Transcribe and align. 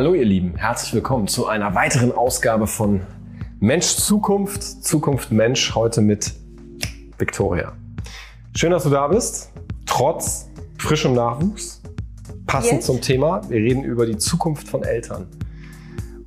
Hallo 0.00 0.14
ihr 0.14 0.24
Lieben, 0.24 0.56
herzlich 0.56 0.94
willkommen 0.94 1.28
zu 1.28 1.46
einer 1.46 1.74
weiteren 1.74 2.10
Ausgabe 2.10 2.66
von 2.66 3.02
Mensch 3.58 3.84
Zukunft, 3.84 4.62
Zukunft 4.62 5.30
Mensch, 5.30 5.74
heute 5.74 6.00
mit 6.00 6.32
Victoria. 7.18 7.72
Schön, 8.56 8.70
dass 8.70 8.84
du 8.84 8.88
da 8.88 9.08
bist, 9.08 9.52
trotz 9.84 10.48
frischem 10.78 11.12
Nachwuchs, 11.12 11.82
passend 12.46 12.78
Yes. 12.78 12.86
zum 12.86 13.02
Thema. 13.02 13.42
Wir 13.50 13.58
reden 13.58 13.84
über 13.84 14.06
die 14.06 14.16
Zukunft 14.16 14.68
von 14.68 14.84
Eltern. 14.84 15.26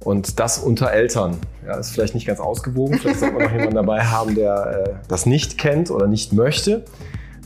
Und 0.01 0.39
das 0.39 0.59
unter 0.59 0.91
Eltern. 0.91 1.37
Ja, 1.65 1.77
ist 1.77 1.93
vielleicht 1.93 2.13
nicht 2.13 2.27
ganz 2.27 2.39
ausgewogen. 2.39 2.99
Vielleicht 2.99 3.21
sollte 3.21 3.33
man 3.33 3.45
noch 3.45 3.51
jemanden 3.53 3.73
dabei 3.73 4.03
haben, 4.03 4.35
der 4.35 4.85
äh, 4.85 5.07
das 5.07 5.25
nicht 5.25 5.57
kennt 5.57 5.89
oder 5.89 6.05
nicht 6.05 6.31
möchte. 6.31 6.85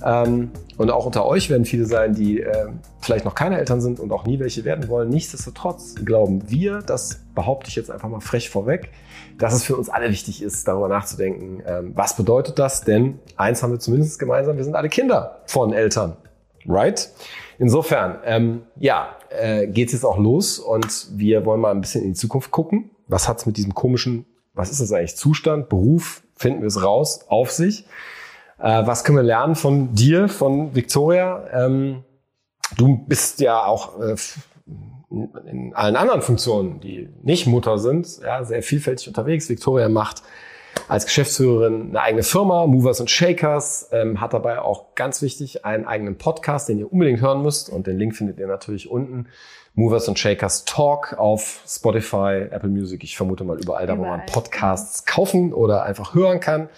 Ähm, 0.03 0.51
und 0.77 0.91
auch 0.91 1.05
unter 1.05 1.25
euch 1.25 1.49
werden 1.49 1.65
viele 1.65 1.85
sein, 1.85 2.13
die 2.13 2.41
äh, 2.41 2.67
vielleicht 3.01 3.25
noch 3.25 3.35
keine 3.35 3.57
Eltern 3.57 3.81
sind 3.81 3.99
und 3.99 4.11
auch 4.11 4.25
nie 4.25 4.39
welche 4.39 4.63
werden 4.63 4.87
wollen. 4.89 5.09
Nichtsdestotrotz 5.09 5.95
glauben 5.95 6.49
wir, 6.49 6.79
das 6.79 7.21
behaupte 7.33 7.69
ich 7.69 7.75
jetzt 7.75 7.89
einfach 7.89 8.09
mal 8.09 8.19
frech 8.19 8.49
vorweg, 8.49 8.91
dass 9.37 9.53
es 9.53 9.63
für 9.63 9.75
uns 9.75 9.89
alle 9.89 10.09
wichtig 10.09 10.41
ist, 10.41 10.67
darüber 10.67 10.87
nachzudenken, 10.87 11.63
ähm, 11.65 11.91
was 11.95 12.15
bedeutet 12.15 12.59
das? 12.59 12.81
Denn 12.81 13.19
eins 13.35 13.63
haben 13.63 13.71
wir 13.71 13.79
zumindest 13.79 14.19
gemeinsam, 14.19 14.57
wir 14.57 14.63
sind 14.63 14.75
alle 14.75 14.89
Kinder 14.89 15.39
von 15.45 15.73
Eltern. 15.73 16.17
Right? 16.67 17.09
Insofern, 17.59 18.19
ähm, 18.25 18.61
ja, 18.79 19.15
äh, 19.29 19.67
geht 19.67 19.87
es 19.87 19.93
jetzt 19.93 20.03
auch 20.03 20.17
los 20.17 20.59
und 20.59 21.07
wir 21.15 21.45
wollen 21.45 21.61
mal 21.61 21.71
ein 21.71 21.81
bisschen 21.81 22.03
in 22.03 22.09
die 22.09 22.19
Zukunft 22.19 22.51
gucken. 22.51 22.91
Was 23.07 23.27
hat's 23.27 23.45
mit 23.45 23.57
diesem 23.57 23.73
komischen, 23.73 24.25
was 24.53 24.69
ist 24.69 24.81
das 24.81 24.91
eigentlich, 24.91 25.15
Zustand, 25.15 25.69
Beruf, 25.69 26.21
finden 26.35 26.61
wir 26.61 26.67
es 26.67 26.83
raus, 26.83 27.21
auf 27.29 27.51
sich? 27.51 27.85
Äh, 28.59 28.85
was 28.85 29.03
können 29.03 29.17
wir 29.17 29.23
lernen 29.23 29.55
von 29.55 29.93
dir, 29.93 30.29
von 30.29 30.75
Victoria? 30.75 31.45
Ähm, 31.51 32.03
du 32.77 32.97
bist 33.07 33.39
ja 33.39 33.65
auch 33.65 33.99
äh, 33.99 34.15
in 35.09 35.73
allen 35.73 35.95
anderen 35.95 36.21
Funktionen, 36.21 36.79
die 36.79 37.09
nicht 37.23 37.47
Mutter 37.47 37.77
sind, 37.77 38.19
ja, 38.21 38.43
sehr 38.43 38.61
vielfältig 38.63 39.07
unterwegs. 39.07 39.47
Victoria 39.49 39.89
macht 39.89 40.23
als 40.87 41.05
Geschäftsführerin 41.05 41.89
eine 41.89 42.01
eigene 42.01 42.23
Firma, 42.23 42.67
Movers 42.67 42.99
und 42.99 43.09
Shakers, 43.09 43.89
ähm, 43.91 44.21
hat 44.21 44.33
dabei 44.33 44.59
auch 44.61 44.95
ganz 44.95 45.21
wichtig 45.21 45.65
einen 45.65 45.85
eigenen 45.85 46.17
Podcast, 46.17 46.69
den 46.69 46.79
ihr 46.79 46.91
unbedingt 46.91 47.21
hören 47.21 47.41
müsst 47.41 47.69
und 47.69 47.87
den 47.87 47.97
Link 47.97 48.15
findet 48.15 48.39
ihr 48.39 48.47
natürlich 48.47 48.89
unten. 48.89 49.27
Movers 49.73 50.07
und 50.07 50.17
Shakers 50.17 50.65
Talk 50.65 51.13
auf 51.17 51.61
Spotify, 51.67 52.47
Apple 52.49 52.69
Music, 52.69 53.03
ich 53.03 53.15
vermute 53.15 53.43
mal 53.43 53.59
überall, 53.59 53.85
da 53.85 53.97
wo 53.97 54.01
man 54.01 54.21
Überall. 54.21 54.25
Podcasts 54.25 55.05
kaufen 55.05 55.53
oder 55.53 55.83
einfach 55.83 56.15
hören 56.15 56.39
kann. 56.39 56.69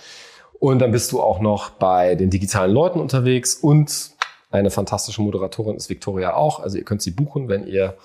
Und 0.60 0.80
dann 0.80 0.92
bist 0.92 1.12
du 1.12 1.22
auch 1.22 1.40
noch 1.40 1.70
bei 1.72 2.16
den 2.16 2.30
digitalen 2.30 2.72
Leuten 2.72 3.00
unterwegs 3.00 3.56
und 3.56 4.12
eine 4.52 4.72
fantastische 4.72 5.22
Moderatorin 5.22 5.78
ist 5.78 5.90
Victoria 5.90 6.34
auch. 6.34 6.60
Also 6.60 6.78
ihr 6.78 6.84
könnt 6.84 7.02
sie 7.02 7.12
buchen, 7.12 7.48
wenn 7.48 7.66
ihr 7.66 7.96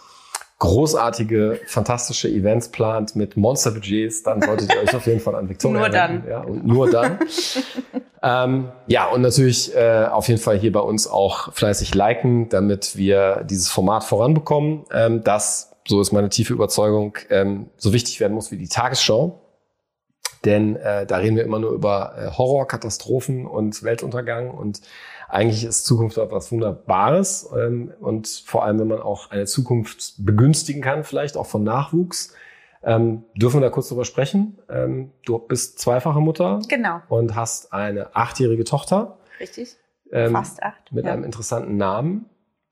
großartige, 0.59 1.61
fantastische 1.67 2.29
Events 2.29 2.69
plant 2.69 3.17
mit 3.17 3.37
Monsterbudgets, 3.37 4.23
dann 4.23 4.41
solltet 4.41 4.73
ihr 4.73 4.83
euch 4.83 4.95
auf 4.95 5.07
jeden 5.07 5.21
Fall 5.21 5.35
an 5.35 5.49
Victoria 5.49 5.81
Nur 5.81 5.89
dann. 5.89 6.13
wenden. 6.13 6.29
Ja, 6.29 6.41
und 6.41 6.67
nur 6.67 6.91
dann. 6.91 7.19
ähm, 8.23 8.69
ja, 8.87 9.07
und 9.09 9.23
natürlich 9.23 9.75
äh, 9.75 10.07
auf 10.11 10.29
jeden 10.29 10.41
Fall 10.41 10.57
hier 10.59 10.73
bei 10.73 10.81
uns 10.81 11.07
auch 11.07 11.53
fleißig 11.53 11.95
liken, 11.95 12.49
damit 12.51 12.97
wir 12.97 13.45
dieses 13.45 13.69
Format 13.69 14.05
voranbekommen, 14.05 14.85
ähm, 14.93 15.25
das, 15.25 15.73
so 15.87 16.01
ist 16.01 16.13
meine 16.13 16.29
tiefe 16.29 16.53
Überzeugung, 16.53 17.19
ähm, 17.31 17.67
so 17.77 17.93
wichtig 17.93 18.21
werden 18.21 18.33
muss 18.33 18.51
wie 18.51 18.57
die 18.57 18.69
Tagesschau. 18.69 19.44
Denn 20.45 20.77
äh, 20.77 21.07
da 21.07 21.17
reden 21.17 21.37
wir 21.37 21.45
immer 21.45 21.59
nur 21.59 21.73
über 21.73 22.15
äh, 22.19 22.31
Horror, 22.37 22.67
Katastrophen 22.69 23.47
und 23.47 23.83
Weltuntergang. 23.83 24.51
Und 24.51 24.81
eigentlich 25.29 25.65
ist 25.65 25.85
Zukunft 25.87 26.19
etwas 26.19 26.53
Wunderbares. 26.53 27.51
Ähm, 27.57 27.93
und 28.01 28.29
vor 28.47 28.65
allem, 28.65 28.79
wenn 28.79 28.89
man 28.89 29.01
auch 29.01 29.31
eine 29.31 29.47
Zukunft 29.47 30.15
begünstigen 30.19 30.83
kann, 30.83 31.05
vielleicht 31.05 31.37
auch 31.37 31.47
von 31.47 31.65
Nachwuchs. 31.65 32.35
Ähm, 32.87 33.25
dürfen 33.35 33.61
wir 33.61 33.67
da 33.67 33.71
kurz 33.71 33.89
drüber 33.89 34.05
sprechen? 34.05 34.59
Ähm, 34.69 35.13
du 35.25 35.39
bist 35.39 35.79
zweifache 35.79 36.21
Mutter 36.21 36.61
Genau, 36.69 37.01
und 37.09 37.35
hast 37.35 37.73
eine 37.73 38.15
achtjährige 38.15 38.65
Tochter 38.65 39.17
richtig. 39.41 39.77
ähm, 40.13 40.33
Fast 40.33 40.63
acht. 40.63 40.93
mit 40.93 41.07
ja. 41.07 41.13
einem 41.15 41.25
interessanten 41.25 41.79
Namen, 41.79 42.27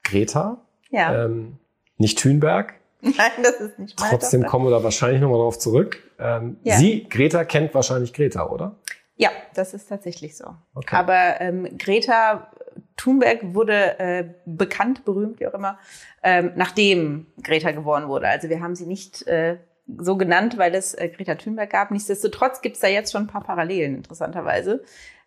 Greta. 0.05 0.59
ja. 0.91 1.25
Ähm, 1.25 1.57
nicht 1.97 2.19
Thünberg, 2.19 2.75
Nein, 3.17 3.31
das 3.43 3.57
ist 3.61 3.79
nicht 3.79 3.99
meine 3.99 4.11
Trotzdem 4.13 4.43
Tochter. 4.43 4.51
kommen 4.51 4.67
wir 4.67 4.71
da 4.71 4.85
wahrscheinlich 4.85 5.21
nochmal 5.21 5.39
drauf 5.39 5.59
zurück. 5.59 5.99
Ähm, 6.19 6.59
Ja. 6.63 6.77
Sie, 6.77 7.09
Greta, 7.09 7.45
kennt 7.45 7.75
wahrscheinlich 7.75 8.13
Greta, 8.13 8.49
oder? 8.49 8.77
Ja, 9.17 9.31
das 9.55 9.75
ist 9.75 9.89
tatsächlich 9.89 10.37
so. 10.37 10.55
Okay. 10.75 10.95
Aber 10.97 11.41
ähm, 11.41 11.77
Greta 11.79 12.51
Thunberg 12.97 13.55
wurde 13.55 13.99
äh, 13.99 14.25
bekannt, 14.47 15.05
berühmt, 15.05 15.41
wie 15.41 15.47
auch 15.49 15.55
immer, 15.55 15.79
ähm, 16.23 16.53
nachdem 16.55 17.27
Greta 17.43 17.73
geboren 17.73 18.09
wurde. 18.09 18.29
Also 18.29 18.49
wir 18.49 18.61
haben 18.61 18.77
sie 18.77 18.87
nicht 18.87 19.27
äh, 19.27 19.59
so 19.99 20.17
genannt, 20.17 20.57
weil 20.57 20.75
es 20.75 20.95
äh, 20.95 21.09
Greta 21.09 21.35
Thunberg 21.35 21.71
gab. 21.71 21.91
Nichtsdestotrotz 21.91 22.63
gibt 22.63 22.77
es 22.77 22.81
da 22.81 22.87
jetzt 22.89 23.11
schon 23.13 23.25
ein 23.25 23.29
paar 23.29 23.43
Parallelen, 23.45 23.97
interessanterweise. 23.97 24.85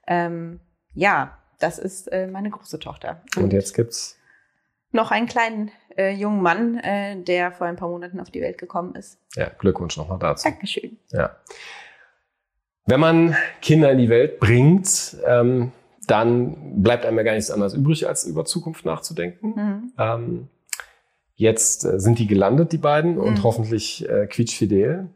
Ähm, 0.07 0.62
ja, 0.94 1.38
das 1.59 1.78
ist 1.78 2.07
äh, 2.07 2.28
meine 2.28 2.50
große 2.50 2.80
Tochter. 2.80 3.22
Und 3.36 3.52
jetzt 3.53 3.74
gibt's 3.75 4.18
noch 4.92 5.12
einen 5.12 5.28
kleinen 5.28 5.72
äh, 5.97 6.11
jungen 6.11 6.41
Mann, 6.41 6.78
äh, 6.79 7.16
der 7.22 7.51
vor 7.51 7.67
ein 7.67 7.75
paar 7.75 7.89
Monaten 7.89 8.19
auf 8.19 8.29
die 8.31 8.41
Welt 8.41 8.57
gekommen 8.57 8.95
ist. 8.95 9.17
ja, 9.35 9.50
Glückwunsch 9.57 9.97
nochmal 9.97 10.19
dazu. 10.19 10.47
Dankeschön. 10.50 10.97
Ja. 11.11 11.35
Wenn 12.85 13.00
man 13.00 13.35
Kinder 13.61 13.91
in 13.91 13.97
die 13.97 14.09
Welt 14.09 14.39
bringt, 14.39 15.17
ähm, 15.25 15.72
dann 16.07 16.81
bleibt 16.83 17.06
einem 17.06 17.17
ja 17.17 17.23
gar 17.23 17.33
nichts 17.33 17.50
anderes 17.50 17.73
übrig, 17.73 18.07
als 18.07 18.25
über 18.25 18.45
Zukunft 18.45 18.85
nachzudenken. 18.85 19.47
Mhm. 19.56 19.94
Ähm, 19.97 20.47
jetzt 21.35 21.83
äh, 21.83 22.00
sind 22.00 22.19
die 22.19 22.27
gelandet, 22.27 22.72
die 22.72 22.77
beiden, 22.77 23.17
und 23.17 23.39
Mhm. 23.39 23.44
hoffentlich 23.44 24.07
äh, 24.07 24.27
quietschfidel. 24.27 25.09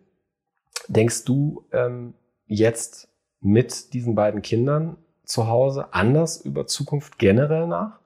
Denkst 0.88 1.26
du 1.26 1.66
ähm, 1.72 2.16
jetzt 2.48 3.08
mit 3.40 3.94
diesen 3.94 4.16
beiden 4.16 4.42
Kindern 4.42 4.98
zu 5.24 5.48
Hause 5.48 5.94
anders 5.94 6.42
über 6.42 6.66
Zukunft 6.66 7.20
generell 7.20 7.68
nach? 7.68 7.99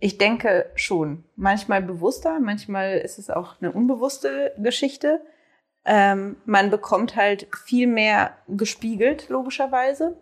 Ich 0.00 0.16
denke 0.18 0.66
schon. 0.74 1.24
Manchmal 1.36 1.82
bewusster, 1.82 2.40
manchmal 2.40 2.98
ist 2.98 3.18
es 3.18 3.28
auch 3.30 3.54
eine 3.60 3.70
unbewusste 3.70 4.52
Geschichte. 4.58 5.20
Ähm, 5.84 6.36
man 6.46 6.70
bekommt 6.70 7.16
halt 7.16 7.46
viel 7.64 7.86
mehr 7.86 8.32
gespiegelt, 8.48 9.28
logischerweise. 9.28 10.16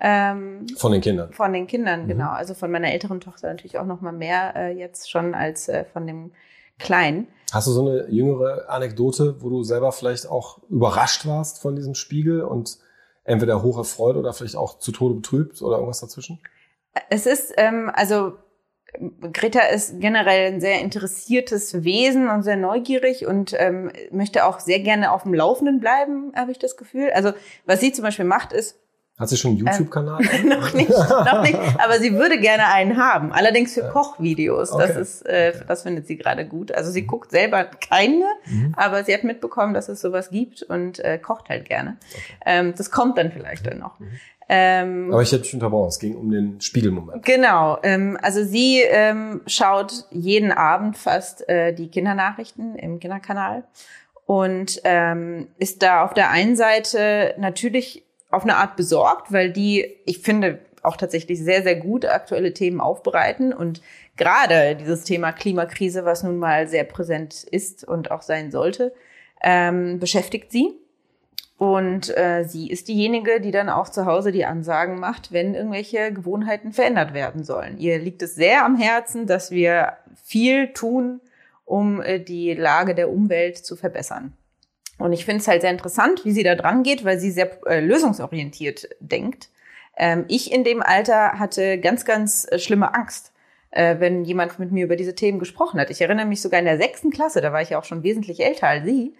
Ähm, 0.00 0.66
Von 0.76 0.92
den 0.92 1.00
Kindern. 1.00 1.32
von 1.32 1.52
den 1.52 1.66
Kindern, 1.66 2.04
Mhm. 2.04 2.08
genau. 2.08 2.30
Also 2.30 2.54
von 2.54 2.70
meiner 2.70 2.92
älteren 2.92 3.20
Tochter 3.20 3.48
natürlich 3.48 3.78
auch 3.78 3.84
noch 3.86 4.00
mal 4.00 4.12
mehr 4.12 4.54
äh, 4.54 4.70
jetzt 4.72 5.10
schon 5.10 5.34
als 5.34 5.68
äh, 5.68 5.84
von 5.84 6.06
dem 6.06 6.32
Kleinen. 6.78 7.26
Hast 7.52 7.66
du 7.66 7.72
so 7.72 7.88
eine 7.88 8.06
jüngere 8.08 8.68
Anekdote, 8.70 9.42
wo 9.42 9.48
du 9.50 9.64
selber 9.64 9.90
vielleicht 9.90 10.28
auch 10.28 10.60
überrascht 10.68 11.26
warst 11.26 11.60
von 11.60 11.74
diesem 11.74 11.94
Spiegel 11.96 12.42
und 12.42 12.78
entweder 13.24 13.62
hoch 13.62 13.76
erfreut 13.78 14.14
oder 14.16 14.32
vielleicht 14.32 14.54
auch 14.56 14.78
zu 14.78 14.92
Tode 14.92 15.16
betrübt 15.16 15.60
oder 15.62 15.76
irgendwas 15.76 16.00
dazwischen? 16.00 16.38
Es 17.10 17.26
ist, 17.26 17.52
ähm, 17.56 17.90
also 17.92 18.34
Greta 19.32 19.60
ist 19.60 20.00
generell 20.00 20.52
ein 20.52 20.60
sehr 20.60 20.80
interessiertes 20.80 21.84
Wesen 21.84 22.28
und 22.28 22.42
sehr 22.42 22.56
neugierig 22.56 23.26
und 23.26 23.54
ähm, 23.58 23.92
möchte 24.10 24.44
auch 24.46 24.60
sehr 24.60 24.80
gerne 24.80 25.12
auf 25.12 25.22
dem 25.24 25.34
Laufenden 25.34 25.78
bleiben, 25.80 26.32
habe 26.34 26.50
ich 26.52 26.58
das 26.58 26.76
Gefühl. 26.76 27.10
Also 27.14 27.32
was 27.66 27.80
sie 27.80 27.92
zum 27.92 28.02
Beispiel 28.04 28.24
macht, 28.24 28.52
ist 28.52 28.76
Hat 29.18 29.28
sie 29.28 29.36
schon 29.36 29.50
einen 29.52 29.58
YouTube-Kanal? 29.66 30.22
noch 30.44 30.72
nicht, 30.72 30.88
noch 30.88 31.42
nicht, 31.42 31.58
aber 31.78 31.98
sie 32.00 32.14
würde 32.14 32.38
gerne 32.40 32.66
einen 32.68 32.96
haben. 32.96 33.32
Allerdings 33.32 33.74
für 33.74 33.88
Kochvideos. 33.88 34.70
Das 34.70 34.90
Okay. 34.92 35.00
ist, 35.00 35.26
äh, 35.26 35.52
Okay. 35.54 35.64
das 35.68 35.82
findet 35.82 36.06
sie 36.06 36.16
gerade 36.16 36.46
gut. 36.46 36.72
Also 36.72 36.90
sie 36.90 37.02
guckt 37.06 37.30
selber 37.30 37.64
keine, 37.64 38.24
Mhm. 38.46 38.74
aber 38.76 39.04
sie 39.04 39.12
hat 39.12 39.22
mitbekommen, 39.22 39.74
dass 39.74 39.88
es 39.88 40.00
sowas 40.00 40.30
gibt 40.30 40.62
und 40.62 40.98
äh, 41.00 41.18
kocht 41.18 41.50
halt 41.50 41.66
gerne. 41.68 41.98
Ähm, 42.46 42.74
das 42.76 42.90
kommt 42.90 43.18
dann 43.18 43.32
vielleicht 43.32 43.66
dann 43.66 43.78
noch. 43.80 43.98
Ähm, 44.48 45.12
Aber 45.12 45.22
ich 45.22 45.30
hätte 45.30 45.42
dich 45.42 45.54
unterbrochen. 45.54 45.88
Es 45.88 45.98
ging 45.98 46.16
um 46.16 46.30
den 46.30 46.60
Spiegelmoment. 46.60 47.24
Genau, 47.24 47.78
ähm, 47.82 48.18
also 48.22 48.42
sie 48.44 48.80
ähm, 48.80 49.42
schaut 49.46 50.06
jeden 50.10 50.52
Abend 50.52 50.96
fast 50.96 51.46
äh, 51.48 51.74
die 51.74 51.88
Kindernachrichten 51.88 52.74
im 52.76 52.98
Kinderkanal 52.98 53.64
und 54.24 54.80
ähm, 54.84 55.48
ist 55.58 55.82
da 55.82 56.04
auf 56.04 56.14
der 56.14 56.30
einen 56.30 56.56
Seite 56.56 57.34
natürlich 57.38 58.04
auf 58.30 58.42
eine 58.42 58.56
Art 58.56 58.76
besorgt, 58.76 59.32
weil 59.32 59.52
die, 59.52 59.96
ich 60.06 60.20
finde, 60.20 60.60
auch 60.82 60.96
tatsächlich 60.96 61.42
sehr, 61.42 61.62
sehr 61.62 61.76
gut 61.76 62.04
aktuelle 62.06 62.54
Themen 62.54 62.80
aufbereiten 62.80 63.52
und 63.52 63.82
gerade 64.16 64.76
dieses 64.76 65.04
Thema 65.04 65.32
Klimakrise, 65.32 66.04
was 66.04 66.22
nun 66.22 66.38
mal 66.38 66.68
sehr 66.68 66.84
präsent 66.84 67.44
ist 67.44 67.84
und 67.84 68.10
auch 68.10 68.22
sein 68.22 68.50
sollte, 68.50 68.94
ähm, 69.42 69.98
beschäftigt 69.98 70.52
sie. 70.52 70.74
Und 71.58 72.16
äh, 72.16 72.44
sie 72.44 72.70
ist 72.70 72.86
diejenige, 72.86 73.40
die 73.40 73.50
dann 73.50 73.68
auch 73.68 73.88
zu 73.88 74.06
Hause 74.06 74.30
die 74.30 74.44
Ansagen 74.44 75.00
macht, 75.00 75.32
wenn 75.32 75.54
irgendwelche 75.54 76.12
Gewohnheiten 76.12 76.72
verändert 76.72 77.14
werden 77.14 77.42
sollen. 77.42 77.78
Ihr 77.78 77.98
liegt 77.98 78.22
es 78.22 78.36
sehr 78.36 78.64
am 78.64 78.76
Herzen, 78.76 79.26
dass 79.26 79.50
wir 79.50 79.94
viel 80.22 80.72
tun, 80.72 81.20
um 81.64 82.00
äh, 82.00 82.20
die 82.20 82.54
Lage 82.54 82.94
der 82.94 83.10
Umwelt 83.10 83.58
zu 83.58 83.74
verbessern. 83.74 84.34
Und 84.98 85.12
ich 85.12 85.24
finde 85.24 85.40
es 85.40 85.48
halt 85.48 85.62
sehr 85.62 85.72
interessant, 85.72 86.24
wie 86.24 86.32
sie 86.32 86.44
da 86.44 86.54
dran 86.54 86.84
geht, 86.84 87.04
weil 87.04 87.18
sie 87.18 87.32
sehr 87.32 87.50
äh, 87.66 87.80
lösungsorientiert 87.80 88.88
denkt. 89.00 89.48
Ähm, 89.96 90.26
ich 90.28 90.52
in 90.52 90.62
dem 90.62 90.80
Alter 90.80 91.40
hatte 91.40 91.80
ganz, 91.80 92.04
ganz 92.04 92.46
äh, 92.50 92.60
schlimme 92.60 92.94
Angst. 92.94 93.32
äh, 93.70 93.96
wenn 93.98 94.24
jemand 94.24 94.58
mit 94.58 94.72
mir 94.72 94.84
über 94.84 94.96
diese 94.96 95.14
Themen 95.14 95.38
gesprochen 95.38 95.80
hat. 95.80 95.90
Ich 95.90 96.00
erinnere 96.00 96.26
mich 96.26 96.40
sogar 96.40 96.58
in 96.60 96.66
der 96.66 96.78
sechsten 96.78 97.10
Klasse, 97.10 97.40
da 97.40 97.52
war 97.52 97.62
ich 97.62 97.70
ja 97.70 97.78
auch 97.78 97.84
schon 97.84 98.02
wesentlich 98.02 98.40
älter 98.40 98.68
als 98.68 98.84
sie, 98.84 99.14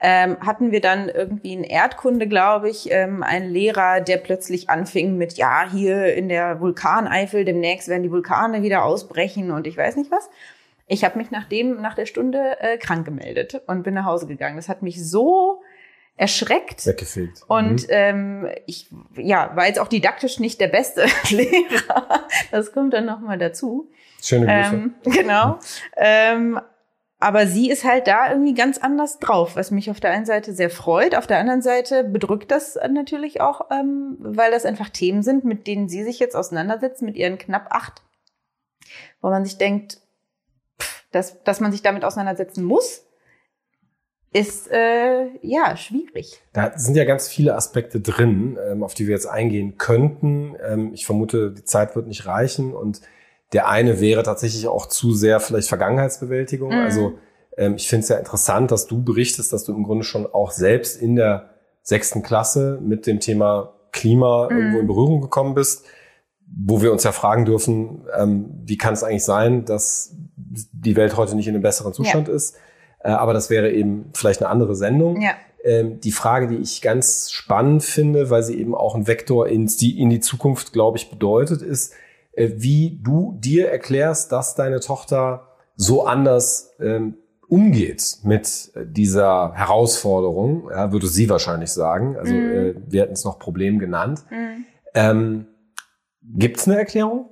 ähm, 0.00 0.36
hatten 0.40 0.70
wir 0.70 0.80
dann 0.80 1.08
irgendwie 1.08 1.54
in 1.54 1.64
Erdkunde, 1.64 2.26
glaube 2.26 2.68
ich, 2.68 2.90
ähm, 2.90 3.22
einen 3.22 3.50
Lehrer, 3.50 4.00
der 4.00 4.18
plötzlich 4.18 4.68
anfing 4.68 5.16
mit, 5.16 5.34
ja, 5.34 5.70
hier 5.70 6.14
in 6.14 6.28
der 6.28 6.60
Vulkaneifel, 6.60 7.44
demnächst 7.44 7.88
werden 7.88 8.02
die 8.02 8.10
Vulkane 8.10 8.62
wieder 8.62 8.84
ausbrechen 8.84 9.50
und 9.50 9.66
ich 9.66 9.76
weiß 9.76 9.96
nicht 9.96 10.10
was. 10.10 10.28
Ich 10.86 11.04
habe 11.04 11.16
mich 11.16 11.30
nach 11.30 11.48
dem, 11.48 11.80
nach 11.80 11.94
der 11.94 12.06
Stunde 12.06 12.58
äh, 12.60 12.76
krank 12.76 13.06
gemeldet 13.06 13.62
und 13.66 13.84
bin 13.84 13.94
nach 13.94 14.04
Hause 14.04 14.26
gegangen. 14.26 14.56
Das 14.56 14.68
hat 14.68 14.82
mich 14.82 15.02
so 15.02 15.62
erschreckt. 16.16 16.86
Weggefegt. 16.86 17.42
Und 17.48 17.84
mhm. 17.84 17.88
ähm, 17.88 18.48
ich 18.66 18.90
ja, 19.16 19.56
war 19.56 19.66
jetzt 19.66 19.78
auch 19.78 19.88
didaktisch 19.88 20.38
nicht 20.38 20.60
der 20.60 20.68
beste 20.68 21.06
Lehrer. 21.30 22.26
Das 22.50 22.72
kommt 22.72 22.92
dann 22.94 23.06
nochmal 23.06 23.38
dazu. 23.38 23.90
Schöne 24.22 24.46
Grüße. 24.46 24.74
Ähm, 24.74 24.94
genau. 25.04 25.58
Ähm, 25.96 26.60
aber 27.18 27.46
sie 27.46 27.70
ist 27.70 27.84
halt 27.84 28.06
da 28.06 28.30
irgendwie 28.30 28.54
ganz 28.54 28.78
anders 28.78 29.18
drauf, 29.18 29.56
was 29.56 29.70
mich 29.70 29.90
auf 29.90 30.00
der 30.00 30.10
einen 30.10 30.26
Seite 30.26 30.52
sehr 30.52 30.70
freut. 30.70 31.14
Auf 31.14 31.26
der 31.26 31.38
anderen 31.38 31.62
Seite 31.62 32.04
bedrückt 32.04 32.50
das 32.50 32.78
natürlich 32.90 33.40
auch, 33.40 33.70
ähm, 33.70 34.16
weil 34.18 34.50
das 34.50 34.66
einfach 34.66 34.90
Themen 34.90 35.22
sind, 35.22 35.44
mit 35.44 35.66
denen 35.66 35.88
sie 35.88 36.04
sich 36.04 36.18
jetzt 36.18 36.36
auseinandersetzt, 36.36 37.02
mit 37.02 37.16
ihren 37.16 37.38
knapp 37.38 37.68
acht. 37.70 38.02
Wo 39.20 39.30
man 39.30 39.44
sich 39.44 39.56
denkt, 39.56 40.00
pff, 40.80 41.06
dass, 41.12 41.42
dass 41.44 41.60
man 41.60 41.72
sich 41.72 41.82
damit 41.82 42.04
auseinandersetzen 42.04 42.64
muss, 42.64 43.06
ist 44.34 44.68
äh, 44.70 45.28
ja 45.42 45.76
schwierig. 45.76 46.42
Da 46.52 46.76
sind 46.76 46.96
ja 46.96 47.04
ganz 47.04 47.28
viele 47.28 47.54
Aspekte 47.54 48.00
drin, 48.00 48.58
ähm, 48.68 48.82
auf 48.82 48.92
die 48.94 49.06
wir 49.06 49.14
jetzt 49.14 49.28
eingehen 49.28 49.78
könnten. 49.78 50.56
Ähm, 50.60 50.92
ich 50.92 51.06
vermute, 51.06 51.52
die 51.52 51.64
Zeit 51.64 51.94
wird 51.94 52.08
nicht 52.08 52.26
reichen 52.26 52.74
und 52.74 53.00
der 53.54 53.68
eine 53.68 54.00
wäre 54.00 54.24
tatsächlich 54.24 54.66
auch 54.66 54.86
zu 54.86 55.14
sehr 55.14 55.40
vielleicht 55.40 55.68
Vergangenheitsbewältigung. 55.68 56.70
Mhm. 56.70 56.80
Also 56.80 57.12
ähm, 57.56 57.76
ich 57.76 57.88
finde 57.88 58.02
es 58.02 58.08
ja 58.08 58.16
interessant, 58.16 58.70
dass 58.70 58.86
du 58.86 59.02
berichtest, 59.02 59.52
dass 59.52 59.64
du 59.64 59.72
im 59.72 59.84
Grunde 59.84 60.04
schon 60.04 60.26
auch 60.26 60.50
selbst 60.50 61.00
in 61.00 61.14
der 61.16 61.50
sechsten 61.82 62.22
Klasse 62.22 62.78
mit 62.82 63.06
dem 63.06 63.20
Thema 63.20 63.74
Klima 63.92 64.48
mhm. 64.50 64.56
irgendwo 64.56 64.78
in 64.80 64.86
Berührung 64.88 65.20
gekommen 65.20 65.54
bist, 65.54 65.84
wo 66.46 66.82
wir 66.82 66.92
uns 66.92 67.04
ja 67.04 67.12
fragen 67.12 67.44
dürfen, 67.44 68.06
ähm, 68.18 68.50
wie 68.64 68.76
kann 68.76 68.92
es 68.92 69.04
eigentlich 69.04 69.24
sein, 69.24 69.64
dass 69.64 70.14
die 70.36 70.96
Welt 70.96 71.16
heute 71.16 71.36
nicht 71.36 71.46
in 71.46 71.54
einem 71.54 71.62
besseren 71.62 71.92
Zustand 71.92 72.28
ja. 72.28 72.34
ist. 72.34 72.56
Äh, 73.00 73.10
aber 73.10 73.32
das 73.32 73.50
wäre 73.50 73.70
eben 73.70 74.10
vielleicht 74.14 74.42
eine 74.42 74.50
andere 74.50 74.74
Sendung. 74.74 75.20
Ja. 75.20 75.32
Ähm, 75.62 76.00
die 76.00 76.12
Frage, 76.12 76.48
die 76.48 76.56
ich 76.56 76.82
ganz 76.82 77.30
spannend 77.30 77.84
finde, 77.84 78.30
weil 78.30 78.42
sie 78.42 78.58
eben 78.58 78.74
auch 78.74 78.96
ein 78.96 79.06
Vektor 79.06 79.46
in 79.48 79.66
die, 79.66 79.98
in 80.00 80.10
die 80.10 80.20
Zukunft, 80.20 80.72
glaube 80.72 80.98
ich, 80.98 81.08
bedeutet, 81.08 81.62
ist, 81.62 81.94
wie 82.36 82.98
du 83.02 83.36
dir 83.38 83.68
erklärst, 83.70 84.32
dass 84.32 84.54
deine 84.54 84.80
Tochter 84.80 85.48
so 85.76 86.06
anders 86.06 86.72
ähm, 86.80 87.16
umgeht 87.48 88.18
mit 88.22 88.72
dieser 88.74 89.52
Herausforderung, 89.54 90.70
ja, 90.70 90.92
würde 90.92 91.06
sie 91.06 91.28
wahrscheinlich 91.28 91.70
sagen. 91.70 92.16
Also 92.16 92.34
mhm. 92.34 92.52
äh, 92.52 92.74
wir 92.86 93.02
hatten 93.02 93.12
es 93.12 93.24
noch 93.24 93.38
Problem 93.38 93.78
genannt. 93.78 94.24
Mhm. 94.30 94.64
Ähm, 94.94 95.46
Gibt 96.22 96.56
es 96.56 96.66
eine 96.66 96.78
Erklärung? 96.78 97.28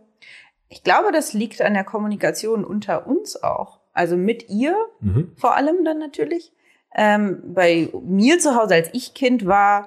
Ich 0.68 0.82
glaube, 0.82 1.12
das 1.12 1.32
liegt 1.32 1.60
an 1.62 1.74
der 1.74 1.84
Kommunikation 1.84 2.64
unter 2.64 3.06
uns 3.06 3.42
auch. 3.42 3.80
Also 3.92 4.16
mit 4.16 4.48
ihr 4.48 4.74
mhm. 5.00 5.32
vor 5.36 5.54
allem 5.54 5.84
dann 5.84 5.98
natürlich. 5.98 6.52
Ähm, 6.94 7.54
bei 7.54 7.88
mir 8.02 8.38
zu 8.38 8.54
Hause, 8.54 8.74
als 8.74 8.90
ich 8.92 9.14
Kind 9.14 9.46
war, 9.46 9.86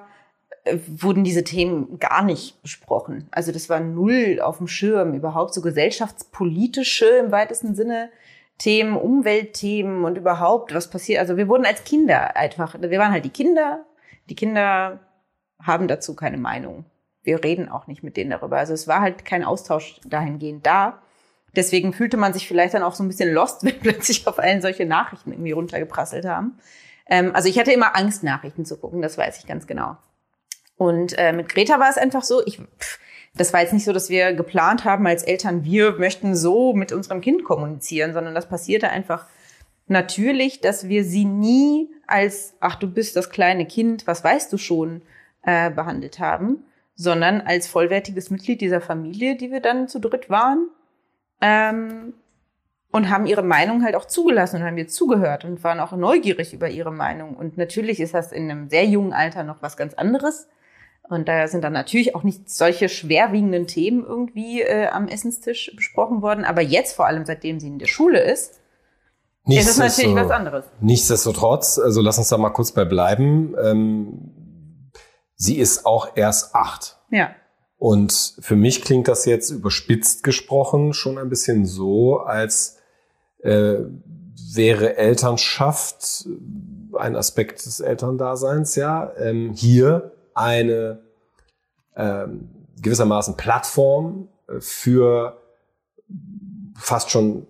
wurden 0.86 1.24
diese 1.24 1.44
Themen 1.44 1.98
gar 1.98 2.24
nicht 2.24 2.60
besprochen. 2.62 3.28
Also 3.30 3.52
das 3.52 3.68
war 3.68 3.80
null 3.80 4.40
auf 4.42 4.58
dem 4.58 4.68
Schirm, 4.68 5.14
überhaupt 5.14 5.54
so 5.54 5.60
gesellschaftspolitische 5.60 7.06
im 7.06 7.32
weitesten 7.32 7.74
Sinne 7.74 8.10
Themen, 8.58 8.96
Umweltthemen 8.96 10.04
und 10.04 10.16
überhaupt, 10.16 10.74
was 10.74 10.88
passiert. 10.88 11.20
Also 11.20 11.36
wir 11.36 11.48
wurden 11.48 11.66
als 11.66 11.84
Kinder 11.84 12.36
einfach, 12.36 12.76
wir 12.80 12.98
waren 12.98 13.12
halt 13.12 13.24
die 13.24 13.30
Kinder. 13.30 13.84
Die 14.30 14.34
Kinder 14.34 15.00
haben 15.62 15.88
dazu 15.88 16.16
keine 16.16 16.38
Meinung. 16.38 16.84
Wir 17.22 17.42
reden 17.44 17.68
auch 17.68 17.86
nicht 17.86 18.02
mit 18.02 18.16
denen 18.16 18.30
darüber. 18.30 18.56
Also 18.56 18.72
es 18.72 18.88
war 18.88 19.00
halt 19.00 19.24
kein 19.24 19.44
Austausch 19.44 20.00
dahingehend 20.06 20.64
da. 20.64 21.02
Deswegen 21.54 21.92
fühlte 21.92 22.16
man 22.16 22.32
sich 22.32 22.48
vielleicht 22.48 22.74
dann 22.74 22.82
auch 22.82 22.94
so 22.94 23.02
ein 23.02 23.08
bisschen 23.08 23.32
lost, 23.32 23.64
wenn 23.64 23.78
plötzlich 23.78 24.26
auf 24.26 24.38
allen 24.38 24.62
solche 24.62 24.86
Nachrichten 24.86 25.32
irgendwie 25.32 25.52
runtergeprasselt 25.52 26.24
haben. 26.24 26.58
Ähm, 27.08 27.34
also 27.34 27.48
ich 27.48 27.58
hatte 27.58 27.72
immer 27.72 27.96
Angst, 27.96 28.22
Nachrichten 28.22 28.64
zu 28.64 28.78
gucken, 28.78 29.02
das 29.02 29.18
weiß 29.18 29.38
ich 29.38 29.46
ganz 29.46 29.66
genau. 29.66 29.96
Und 30.76 31.18
äh, 31.18 31.32
mit 31.32 31.48
Greta 31.48 31.78
war 31.80 31.88
es 31.88 31.96
einfach 31.96 32.22
so, 32.22 32.44
ich, 32.46 32.58
pff, 32.58 32.98
das 33.34 33.52
war 33.52 33.60
jetzt 33.60 33.72
nicht 33.72 33.84
so, 33.84 33.92
dass 33.92 34.08
wir 34.08 34.32
geplant 34.32 34.84
haben 34.84 35.06
als 35.06 35.22
Eltern, 35.22 35.64
wir 35.64 35.92
möchten 35.92 36.34
so 36.34 36.72
mit 36.72 36.92
unserem 36.92 37.20
Kind 37.20 37.44
kommunizieren, 37.44 38.14
sondern 38.14 38.34
das 38.34 38.48
passierte 38.48 38.90
einfach 38.90 39.26
natürlich, 39.86 40.60
dass 40.60 40.88
wir 40.88 41.04
sie 41.04 41.24
nie 41.24 41.90
als, 42.06 42.54
ach 42.60 42.76
du 42.76 42.88
bist 42.88 43.16
das 43.16 43.30
kleine 43.30 43.66
Kind, 43.66 44.06
was 44.06 44.24
weißt 44.24 44.52
du 44.52 44.58
schon, 44.58 45.02
äh, 45.42 45.70
behandelt 45.70 46.18
haben, 46.18 46.64
sondern 46.94 47.40
als 47.40 47.68
vollwertiges 47.68 48.30
Mitglied 48.30 48.60
dieser 48.60 48.80
Familie, 48.80 49.36
die 49.36 49.52
wir 49.52 49.60
dann 49.60 49.86
zu 49.86 50.00
dritt 50.00 50.30
waren 50.30 50.68
ähm, 51.40 52.14
und 52.90 53.10
haben 53.10 53.26
ihre 53.26 53.42
Meinung 53.42 53.84
halt 53.84 53.94
auch 53.94 54.06
zugelassen 54.06 54.56
und 54.56 54.64
haben 54.64 54.78
ihr 54.78 54.88
zugehört 54.88 55.44
und 55.44 55.62
waren 55.62 55.80
auch 55.80 55.92
neugierig 55.92 56.54
über 56.54 56.70
ihre 56.70 56.92
Meinung. 56.92 57.36
Und 57.36 57.58
natürlich 57.58 58.00
ist 58.00 58.14
das 58.14 58.32
in 58.32 58.50
einem 58.50 58.70
sehr 58.70 58.86
jungen 58.86 59.12
Alter 59.12 59.44
noch 59.44 59.62
was 59.62 59.76
ganz 59.76 59.94
anderes. 59.94 60.48
Und 61.08 61.28
da 61.28 61.46
sind 61.46 61.62
dann 61.62 61.72
natürlich 61.72 62.14
auch 62.14 62.24
nicht 62.24 62.50
solche 62.50 62.88
schwerwiegenden 62.88 63.66
Themen 63.66 64.04
irgendwie 64.04 64.62
äh, 64.62 64.88
am 64.88 65.08
Essenstisch 65.08 65.72
besprochen 65.76 66.22
worden. 66.22 66.44
Aber 66.44 66.62
jetzt, 66.62 66.96
vor 66.96 67.06
allem 67.06 67.24
seitdem 67.24 67.60
sie 67.60 67.68
in 67.68 67.78
der 67.78 67.86
Schule 67.86 68.20
ist, 68.20 68.60
ist 69.48 69.68
es 69.68 69.78
natürlich 69.78 70.16
was 70.16 70.30
anderes. 70.30 70.64
Nichtsdestotrotz, 70.80 71.78
also 71.78 72.00
lass 72.00 72.18
uns 72.18 72.28
da 72.28 72.38
mal 72.38 72.50
kurz 72.50 72.72
bei 72.72 72.84
bleiben. 72.84 73.54
Ähm, 73.62 74.90
sie 75.36 75.58
ist 75.58 75.86
auch 75.86 76.16
erst 76.16 76.54
acht. 76.54 76.98
Ja. 77.10 77.30
Und 77.78 78.36
für 78.40 78.56
mich 78.56 78.82
klingt 78.82 79.06
das 79.06 79.26
jetzt 79.26 79.50
überspitzt 79.50 80.24
gesprochen 80.24 80.92
schon 80.92 81.18
ein 81.18 81.28
bisschen 81.28 81.66
so, 81.66 82.18
als 82.18 82.78
äh, 83.42 83.76
wäre 84.54 84.96
Elternschaft 84.96 86.26
ein 86.98 87.14
Aspekt 87.14 87.66
des 87.66 87.80
Elterndaseins, 87.80 88.74
ja, 88.74 89.12
ähm, 89.18 89.52
hier 89.54 90.15
eine 90.36 91.00
ähm, 91.96 92.48
gewissermaßen 92.80 93.36
Plattform 93.36 94.28
äh, 94.48 94.60
für 94.60 95.40
fast 96.76 97.10
schon 97.10 97.46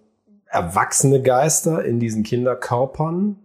erwachsene 0.46 1.20
Geister 1.20 1.84
in 1.84 2.00
diesen 2.00 2.22
Kinderkörpern. 2.22 3.36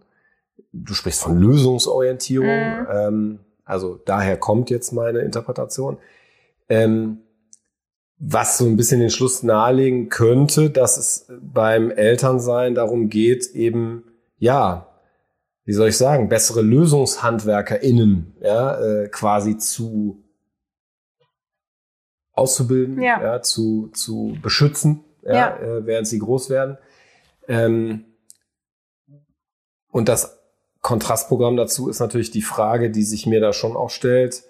Du 0.72 0.94
sprichst 0.94 1.22
von 1.22 1.36
Lösungsorientierung. 1.36 2.46
Mhm. 2.46 2.86
Ähm, 2.90 3.38
also 3.64 4.00
daher 4.04 4.36
kommt 4.36 4.70
jetzt 4.70 4.92
meine 4.92 5.20
Interpretation. 5.20 5.98
Ähm, 6.68 7.18
was 8.18 8.58
so 8.58 8.66
ein 8.66 8.76
bisschen 8.76 9.00
den 9.00 9.10
Schluss 9.10 9.42
nahelegen 9.42 10.08
könnte, 10.08 10.70
dass 10.70 10.96
es 10.96 11.26
beim 11.40 11.90
Elternsein 11.90 12.76
darum 12.76 13.08
geht, 13.08 13.46
eben, 13.50 14.04
ja, 14.38 14.86
wie 15.64 15.72
soll 15.72 15.88
ich 15.88 15.96
sagen, 15.96 16.28
bessere 16.28 16.62
LösungshandwerkerInnen 16.62 18.36
ja, 18.40 18.80
äh, 18.80 19.08
quasi 19.08 19.58
zu 19.58 20.24
auszubilden, 22.32 23.00
ja. 23.00 23.22
ja 23.22 23.42
zu, 23.42 23.88
zu 23.94 24.36
beschützen, 24.42 25.04
ja, 25.22 25.32
ja. 25.32 25.56
Äh, 25.56 25.86
während 25.86 26.08
sie 26.08 26.18
groß 26.18 26.50
werden. 26.50 26.78
Ähm, 27.46 28.04
und 29.90 30.08
das 30.08 30.38
Kontrastprogramm 30.80 31.56
dazu 31.56 31.88
ist 31.88 32.00
natürlich 32.00 32.30
die 32.30 32.42
Frage, 32.42 32.90
die 32.90 33.04
sich 33.04 33.26
mir 33.26 33.40
da 33.40 33.52
schon 33.52 33.76
auch 33.76 33.90
stellt, 33.90 34.42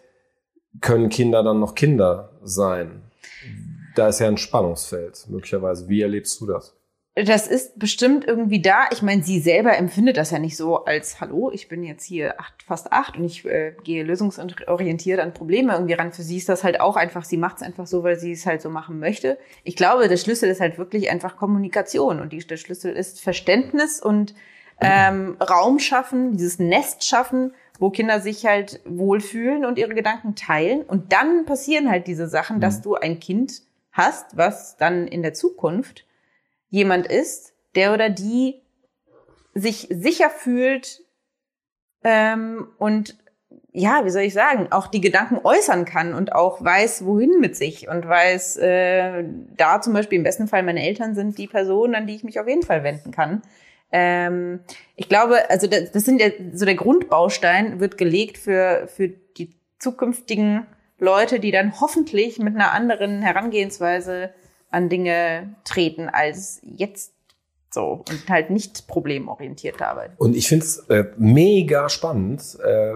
können 0.80 1.10
Kinder 1.10 1.42
dann 1.42 1.60
noch 1.60 1.74
Kinder 1.74 2.38
sein? 2.42 3.02
Da 3.94 4.08
ist 4.08 4.20
ja 4.20 4.28
ein 4.28 4.38
Spannungsfeld 4.38 5.26
möglicherweise. 5.28 5.88
Wie 5.88 6.00
erlebst 6.00 6.40
du 6.40 6.46
das? 6.46 6.74
Das 7.14 7.46
ist 7.46 7.78
bestimmt 7.78 8.24
irgendwie 8.26 8.62
da. 8.62 8.86
Ich 8.90 9.02
meine, 9.02 9.22
sie 9.22 9.38
selber 9.38 9.76
empfindet 9.76 10.16
das 10.16 10.30
ja 10.30 10.38
nicht 10.38 10.56
so 10.56 10.86
als 10.86 11.20
Hallo, 11.20 11.50
ich 11.52 11.68
bin 11.68 11.82
jetzt 11.82 12.04
hier 12.04 12.40
acht, 12.40 12.62
fast 12.62 12.90
acht 12.90 13.18
und 13.18 13.24
ich 13.24 13.44
äh, 13.44 13.74
gehe 13.84 14.02
lösungsorientiert 14.02 15.20
an 15.20 15.34
Probleme 15.34 15.74
irgendwie 15.74 15.92
ran. 15.92 16.12
Für 16.12 16.22
sie 16.22 16.38
ist 16.38 16.48
das 16.48 16.64
halt 16.64 16.80
auch 16.80 16.96
einfach, 16.96 17.24
sie 17.24 17.36
macht 17.36 17.56
es 17.56 17.62
einfach 17.62 17.86
so, 17.86 18.02
weil 18.02 18.18
sie 18.18 18.32
es 18.32 18.46
halt 18.46 18.62
so 18.62 18.70
machen 18.70 18.98
möchte. 18.98 19.36
Ich 19.62 19.76
glaube, 19.76 20.08
der 20.08 20.16
Schlüssel 20.16 20.48
ist 20.48 20.62
halt 20.62 20.78
wirklich 20.78 21.10
einfach 21.10 21.36
Kommunikation 21.36 22.18
und 22.18 22.32
die, 22.32 22.38
der 22.38 22.56
Schlüssel 22.56 22.94
ist 22.94 23.20
Verständnis 23.20 24.00
und 24.00 24.34
ähm, 24.80 25.36
Raum 25.38 25.80
schaffen, 25.80 26.38
dieses 26.38 26.58
Nest 26.58 27.04
schaffen, 27.06 27.52
wo 27.78 27.90
Kinder 27.90 28.20
sich 28.20 28.46
halt 28.46 28.80
wohlfühlen 28.86 29.66
und 29.66 29.78
ihre 29.78 29.94
Gedanken 29.94 30.34
teilen. 30.34 30.80
Und 30.80 31.12
dann 31.12 31.44
passieren 31.44 31.90
halt 31.90 32.06
diese 32.06 32.26
Sachen, 32.26 32.58
dass 32.58 32.78
mhm. 32.78 32.82
du 32.82 32.94
ein 32.94 33.20
Kind 33.20 33.60
hast, 33.92 34.34
was 34.34 34.78
dann 34.78 35.06
in 35.06 35.22
der 35.22 35.34
Zukunft 35.34 36.06
jemand 36.72 37.06
ist, 37.06 37.52
der 37.76 37.92
oder 37.92 38.10
die 38.10 38.60
sich 39.54 39.86
sicher 39.90 40.30
fühlt 40.30 41.02
ähm, 42.02 42.68
und 42.78 43.16
ja, 43.74 44.04
wie 44.04 44.10
soll 44.10 44.22
ich 44.22 44.34
sagen, 44.34 44.68
auch 44.70 44.86
die 44.86 45.00
Gedanken 45.00 45.38
äußern 45.44 45.84
kann 45.84 46.14
und 46.14 46.34
auch 46.34 46.62
weiß, 46.62 47.04
wohin 47.04 47.40
mit 47.40 47.56
sich 47.56 47.88
und 47.88 48.06
weiß, 48.08 48.56
äh, 48.56 49.24
da 49.56 49.80
zum 49.80 49.92
Beispiel 49.92 50.18
im 50.18 50.24
besten 50.24 50.48
Fall 50.48 50.62
meine 50.62 50.82
Eltern 50.82 51.14
sind 51.14 51.38
die 51.38 51.46
Personen, 51.46 51.94
an 51.94 52.06
die 52.06 52.16
ich 52.16 52.24
mich 52.24 52.40
auf 52.40 52.48
jeden 52.48 52.62
Fall 52.62 52.82
wenden 52.84 53.12
kann. 53.12 53.42
Ähm, 53.90 54.60
ich 54.96 55.08
glaube, 55.08 55.50
also 55.50 55.66
das, 55.66 55.92
das 55.92 56.04
sind 56.04 56.20
ja 56.20 56.28
so 56.54 56.64
der 56.64 56.74
Grundbaustein 56.74 57.80
wird 57.80 57.98
gelegt 57.98 58.38
für 58.38 58.88
für 58.88 59.08
die 59.08 59.54
zukünftigen 59.78 60.66
Leute, 60.98 61.38
die 61.38 61.50
dann 61.50 61.80
hoffentlich 61.80 62.38
mit 62.38 62.54
einer 62.54 62.72
anderen 62.72 63.20
Herangehensweise 63.20 64.32
an 64.72 64.88
Dinge 64.88 65.54
treten 65.64 66.08
als 66.08 66.60
jetzt 66.64 67.12
so 67.70 68.04
und 68.08 68.28
halt 68.28 68.50
nicht 68.50 68.86
problemorientiert 68.86 69.80
arbeiten. 69.80 70.14
Und 70.18 70.36
ich 70.36 70.48
finde 70.48 70.64
es 70.64 70.78
äh, 70.88 71.04
mega 71.16 71.88
spannend, 71.88 72.58
äh, 72.62 72.92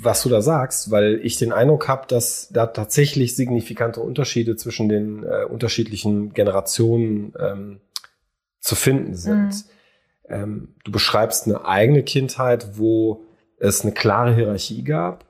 was 0.00 0.22
du 0.22 0.28
da 0.28 0.40
sagst, 0.40 0.90
weil 0.90 1.20
ich 1.22 1.36
den 1.36 1.52
Eindruck 1.52 1.88
habe, 1.88 2.06
dass 2.06 2.48
da 2.50 2.66
tatsächlich 2.66 3.36
signifikante 3.36 4.00
Unterschiede 4.00 4.56
zwischen 4.56 4.88
den 4.88 5.24
äh, 5.24 5.44
unterschiedlichen 5.44 6.32
Generationen 6.32 7.34
ähm, 7.38 7.80
zu 8.60 8.76
finden 8.76 9.14
sind. 9.14 9.48
Mhm. 9.48 9.64
Ähm, 10.28 10.74
du 10.84 10.92
beschreibst 10.92 11.46
eine 11.46 11.64
eigene 11.64 12.02
Kindheit, 12.02 12.78
wo 12.78 13.24
es 13.58 13.82
eine 13.82 13.92
klare 13.92 14.34
Hierarchie 14.34 14.84
gab, 14.84 15.24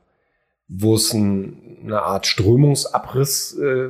wo 0.67 0.95
es 0.95 1.13
ein, 1.13 1.79
eine 1.83 2.01
Art 2.03 2.27
Strömungsabriss 2.27 3.57
äh, 3.57 3.89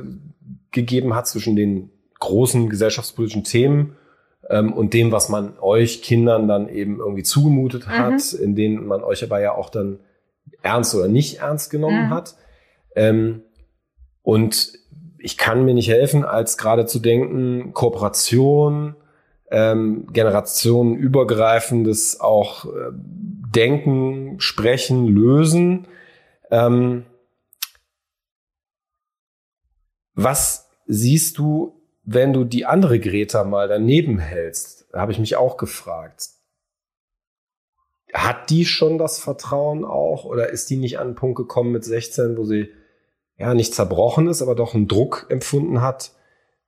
gegeben 0.72 1.14
hat 1.14 1.26
zwischen 1.26 1.56
den 1.56 1.90
großen 2.18 2.68
gesellschaftspolitischen 2.68 3.44
Themen 3.44 3.96
ähm, 4.48 4.72
und 4.72 4.94
dem, 4.94 5.12
was 5.12 5.28
man 5.28 5.58
euch 5.60 6.02
Kindern 6.02 6.48
dann 6.48 6.68
eben 6.68 6.98
irgendwie 6.98 7.22
zugemutet 7.22 7.88
hat, 7.88 8.32
mhm. 8.32 8.42
in 8.42 8.56
denen 8.56 8.86
man 8.86 9.02
euch 9.02 9.22
aber 9.24 9.40
ja 9.40 9.54
auch 9.54 9.70
dann 9.70 10.00
ernst 10.62 10.94
oder 10.94 11.08
nicht 11.08 11.40
ernst 11.40 11.70
genommen 11.70 12.06
mhm. 12.06 12.10
hat. 12.10 12.34
Ähm, 12.94 13.42
und 14.22 14.72
ich 15.18 15.38
kann 15.38 15.64
mir 15.64 15.74
nicht 15.74 15.88
helfen, 15.88 16.24
als 16.24 16.58
gerade 16.58 16.86
zu 16.86 16.98
denken, 16.98 17.72
Kooperation, 17.72 18.96
ähm, 19.50 20.06
generationenübergreifendes 20.12 22.20
auch 22.20 22.66
äh, 22.66 22.92
Denken, 22.92 24.38
Sprechen, 24.38 25.08
Lösen. 25.08 25.86
Ähm, 26.50 27.04
was 30.14 30.68
siehst 30.86 31.38
du, 31.38 31.80
wenn 32.04 32.32
du 32.32 32.44
die 32.44 32.66
andere 32.66 32.98
Greta 32.98 33.44
mal 33.44 33.68
daneben 33.68 34.18
hältst? 34.18 34.86
Da 34.92 35.00
habe 35.00 35.12
ich 35.12 35.18
mich 35.18 35.36
auch 35.36 35.56
gefragt 35.56 36.30
hat 38.12 38.50
die 38.50 38.64
schon 38.64 38.98
das 38.98 39.18
Vertrauen 39.18 39.84
auch 39.84 40.24
oder 40.24 40.50
ist 40.50 40.70
die 40.70 40.76
nicht 40.76 40.98
an 40.98 41.08
einen 41.08 41.16
Punkt 41.16 41.36
gekommen 41.36 41.72
mit 41.72 41.84
16, 41.84 42.36
wo 42.36 42.44
sie 42.44 42.68
ja 43.38 43.54
nicht 43.54 43.74
zerbrochen 43.74 44.26
ist, 44.28 44.42
aber 44.42 44.54
doch 44.54 44.74
einen 44.74 44.88
Druck 44.88 45.26
empfunden 45.28 45.80
hat, 45.80 46.12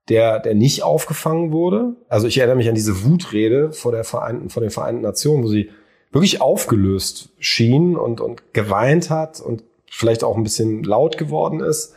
der, 0.08 0.40
der 0.40 0.54
nicht 0.54 0.82
aufgefangen 0.82 1.52
wurde? 1.52 1.96
Also 2.08 2.26
ich 2.26 2.38
erinnere 2.38 2.56
mich 2.56 2.68
an 2.68 2.74
diese 2.74 3.04
Wutrede 3.04 3.72
vor 3.72 3.92
der 3.92 4.04
Vereinten, 4.04 4.50
vor 4.50 4.62
den 4.62 4.70
Vereinten 4.70 5.02
Nationen, 5.02 5.42
wo 5.42 5.48
sie 5.48 5.70
wirklich 6.10 6.40
aufgelöst 6.40 7.30
schien 7.38 7.96
und, 7.96 8.20
und 8.20 8.52
geweint 8.52 9.10
hat 9.10 9.40
und 9.40 9.64
vielleicht 9.90 10.24
auch 10.24 10.36
ein 10.36 10.42
bisschen 10.42 10.82
laut 10.84 11.18
geworden 11.18 11.60
ist, 11.60 11.94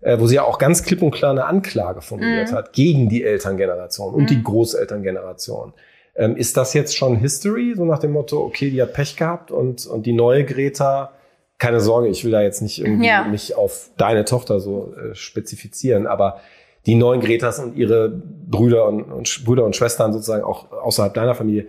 wo 0.00 0.26
sie 0.26 0.36
ja 0.36 0.44
auch 0.44 0.58
ganz 0.58 0.82
klipp 0.82 1.02
und 1.02 1.10
klar 1.10 1.30
eine 1.30 1.46
Anklage 1.46 2.00
formuliert 2.00 2.50
mhm. 2.50 2.54
hat 2.54 2.72
gegen 2.72 3.08
die 3.08 3.24
Elterngeneration 3.24 4.14
und 4.14 4.22
mhm. 4.22 4.26
die 4.26 4.42
Großelterngeneration. 4.42 5.72
Ähm, 6.14 6.36
ist 6.36 6.56
das 6.56 6.74
jetzt 6.74 6.96
schon 6.96 7.16
History, 7.16 7.74
so 7.76 7.84
nach 7.84 7.98
dem 7.98 8.12
Motto, 8.12 8.42
okay, 8.42 8.70
die 8.70 8.80
hat 8.80 8.94
Pech 8.94 9.16
gehabt 9.16 9.50
und, 9.50 9.86
und 9.86 10.06
die 10.06 10.12
neue 10.12 10.44
Greta, 10.44 11.12
keine 11.58 11.80
Sorge, 11.80 12.08
ich 12.08 12.24
will 12.24 12.32
da 12.32 12.42
jetzt 12.42 12.62
nicht 12.62 12.80
irgendwie 12.80 13.06
ja. 13.06 13.24
mich 13.24 13.54
auf 13.54 13.90
deine 13.96 14.24
Tochter 14.24 14.60
so 14.60 14.94
äh, 14.94 15.14
spezifizieren, 15.14 16.06
aber 16.06 16.40
die 16.86 16.94
neuen 16.94 17.20
Gretas 17.20 17.58
und 17.58 17.76
ihre 17.76 18.08
Brüder 18.08 18.86
und, 18.86 19.02
und 19.02 19.44
Brüder 19.44 19.64
und 19.64 19.74
Schwestern 19.74 20.12
sozusagen 20.12 20.44
auch 20.44 20.70
außerhalb 20.70 21.12
deiner 21.12 21.34
Familie, 21.34 21.66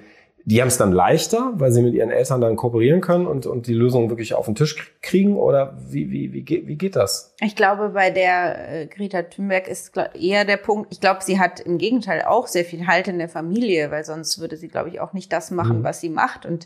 die 0.47 0.61
haben 0.61 0.69
es 0.69 0.77
dann 0.77 0.93
leichter, 0.93 1.51
weil 1.55 1.73
sie 1.73 1.81
mit 1.81 1.93
ihren 1.93 2.09
Eltern 2.09 2.39
dann 2.39 2.55
kooperieren 2.55 3.01
können 3.01 3.27
und, 3.27 3.45
und 3.45 3.67
die 3.67 3.73
Lösung 3.73 4.09
wirklich 4.09 4.33
auf 4.33 4.45
den 4.45 4.55
Tisch 4.55 4.97
kriegen? 5.01 5.35
Oder 5.35 5.77
wie, 5.89 6.09
wie, 6.09 6.31
wie, 6.31 6.43
geht, 6.43 6.67
wie 6.67 6.77
geht 6.77 6.95
das? 6.95 7.35
Ich 7.41 7.57
glaube, 7.57 7.89
bei 7.89 8.11
der 8.11 8.83
äh, 8.83 8.87
Greta 8.87 9.23
Thunberg 9.23 9.67
ist 9.67 9.91
eher 10.13 10.45
der 10.45 10.55
Punkt, 10.55 10.87
ich 10.93 11.01
glaube, 11.01 11.19
sie 11.21 11.37
hat 11.37 11.59
im 11.59 11.77
Gegenteil 11.77 12.21
auch 12.21 12.47
sehr 12.47 12.63
viel 12.63 12.87
Halt 12.87 13.09
in 13.09 13.19
der 13.19 13.27
Familie, 13.27 13.91
weil 13.91 14.05
sonst 14.05 14.39
würde 14.39 14.55
sie, 14.55 14.69
glaube 14.69 14.87
ich, 14.87 15.01
auch 15.01 15.11
nicht 15.11 15.33
das 15.33 15.51
machen, 15.51 15.79
mhm. 15.79 15.83
was 15.83 15.99
sie 15.99 16.09
macht. 16.09 16.45
Und 16.45 16.65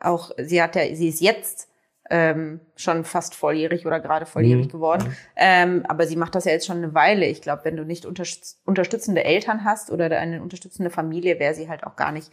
auch, 0.00 0.30
sie 0.38 0.62
hat 0.62 0.74
ja, 0.74 0.82
sie 0.94 1.08
ist 1.08 1.20
jetzt 1.20 1.68
ähm, 2.08 2.60
schon 2.76 3.04
fast 3.04 3.34
volljährig 3.34 3.84
oder 3.84 4.00
gerade 4.00 4.24
volljährig 4.24 4.68
mhm. 4.68 4.72
geworden. 4.72 5.14
Ähm, 5.36 5.84
aber 5.86 6.06
sie 6.06 6.16
macht 6.16 6.34
das 6.34 6.46
ja 6.46 6.52
jetzt 6.52 6.66
schon 6.66 6.78
eine 6.78 6.94
Weile. 6.94 7.26
Ich 7.26 7.42
glaube, 7.42 7.66
wenn 7.66 7.76
du 7.76 7.84
nicht 7.84 8.06
unterstützende 8.06 9.22
Eltern 9.22 9.66
hast 9.66 9.90
oder 9.90 10.06
eine 10.18 10.42
unterstützende 10.42 10.88
Familie, 10.88 11.38
wäre 11.38 11.52
sie 11.52 11.68
halt 11.68 11.84
auch 11.84 11.96
gar 11.96 12.10
nicht 12.10 12.30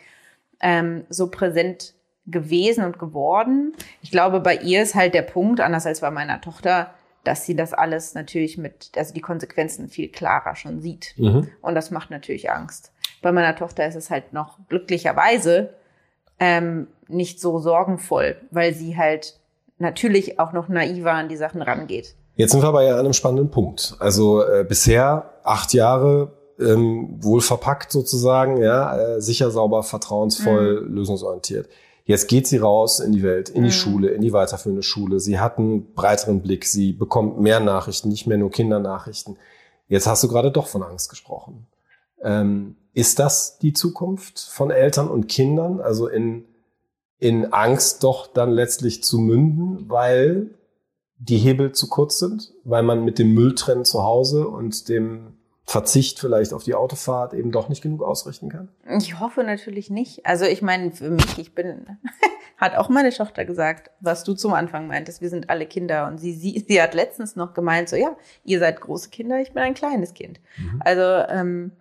ähm, 0.61 1.05
so 1.09 1.29
präsent 1.29 1.93
gewesen 2.25 2.83
und 2.83 2.99
geworden. 2.99 3.73
Ich 4.01 4.11
glaube, 4.11 4.39
bei 4.39 4.55
ihr 4.57 4.83
ist 4.83 4.95
halt 4.95 5.13
der 5.13 5.23
Punkt, 5.23 5.59
anders 5.59 5.85
als 5.85 6.01
bei 6.01 6.11
meiner 6.11 6.41
Tochter, 6.41 6.91
dass 7.23 7.45
sie 7.45 7.55
das 7.55 7.73
alles 7.73 8.13
natürlich 8.13 8.57
mit, 8.57 8.91
also 8.95 9.13
die 9.13 9.21
Konsequenzen 9.21 9.89
viel 9.89 10.09
klarer 10.09 10.55
schon 10.55 10.81
sieht. 10.81 11.13
Mhm. 11.17 11.49
Und 11.61 11.75
das 11.75 11.91
macht 11.91 12.11
natürlich 12.11 12.51
Angst. 12.51 12.91
Bei 13.21 13.31
meiner 13.31 13.55
Tochter 13.55 13.85
ist 13.85 13.95
es 13.95 14.09
halt 14.09 14.31
noch 14.31 14.59
glücklicherweise 14.69 15.73
ähm, 16.39 16.87
nicht 17.07 17.41
so 17.41 17.59
sorgenvoll, 17.59 18.37
weil 18.51 18.73
sie 18.73 18.95
halt 18.95 19.39
natürlich 19.77 20.39
auch 20.39 20.53
noch 20.53 20.69
naiver 20.69 21.11
an 21.11 21.29
die 21.29 21.37
Sachen 21.37 21.61
rangeht. 21.61 22.15
Jetzt 22.35 22.51
sind 22.51 22.61
wir 22.61 22.69
aber 22.69 22.83
ja 22.83 22.93
an 22.93 22.99
einem 22.99 23.13
spannenden 23.13 23.51
Punkt. 23.51 23.97
Also 23.99 24.41
äh, 24.45 24.63
bisher 24.63 25.33
acht 25.43 25.73
Jahre 25.73 26.31
ähm, 26.59 27.17
wohl 27.23 27.41
verpackt 27.41 27.91
sozusagen, 27.91 28.57
ja, 28.57 28.97
äh, 28.97 29.21
sicher, 29.21 29.51
sauber, 29.51 29.83
vertrauensvoll, 29.83 30.81
mhm. 30.81 30.95
lösungsorientiert. 30.95 31.69
Jetzt 32.05 32.27
geht 32.27 32.47
sie 32.47 32.57
raus 32.57 32.99
in 32.99 33.11
die 33.11 33.21
Welt, 33.21 33.49
in 33.49 33.63
die 33.63 33.69
mhm. 33.69 33.73
Schule, 33.73 34.09
in 34.09 34.21
die 34.21 34.33
weiterführende 34.33 34.83
Schule. 34.83 35.19
Sie 35.19 35.39
hat 35.39 35.59
einen 35.59 35.93
breiteren 35.93 36.41
Blick, 36.41 36.65
sie 36.65 36.91
bekommt 36.91 37.39
mehr 37.39 37.59
Nachrichten, 37.59 38.09
nicht 38.09 38.25
mehr 38.25 38.37
nur 38.37 38.49
Kindernachrichten. 38.49 39.37
Jetzt 39.87 40.07
hast 40.07 40.23
du 40.23 40.27
gerade 40.27 40.51
doch 40.51 40.67
von 40.67 40.83
Angst 40.83 41.09
gesprochen. 41.09 41.67
Ähm, 42.21 42.75
ist 42.93 43.19
das 43.19 43.59
die 43.59 43.73
Zukunft 43.73 44.39
von 44.39 44.71
Eltern 44.71 45.07
und 45.07 45.27
Kindern? 45.27 45.79
Also 45.81 46.07
in, 46.07 46.45
in 47.19 47.53
Angst 47.53 48.03
doch 48.03 48.27
dann 48.27 48.51
letztlich 48.51 49.03
zu 49.03 49.19
münden, 49.19 49.89
weil 49.89 50.55
die 51.17 51.37
Hebel 51.37 51.73
zu 51.73 51.87
kurz 51.89 52.17
sind, 52.17 52.53
weil 52.63 52.81
man 52.83 53.05
mit 53.05 53.19
dem 53.19 53.33
Mülltrennen 53.33 53.85
zu 53.85 54.03
Hause 54.03 54.47
und 54.47 54.89
dem 54.89 55.38
Verzicht 55.69 56.19
vielleicht 56.19 56.51
auf 56.51 56.63
die 56.63 56.73
Autofahrt 56.73 57.35
eben 57.35 57.51
doch 57.51 57.69
nicht 57.69 57.83
genug 57.83 58.01
ausrichten 58.01 58.49
kann? 58.49 58.69
Ich 58.97 59.19
hoffe 59.19 59.43
natürlich 59.43 59.91
nicht. 59.91 60.25
Also 60.25 60.45
ich 60.45 60.63
meine, 60.63 60.89
für 60.89 61.11
mich, 61.11 61.37
ich 61.37 61.53
bin, 61.53 61.85
hat 62.57 62.75
auch 62.75 62.89
meine 62.89 63.11
Tochter 63.11 63.45
gesagt, 63.45 63.91
was 63.99 64.23
du 64.23 64.33
zum 64.33 64.53
Anfang 64.53 64.87
meintest, 64.87 65.21
wir 65.21 65.29
sind 65.29 65.51
alle 65.51 65.67
Kinder. 65.67 66.07
Und 66.07 66.17
sie, 66.17 66.33
sie, 66.33 66.65
sie 66.67 66.81
hat 66.81 66.95
letztens 66.95 67.35
noch 67.35 67.53
gemeint, 67.53 67.87
so 67.87 67.95
ja, 67.97 68.17
ihr 68.43 68.57
seid 68.57 68.81
große 68.81 69.11
Kinder, 69.11 69.41
ich 69.41 69.53
bin 69.53 69.61
ein 69.61 69.75
kleines 69.75 70.15
Kind. 70.15 70.39
Mhm. 70.57 70.81
Also 70.83 71.03
ähm, 71.31 71.71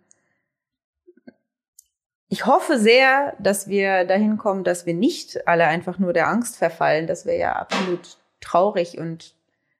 ich 2.28 2.44
hoffe 2.44 2.78
sehr, 2.78 3.36
dass 3.38 3.68
wir 3.68 4.04
dahin 4.04 4.36
kommen, 4.36 4.64
dass 4.64 4.84
wir 4.84 4.92
nicht 4.92 5.48
alle 5.48 5.64
einfach 5.64 5.98
nur 5.98 6.12
der 6.12 6.28
Angst 6.28 6.58
verfallen. 6.58 7.06
Das 7.06 7.24
wäre 7.24 7.38
ja 7.38 7.52
absolut 7.54 8.18
traurig 8.42 8.98
und 8.98 9.34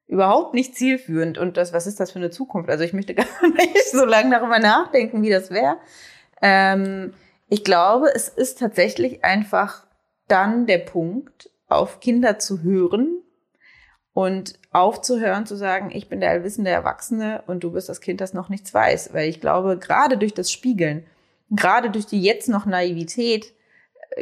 überhaupt 0.09 0.55
nicht 0.55 0.75
zielführend. 0.75 1.39
Und 1.39 1.57
das, 1.57 1.73
was 1.73 1.87
ist 1.87 2.01
das 2.01 2.11
für 2.11 2.19
eine 2.19 2.31
Zukunft? 2.31 2.71
Also 2.71 2.83
ich 2.83 2.93
möchte 2.93 3.15
gar 3.15 3.27
nicht 3.57 3.91
so 3.91 4.05
lange 4.05 4.31
darüber 4.31 4.59
nachdenken, 4.59 5.23
wie 5.23 5.31
das 5.31 5.51
wäre. 5.51 5.77
Ähm, 6.43 7.15
ich 7.49 7.63
glaube, 7.63 8.09
es 8.15 8.29
ist 8.29 8.59
tatsächlich 8.59 9.25
einfach 9.25 9.87
dann 10.27 10.67
der 10.67 10.79
Punkt, 10.79 11.51
auf 11.69 12.01
Kinder 12.01 12.39
zu 12.39 12.63
hören 12.63 13.23
und 14.15 14.59
aufzuhören 14.73 15.47
zu 15.47 15.55
sagen, 15.55 15.91
ich 15.93 16.09
bin 16.09 16.21
der 16.21 16.31
allwissende 16.31 16.71
Erwachsene 16.71 17.43
und 17.47 17.63
du 17.63 17.73
bist 17.73 17.89
das 17.89 18.01
Kind, 18.01 18.21
das 18.21 18.33
noch 18.33 18.49
nichts 18.49 18.73
weiß. 18.73 19.13
Weil 19.13 19.29
ich 19.29 19.41
glaube, 19.41 19.79
gerade 19.79 20.17
durch 20.17 20.35
das 20.35 20.51
Spiegeln, 20.51 21.07
gerade 21.51 21.91
durch 21.91 22.07
die 22.07 22.23
jetzt 22.23 22.49
noch 22.49 22.67
Naivität, 22.67 23.53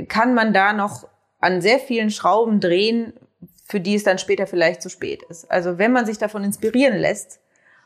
kann 0.09 0.35
man 0.35 0.53
da 0.53 0.73
noch 0.73 1.09
an 1.39 1.61
sehr 1.61 1.79
vielen 1.79 2.11
Schrauben 2.11 2.61
drehen, 2.61 3.13
für 3.67 3.81
die 3.81 3.95
es 3.95 4.05
dann 4.05 4.19
später 4.19 4.47
vielleicht 4.47 4.81
zu 4.81 4.89
spät 4.89 5.23
ist. 5.25 5.51
Also 5.51 5.79
wenn 5.79 5.93
man 5.93 6.07
sich 6.07 6.19
davon 6.19 6.45
inspirieren 6.45 6.97
lässt 6.97 7.41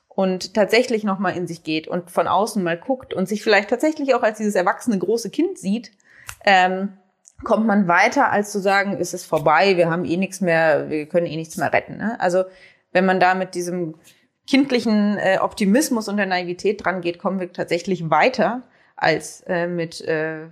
und 0.09 0.55
tatsächlich 0.55 1.05
nochmal 1.05 1.37
in 1.37 1.47
sich 1.47 1.63
geht 1.63 1.89
und 1.89 2.11
von 2.11 2.29
außen 2.29 2.63
mal 2.63 2.77
guckt 2.77 3.15
und 3.15 3.29
sich 3.29 3.43
vielleicht 3.43 3.71
tatsächlich 3.71 4.15
auch 4.15 4.23
als 4.23 4.39
dieses 4.39 4.55
erwachsene 4.55 4.99
große 4.99 5.31
Kind 5.31 5.59
sieht, 5.59 5.93
ähm, 6.45 6.93
kommt 7.45 7.67
man 7.67 7.89
weiter, 7.89 8.31
als 8.31 8.53
zu 8.53 8.61
sagen, 8.61 8.99
es 9.01 9.15
ist 9.15 9.25
vorbei, 9.25 9.79
wir 9.79 9.91
haben 9.91 10.05
eh 10.05 10.19
nichts 10.19 10.43
mehr, 10.43 10.91
wir 10.91 11.07
können 11.07 11.27
eh 11.27 11.37
nichts 11.37 11.57
mehr 11.57 11.73
retten. 11.73 11.97
Ne? 11.97 12.21
Also 12.21 12.45
wenn 12.93 13.07
man 13.07 13.19
da 13.19 13.35
mit 13.35 13.55
diesem 13.55 13.95
kindlichen 14.47 15.17
äh, 15.17 15.39
Optimismus 15.41 16.09
und 16.09 16.19
der 16.19 16.27
Naivität 16.27 16.85
dran 16.85 17.01
geht, 17.01 17.19
kommen 17.19 17.41
wir 17.41 17.53
tatsächlich 17.53 18.11
weiter 18.11 18.63
als 18.97 19.43
äh, 19.47 19.67
mit 19.67 20.03
äh, 20.03 20.49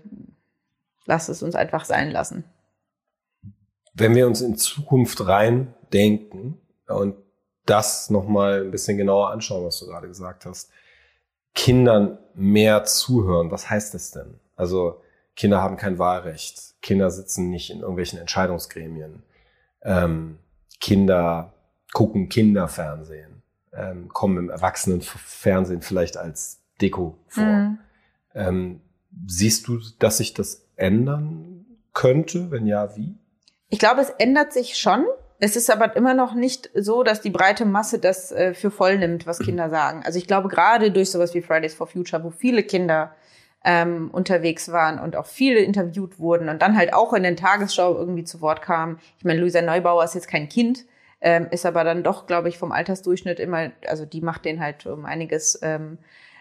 lass 1.04 1.28
es 1.28 1.42
uns 1.42 1.54
einfach 1.54 1.84
sein 1.84 2.10
lassen 2.10 2.44
wenn 3.98 4.14
wir 4.14 4.26
uns 4.26 4.40
in 4.40 4.56
Zukunft 4.56 5.26
rein 5.26 5.74
denken 5.92 6.60
und 6.86 7.16
das 7.66 8.08
nochmal 8.10 8.62
ein 8.62 8.70
bisschen 8.70 8.96
genauer 8.96 9.30
anschauen, 9.30 9.64
was 9.64 9.78
du 9.78 9.86
gerade 9.86 10.08
gesagt 10.08 10.46
hast. 10.46 10.70
Kindern 11.54 12.18
mehr 12.34 12.84
zuhören. 12.84 13.50
Was 13.50 13.68
heißt 13.68 13.92
das 13.94 14.10
denn? 14.10 14.38
Also 14.56 15.00
Kinder 15.36 15.60
haben 15.60 15.76
kein 15.76 15.98
Wahlrecht. 15.98 16.80
Kinder 16.80 17.10
sitzen 17.10 17.50
nicht 17.50 17.70
in 17.70 17.80
irgendwelchen 17.80 18.18
Entscheidungsgremien. 18.18 19.22
Ähm, 19.82 20.38
Kinder 20.80 21.52
gucken 21.92 22.28
Kinderfernsehen, 22.28 23.42
ähm, 23.72 24.08
kommen 24.08 24.38
im 24.38 24.50
Erwachsenenfernsehen 24.50 25.82
vielleicht 25.82 26.16
als 26.16 26.60
Deko 26.80 27.18
vor. 27.28 27.44
Mhm. 27.44 27.78
Ähm, 28.34 28.80
siehst 29.26 29.68
du, 29.68 29.78
dass 29.98 30.18
sich 30.18 30.34
das 30.34 30.66
ändern 30.76 31.66
könnte? 31.92 32.50
Wenn 32.50 32.66
ja, 32.66 32.96
wie? 32.96 33.16
Ich 33.70 33.78
glaube, 33.78 34.00
es 34.00 34.10
ändert 34.10 34.52
sich 34.52 34.78
schon. 34.78 35.04
Es 35.40 35.54
ist 35.54 35.70
aber 35.70 35.94
immer 35.94 36.14
noch 36.14 36.34
nicht 36.34 36.70
so, 36.74 37.02
dass 37.02 37.20
die 37.20 37.30
breite 37.30 37.64
Masse 37.64 37.98
das 37.98 38.32
äh, 38.32 38.54
für 38.54 38.70
voll 38.70 38.98
nimmt, 38.98 39.26
was 39.26 39.38
Kinder 39.38 39.70
sagen. 39.70 40.02
Also 40.04 40.18
ich 40.18 40.26
glaube, 40.26 40.48
gerade 40.48 40.90
durch 40.90 41.10
sowas 41.10 41.34
wie 41.34 41.42
Fridays 41.42 41.74
for 41.74 41.86
Future, 41.86 42.24
wo 42.24 42.30
viele 42.30 42.62
Kinder 42.62 43.14
ähm, 43.64 44.10
unterwegs 44.10 44.72
waren 44.72 44.98
und 44.98 45.16
auch 45.16 45.26
viele 45.26 45.60
interviewt 45.60 46.18
wurden 46.18 46.48
und 46.48 46.62
dann 46.62 46.76
halt 46.76 46.92
auch 46.94 47.12
in 47.12 47.22
den 47.22 47.36
Tagesschau 47.36 47.96
irgendwie 47.96 48.24
zu 48.24 48.40
Wort 48.40 48.62
kamen. 48.62 48.98
Ich 49.18 49.24
meine, 49.24 49.40
Luisa 49.40 49.62
Neubauer 49.62 50.04
ist 50.04 50.14
jetzt 50.14 50.28
kein 50.28 50.48
Kind, 50.48 50.84
ähm, 51.20 51.48
ist 51.50 51.66
aber 51.66 51.84
dann 51.84 52.02
doch, 52.02 52.26
glaube 52.26 52.48
ich, 52.48 52.58
vom 52.58 52.72
Altersdurchschnitt 52.72 53.40
immer, 53.40 53.70
also 53.86 54.04
die 54.06 54.20
macht 54.20 54.44
den 54.44 54.60
halt 54.60 54.86
um 54.86 55.04
einiges 55.04 55.58
ähm, 55.62 55.98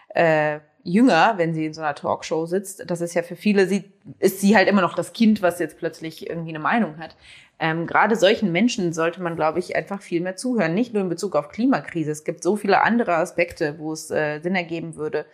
äh, 0.08 0.60
jünger, 0.88 1.34
wenn 1.36 1.54
sie 1.54 1.66
in 1.66 1.74
so 1.74 1.80
einer 1.80 1.94
Talkshow 1.94 2.46
sitzt. 2.46 2.90
Das 2.90 3.00
ist 3.00 3.14
ja 3.14 3.22
für 3.22 3.36
viele, 3.36 3.66
sie, 3.66 3.92
ist 4.18 4.40
sie 4.40 4.56
halt 4.56 4.68
immer 4.68 4.82
noch 4.82 4.94
das 4.94 5.12
Kind, 5.12 5.42
was 5.42 5.58
jetzt 5.58 5.78
plötzlich 5.78 6.28
irgendwie 6.28 6.50
eine 6.50 6.58
Meinung 6.58 6.98
hat. 6.98 7.16
Ähm, 7.58 7.86
Gerade 7.86 8.16
solchen 8.16 8.52
Menschen 8.52 8.92
sollte 8.92 9.22
man, 9.22 9.36
glaube 9.36 9.58
ich, 9.58 9.76
einfach 9.76 10.00
viel 10.00 10.20
mehr 10.20 10.36
zuhören. 10.36 10.74
Nicht 10.74 10.94
nur 10.94 11.02
in 11.02 11.08
Bezug 11.08 11.36
auf 11.36 11.48
Klimakrise. 11.48 12.10
Es 12.10 12.24
gibt 12.24 12.42
so 12.42 12.56
viele 12.56 12.82
andere 12.82 13.16
Aspekte, 13.16 13.78
wo 13.78 13.92
es 13.92 14.10
äh, 14.10 14.40
Sinn 14.40 14.54
ergeben 14.54 14.96
würde, 14.96 15.26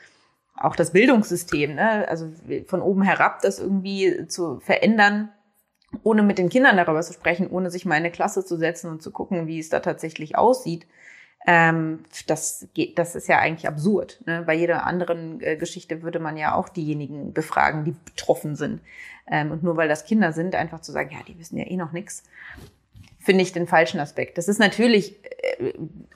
auch 0.56 0.76
das 0.76 0.92
Bildungssystem, 0.92 1.74
ne? 1.74 2.06
also 2.08 2.30
von 2.66 2.80
oben 2.80 3.02
herab 3.02 3.42
das 3.42 3.58
irgendwie 3.58 4.26
zu 4.28 4.60
verändern, 4.60 5.30
ohne 6.02 6.22
mit 6.22 6.38
den 6.38 6.48
Kindern 6.48 6.76
darüber 6.76 7.02
zu 7.02 7.12
sprechen, 7.12 7.50
ohne 7.50 7.70
sich 7.70 7.84
mal 7.84 7.96
in 7.96 8.04
eine 8.04 8.12
Klasse 8.12 8.44
zu 8.44 8.56
setzen 8.56 8.90
und 8.90 9.02
zu 9.02 9.10
gucken, 9.10 9.46
wie 9.46 9.58
es 9.58 9.68
da 9.68 9.80
tatsächlich 9.80 10.36
aussieht. 10.36 10.86
Ähm, 11.46 12.04
das 12.26 12.68
geht, 12.72 12.98
das 12.98 13.14
ist 13.14 13.28
ja 13.28 13.38
eigentlich 13.38 13.68
absurd. 13.68 14.20
Ne? 14.26 14.42
Bei 14.46 14.54
jeder 14.54 14.86
anderen 14.86 15.40
äh, 15.42 15.56
Geschichte 15.56 16.02
würde 16.02 16.18
man 16.18 16.36
ja 16.36 16.54
auch 16.54 16.68
diejenigen 16.68 17.32
befragen, 17.34 17.84
die 17.84 17.94
betroffen 18.04 18.56
sind. 18.56 18.80
Ähm, 19.30 19.50
und 19.50 19.62
nur 19.62 19.76
weil 19.76 19.88
das 19.88 20.06
Kinder 20.06 20.32
sind, 20.32 20.54
einfach 20.54 20.80
zu 20.80 20.92
sagen, 20.92 21.10
ja, 21.12 21.18
die 21.26 21.38
wissen 21.38 21.58
ja 21.58 21.66
eh 21.66 21.76
noch 21.76 21.92
nichts, 21.92 22.22
finde 23.18 23.42
ich 23.42 23.52
den 23.52 23.66
falschen 23.66 24.00
Aspekt. 24.00 24.38
Das 24.38 24.48
ist 24.48 24.58
natürlich 24.58 25.16
äh, 25.58 25.74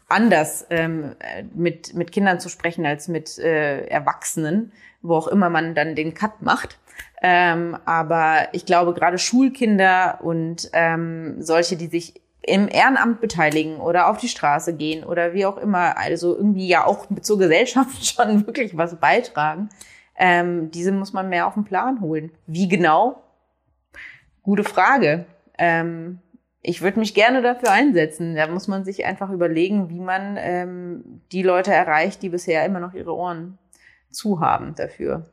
anders, 0.08 0.66
ähm, 0.70 1.14
mit, 1.54 1.94
mit 1.94 2.12
Kindern 2.12 2.40
zu 2.40 2.48
sprechen 2.48 2.86
als 2.86 3.08
mit 3.08 3.38
äh, 3.38 3.86
Erwachsenen, 3.86 4.72
wo 5.02 5.14
auch 5.14 5.28
immer 5.28 5.50
man 5.50 5.74
dann 5.74 5.94
den 5.94 6.14
Cut 6.14 6.40
macht. 6.40 6.78
Ähm, 7.20 7.76
aber 7.84 8.48
ich 8.52 8.64
glaube, 8.64 8.94
gerade 8.94 9.18
Schulkinder 9.18 10.20
und 10.22 10.70
ähm, 10.72 11.42
solche, 11.42 11.76
die 11.76 11.88
sich 11.88 12.20
im 12.48 12.68
Ehrenamt 12.68 13.20
beteiligen 13.20 13.78
oder 13.78 14.08
auf 14.08 14.18
die 14.18 14.28
Straße 14.28 14.74
gehen 14.74 15.04
oder 15.04 15.34
wie 15.34 15.46
auch 15.46 15.58
immer, 15.58 15.96
also 15.96 16.36
irgendwie 16.36 16.68
ja 16.68 16.86
auch 16.86 17.06
zur 17.20 17.38
Gesellschaft 17.38 18.04
schon 18.14 18.46
wirklich 18.46 18.76
was 18.76 18.96
beitragen, 18.96 19.68
ähm, 20.16 20.70
diese 20.70 20.92
muss 20.92 21.12
man 21.12 21.28
mehr 21.28 21.46
auf 21.46 21.54
den 21.54 21.64
Plan 21.64 22.00
holen. 22.00 22.32
Wie 22.46 22.68
genau? 22.68 23.22
Gute 24.42 24.64
Frage. 24.64 25.26
Ähm, 25.56 26.18
ich 26.60 26.82
würde 26.82 26.98
mich 26.98 27.14
gerne 27.14 27.40
dafür 27.40 27.70
einsetzen. 27.70 28.34
Da 28.34 28.48
muss 28.48 28.66
man 28.66 28.84
sich 28.84 29.04
einfach 29.04 29.30
überlegen, 29.30 29.90
wie 29.90 30.00
man 30.00 30.36
ähm, 30.38 31.22
die 31.30 31.42
Leute 31.42 31.72
erreicht, 31.72 32.22
die 32.22 32.28
bisher 32.28 32.64
immer 32.64 32.80
noch 32.80 32.94
ihre 32.94 33.14
Ohren 33.14 33.58
zu 34.10 34.40
haben 34.40 34.74
dafür. 34.74 35.30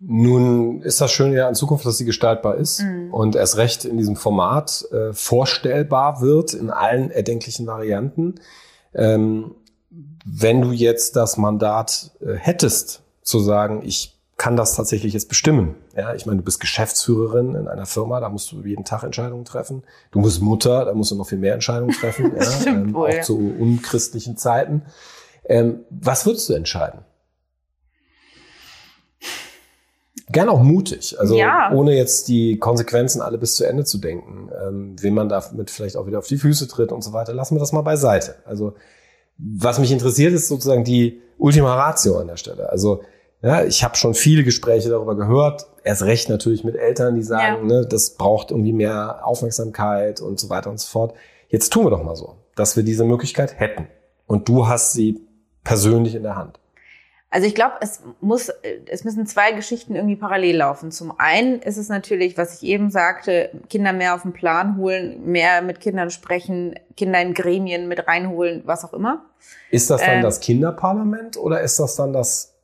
Nun 0.00 0.82
ist 0.82 1.00
das 1.00 1.10
Schöne 1.10 1.34
ja 1.36 1.48
in 1.48 1.54
Zukunft, 1.56 1.84
dass 1.84 1.98
sie 1.98 2.04
gestaltbar 2.04 2.54
ist 2.56 2.82
mhm. 2.82 3.12
und 3.12 3.34
erst 3.34 3.56
recht 3.56 3.84
in 3.84 3.96
diesem 3.96 4.14
Format 4.14 4.84
äh, 4.92 5.12
vorstellbar 5.12 6.20
wird 6.20 6.54
in 6.54 6.70
allen 6.70 7.10
erdenklichen 7.10 7.66
Varianten. 7.66 8.36
Ähm, 8.94 9.56
wenn 10.24 10.62
du 10.62 10.70
jetzt 10.70 11.16
das 11.16 11.36
Mandat 11.36 12.12
äh, 12.20 12.34
hättest, 12.34 13.02
zu 13.22 13.40
sagen, 13.40 13.82
ich 13.84 14.18
kann 14.36 14.56
das 14.56 14.76
tatsächlich 14.76 15.12
jetzt 15.12 15.28
bestimmen. 15.28 15.74
Ja, 15.96 16.14
ich 16.14 16.24
meine, 16.24 16.38
du 16.38 16.44
bist 16.44 16.60
Geschäftsführerin 16.60 17.56
in 17.56 17.66
einer 17.66 17.86
Firma, 17.86 18.20
da 18.20 18.28
musst 18.28 18.52
du 18.52 18.62
jeden 18.62 18.84
Tag 18.84 19.02
Entscheidungen 19.02 19.44
treffen. 19.44 19.82
Du 20.12 20.22
bist 20.22 20.40
Mutter, 20.40 20.84
da 20.84 20.94
musst 20.94 21.10
du 21.10 21.16
noch 21.16 21.28
viel 21.28 21.38
mehr 21.38 21.54
Entscheidungen 21.54 21.92
treffen, 21.92 22.32
ja, 22.40 22.66
ähm, 22.66 22.94
wohl, 22.94 23.08
auch 23.08 23.14
ja. 23.14 23.22
zu 23.22 23.36
unchristlichen 23.36 24.36
Zeiten. 24.36 24.82
Ähm, 25.44 25.80
was 25.90 26.24
würdest 26.24 26.48
du 26.48 26.52
entscheiden? 26.52 27.00
Gern 30.30 30.48
auch 30.48 30.62
mutig, 30.62 31.18
also 31.18 31.36
ja. 31.36 31.72
ohne 31.72 31.96
jetzt 31.96 32.28
die 32.28 32.58
Konsequenzen 32.58 33.22
alle 33.22 33.38
bis 33.38 33.54
zu 33.54 33.64
Ende 33.64 33.84
zu 33.84 33.98
denken, 33.98 34.50
ähm, 34.62 34.96
wem 35.00 35.14
man 35.14 35.28
damit 35.28 35.70
vielleicht 35.70 35.96
auch 35.96 36.06
wieder 36.06 36.18
auf 36.18 36.26
die 36.26 36.36
Füße 36.36 36.68
tritt 36.68 36.92
und 36.92 37.02
so 37.02 37.12
weiter. 37.12 37.32
Lassen 37.32 37.54
wir 37.54 37.60
das 37.60 37.72
mal 37.72 37.82
beiseite. 37.82 38.34
Also 38.44 38.74
was 39.38 39.78
mich 39.78 39.92
interessiert, 39.92 40.32
ist 40.32 40.48
sozusagen 40.48 40.84
die 40.84 41.22
Ultima 41.38 41.74
Ratio 41.74 42.18
an 42.18 42.26
der 42.26 42.36
Stelle. 42.36 42.68
Also 42.68 43.02
ja, 43.40 43.64
ich 43.64 43.84
habe 43.84 43.96
schon 43.96 44.14
viele 44.14 44.42
Gespräche 44.42 44.90
darüber 44.90 45.16
gehört. 45.16 45.66
Erst 45.84 46.02
recht 46.02 46.28
natürlich 46.28 46.64
mit 46.64 46.74
Eltern, 46.74 47.14
die 47.14 47.22
sagen, 47.22 47.68
ja. 47.68 47.80
ne, 47.80 47.86
das 47.86 48.16
braucht 48.16 48.50
irgendwie 48.50 48.72
mehr 48.72 49.20
Aufmerksamkeit 49.24 50.20
und 50.20 50.40
so 50.40 50.50
weiter 50.50 50.70
und 50.70 50.80
so 50.80 50.88
fort. 50.88 51.14
Jetzt 51.48 51.72
tun 51.72 51.86
wir 51.86 51.90
doch 51.90 52.02
mal 52.02 52.16
so, 52.16 52.34
dass 52.56 52.76
wir 52.76 52.82
diese 52.82 53.04
Möglichkeit 53.04 53.58
hätten. 53.58 53.86
Und 54.26 54.48
du 54.48 54.66
hast 54.66 54.92
sie 54.92 55.20
persönlich 55.62 56.14
in 56.14 56.24
der 56.24 56.36
Hand. 56.36 56.58
Also 57.30 57.46
ich 57.46 57.54
glaube, 57.54 57.74
es 57.80 58.00
muss, 58.20 58.50
es 58.86 59.04
müssen 59.04 59.26
zwei 59.26 59.52
Geschichten 59.52 59.94
irgendwie 59.94 60.16
parallel 60.16 60.56
laufen. 60.56 60.90
Zum 60.90 61.12
einen 61.18 61.60
ist 61.60 61.76
es 61.76 61.90
natürlich, 61.90 62.38
was 62.38 62.62
ich 62.62 62.68
eben 62.68 62.90
sagte, 62.90 63.50
Kinder 63.68 63.92
mehr 63.92 64.14
auf 64.14 64.22
den 64.22 64.32
Plan 64.32 64.78
holen, 64.78 65.26
mehr 65.26 65.60
mit 65.60 65.80
Kindern 65.80 66.10
sprechen, 66.10 66.74
Kinder 66.96 67.20
in 67.20 67.34
Gremien 67.34 67.86
mit 67.86 68.08
reinholen, 68.08 68.62
was 68.64 68.82
auch 68.84 68.94
immer. 68.94 69.26
Ist 69.70 69.90
das 69.90 70.00
dann 70.00 70.16
ähm, 70.16 70.22
das 70.22 70.40
Kinderparlament 70.40 71.36
oder 71.36 71.60
ist 71.60 71.78
das 71.78 71.96
dann 71.96 72.14
das 72.14 72.54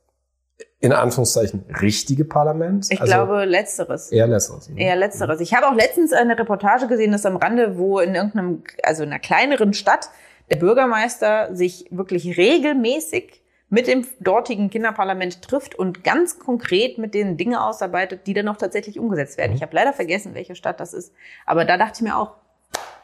in 0.79 0.93
Anführungszeichen 0.93 1.63
richtige 1.81 2.25
Parlament? 2.25 2.87
Ich 2.89 2.99
also 2.99 3.13
glaube 3.13 3.45
letzteres. 3.45 4.11
Eher 4.11 4.25
letzteres. 4.25 4.69
Ne? 4.69 4.81
Eher 4.81 4.95
letzteres. 4.95 5.41
Ich 5.41 5.53
habe 5.53 5.67
auch 5.67 5.75
letztens 5.75 6.11
eine 6.11 6.39
Reportage 6.39 6.87
gesehen, 6.87 7.11
das 7.11 7.25
am 7.27 7.37
Rande, 7.37 7.77
wo 7.77 7.99
in 7.99 8.15
irgendeinem, 8.15 8.63
also 8.81 9.03
in 9.03 9.09
einer 9.09 9.19
kleineren 9.19 9.73
Stadt, 9.73 10.09
der 10.49 10.57
Bürgermeister 10.57 11.55
sich 11.55 11.85
wirklich 11.91 12.37
regelmäßig 12.37 13.44
mit 13.69 13.87
dem 13.87 14.05
dortigen 14.19 14.69
Kinderparlament 14.69 15.41
trifft 15.41 15.75
und 15.75 16.03
ganz 16.03 16.39
konkret 16.39 16.97
mit 16.97 17.13
den 17.13 17.37
Dinge 17.37 17.63
ausarbeitet, 17.63 18.27
die 18.27 18.33
dann 18.33 18.45
noch 18.45 18.57
tatsächlich 18.57 18.99
umgesetzt 18.99 19.37
werden. 19.37 19.51
Mhm. 19.51 19.57
Ich 19.57 19.61
habe 19.63 19.75
leider 19.75 19.93
vergessen, 19.93 20.35
welche 20.35 20.55
Stadt 20.55 20.79
das 20.79 20.93
ist. 20.93 21.13
Aber 21.45 21.65
da 21.65 21.77
dachte 21.77 21.97
ich 21.97 22.01
mir 22.01 22.17
auch, 22.17 22.35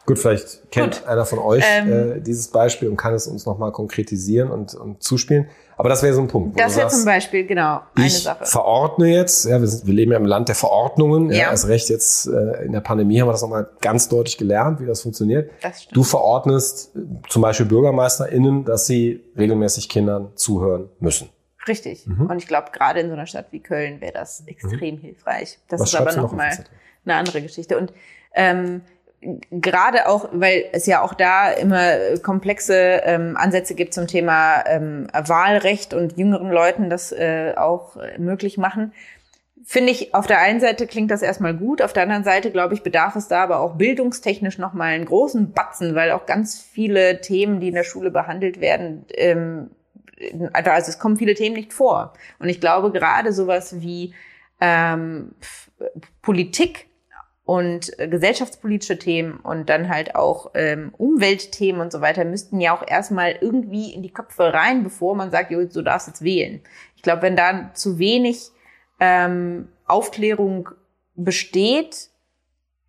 Gut, 0.04 0.18
vielleicht 0.18 0.70
kennt 0.72 1.00
Gut. 1.00 1.06
einer 1.06 1.24
von 1.24 1.38
euch 1.38 1.64
ähm, 1.64 2.16
äh, 2.16 2.20
dieses 2.20 2.48
Beispiel 2.48 2.88
und 2.88 2.96
kann 2.96 3.14
es 3.14 3.28
uns 3.28 3.46
nochmal 3.46 3.70
konkretisieren 3.70 4.50
und, 4.50 4.74
und 4.74 5.00
zuspielen. 5.00 5.48
Aber 5.76 5.88
das 5.88 6.02
wäre 6.02 6.12
so 6.12 6.20
ein 6.20 6.28
Punkt. 6.28 6.58
Das 6.58 6.76
wäre 6.76 6.88
zum 6.88 7.04
Beispiel, 7.04 7.46
genau, 7.46 7.80
eine 7.94 8.06
ich 8.06 8.22
Sache. 8.22 8.44
verordne 8.44 9.06
jetzt, 9.08 9.44
ja, 9.44 9.60
wir, 9.60 9.66
sind, 9.66 9.86
wir 9.86 9.94
leben 9.94 10.10
ja 10.12 10.18
im 10.18 10.24
Land 10.24 10.48
der 10.48 10.56
Verordnungen. 10.56 11.30
Ja. 11.30 11.36
ja 11.38 11.50
erst 11.50 11.68
recht 11.68 11.88
jetzt 11.88 12.26
äh, 12.26 12.64
in 12.64 12.72
der 12.72 12.80
Pandemie 12.80 13.20
haben 13.20 13.28
wir 13.28 13.32
das 13.32 13.42
nochmal 13.42 13.68
ganz 13.80 14.08
deutlich 14.08 14.38
gelernt, 14.38 14.80
wie 14.80 14.86
das 14.86 15.02
funktioniert. 15.02 15.50
Das 15.62 15.82
stimmt. 15.82 15.96
Du 15.96 16.02
verordnest 16.02 16.96
äh, 16.96 17.00
zum 17.28 17.42
Beispiel 17.42 17.66
BürgermeisterInnen, 17.66 18.64
dass 18.64 18.86
sie 18.86 19.24
regelmäßig 19.36 19.88
Kindern 19.88 20.32
zuhören 20.34 20.88
müssen. 20.98 21.28
Richtig. 21.68 22.06
Mhm. 22.08 22.26
Und 22.26 22.38
ich 22.38 22.48
glaube, 22.48 22.68
gerade 22.72 23.00
in 23.00 23.06
so 23.06 23.12
einer 23.12 23.26
Stadt 23.26 23.46
wie 23.52 23.60
Köln 23.60 24.00
wäre 24.00 24.12
das 24.12 24.42
extrem 24.46 24.96
mhm. 24.96 25.00
hilfreich. 25.00 25.58
Das 25.68 25.80
Was 25.80 25.90
ist 25.90 25.94
aber 25.94 26.12
nochmal 26.16 26.50
noch 26.50 26.64
eine 27.04 27.14
andere 27.14 27.40
Geschichte. 27.40 27.78
Und 27.78 27.92
ähm, 28.34 28.82
gerade 29.50 30.08
auch, 30.08 30.28
weil 30.32 30.64
es 30.72 30.86
ja 30.86 31.02
auch 31.02 31.14
da 31.14 31.50
immer 31.50 32.18
komplexe 32.22 32.74
ähm, 33.04 33.36
Ansätze 33.36 33.74
gibt 33.74 33.94
zum 33.94 34.06
Thema 34.06 34.64
ähm, 34.66 35.06
Wahlrecht 35.12 35.94
und 35.94 36.16
jüngeren 36.16 36.50
Leuten 36.50 36.90
das 36.90 37.12
äh, 37.12 37.54
auch 37.56 37.96
möglich 38.18 38.58
machen. 38.58 38.92
Finde 39.64 39.92
ich, 39.92 40.12
auf 40.12 40.26
der 40.26 40.40
einen 40.40 40.60
Seite 40.60 40.88
klingt 40.88 41.12
das 41.12 41.22
erstmal 41.22 41.54
gut, 41.54 41.82
auf 41.82 41.92
der 41.92 42.02
anderen 42.02 42.24
Seite, 42.24 42.50
glaube 42.50 42.74
ich, 42.74 42.82
bedarf 42.82 43.14
es 43.14 43.28
da 43.28 43.44
aber 43.44 43.60
auch 43.60 43.76
bildungstechnisch 43.76 44.58
nochmal 44.58 44.94
einen 44.94 45.04
großen 45.04 45.52
Batzen, 45.52 45.94
weil 45.94 46.10
auch 46.10 46.26
ganz 46.26 46.60
viele 46.60 47.20
Themen, 47.20 47.60
die 47.60 47.68
in 47.68 47.74
der 47.74 47.84
Schule 47.84 48.10
behandelt 48.10 48.60
werden, 48.60 49.04
ähm, 49.14 49.70
also 50.52 50.90
es 50.90 50.98
kommen 50.98 51.16
viele 51.16 51.34
Themen 51.34 51.56
nicht 51.56 51.72
vor. 51.72 52.12
Und 52.38 52.48
ich 52.48 52.60
glaube, 52.60 52.90
gerade 52.92 53.32
sowas 53.32 53.80
wie 53.80 54.14
ähm, 54.60 55.32
Politik 56.22 56.86
und 57.44 57.98
äh, 57.98 58.08
gesellschaftspolitische 58.08 58.98
Themen 58.98 59.38
und 59.40 59.68
dann 59.68 59.88
halt 59.88 60.14
auch 60.14 60.52
ähm, 60.54 60.94
Umweltthemen 60.96 61.80
und 61.80 61.92
so 61.92 62.00
weiter 62.00 62.24
müssten 62.24 62.60
ja 62.60 62.76
auch 62.76 62.86
erstmal 62.86 63.36
irgendwie 63.40 63.92
in 63.92 64.02
die 64.02 64.12
Köpfe 64.12 64.54
rein, 64.54 64.84
bevor 64.84 65.16
man 65.16 65.30
sagt, 65.30 65.50
jo, 65.50 65.64
du 65.64 65.82
darfst 65.82 66.06
jetzt 66.06 66.22
wählen. 66.22 66.60
Ich 66.96 67.02
glaube, 67.02 67.22
wenn 67.22 67.36
da 67.36 67.70
zu 67.74 67.98
wenig 67.98 68.50
ähm, 69.00 69.68
Aufklärung 69.86 70.68
besteht, 71.16 72.08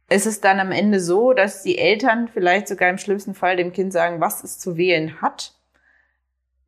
ist 0.10 0.28
es 0.28 0.42
dann 0.42 0.60
am 0.60 0.72
Ende 0.72 1.00
so, 1.00 1.34
dass 1.34 1.64
die 1.64 1.80
Eltern 1.80 2.28
vielleicht 2.28 2.68
sogar 2.68 2.90
im 2.90 3.00
schlimmsten 3.00 3.34
Fall 3.34 3.56
dem 3.56 3.74
Kind 3.74 3.92
sagen, 3.92 4.22
was 4.22 4.44
es 4.44 4.60
zu 4.60 4.78
wählen 4.78 5.22
hat. 5.22 5.54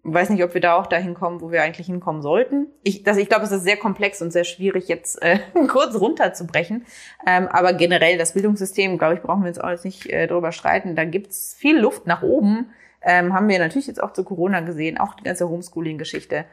Weiß 0.08 0.30
nicht, 0.30 0.44
ob 0.44 0.54
wir 0.54 0.62
da 0.62 0.76
auch 0.76 0.86
dahin 0.86 1.16
kommen, 1.16 1.42
wo 1.42 1.52
wir 1.52 1.64
eigentlich 1.64 1.88
hinkommen 1.88 2.22
sollten. 2.22 2.68
Ich, 2.84 3.02
das, 3.02 3.18
ich 3.18 3.28
glaube, 3.28 3.44
es 3.46 3.52
ist 3.52 3.64
sehr 3.64 3.78
komplex 3.78 4.22
und 4.22 4.32
sehr 4.32 4.44
schwierig, 4.44 4.88
jetzt 4.88 5.20
äh, 5.24 5.40
kurz 5.68 5.96
runterzubrechen. 5.96 6.86
Ähm, 7.26 7.48
aber 7.48 7.74
generell 7.74 8.20
das 8.20 8.34
Bildungssystem, 8.34 9.00
glaube 9.00 9.16
ich, 9.16 9.22
brauchen 9.22 9.42
wir 9.42 9.50
uns 9.50 9.58
auch 9.58 9.70
jetzt 9.70 9.84
nicht 9.84 10.08
äh, 10.08 10.28
drüber 10.28 10.52
streiten. 10.52 10.96
Da 10.96 11.06
gibt's 11.06 11.56
viel 11.58 11.80
Luft 11.80 12.06
nach 12.06 12.22
oben. 12.22 12.70
Ähm, 13.02 13.34
haben 13.34 13.50
wir 13.50 13.58
natürlich 13.58 13.88
jetzt 13.88 14.02
auch 14.02 14.14
zu 14.14 14.24
Corona 14.24 14.60
gesehen, 14.60 15.00
auch 15.00 15.16
die 15.16 15.24
ganze 15.24 15.50
Homeschooling-Geschichte, 15.50 16.46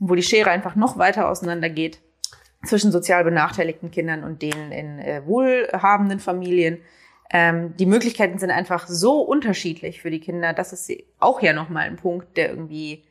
wo 0.00 0.14
die 0.14 0.22
Schere 0.22 0.50
einfach 0.50 0.76
noch 0.76 0.98
weiter 0.98 1.30
auseinander 1.30 1.70
geht 1.70 2.00
zwischen 2.66 2.92
sozial 2.92 3.24
benachteiligten 3.24 3.90
Kindern 3.90 4.24
und 4.24 4.42
denen 4.42 4.70
in 4.70 4.98
äh, 4.98 5.22
wohlhabenden 5.24 6.20
Familien. 6.20 6.78
Ähm, 7.30 7.76
die 7.76 7.86
Möglichkeiten 7.86 8.38
sind 8.38 8.50
einfach 8.50 8.86
so 8.88 9.20
unterschiedlich 9.20 10.00
für 10.00 10.10
die 10.10 10.20
Kinder. 10.20 10.52
Das 10.52 10.72
ist 10.72 10.90
auch 11.18 11.42
ja 11.42 11.52
nochmal 11.52 11.84
ein 11.84 11.96
Punkt, 11.96 12.36
der 12.36 12.50
irgendwie 12.50 13.02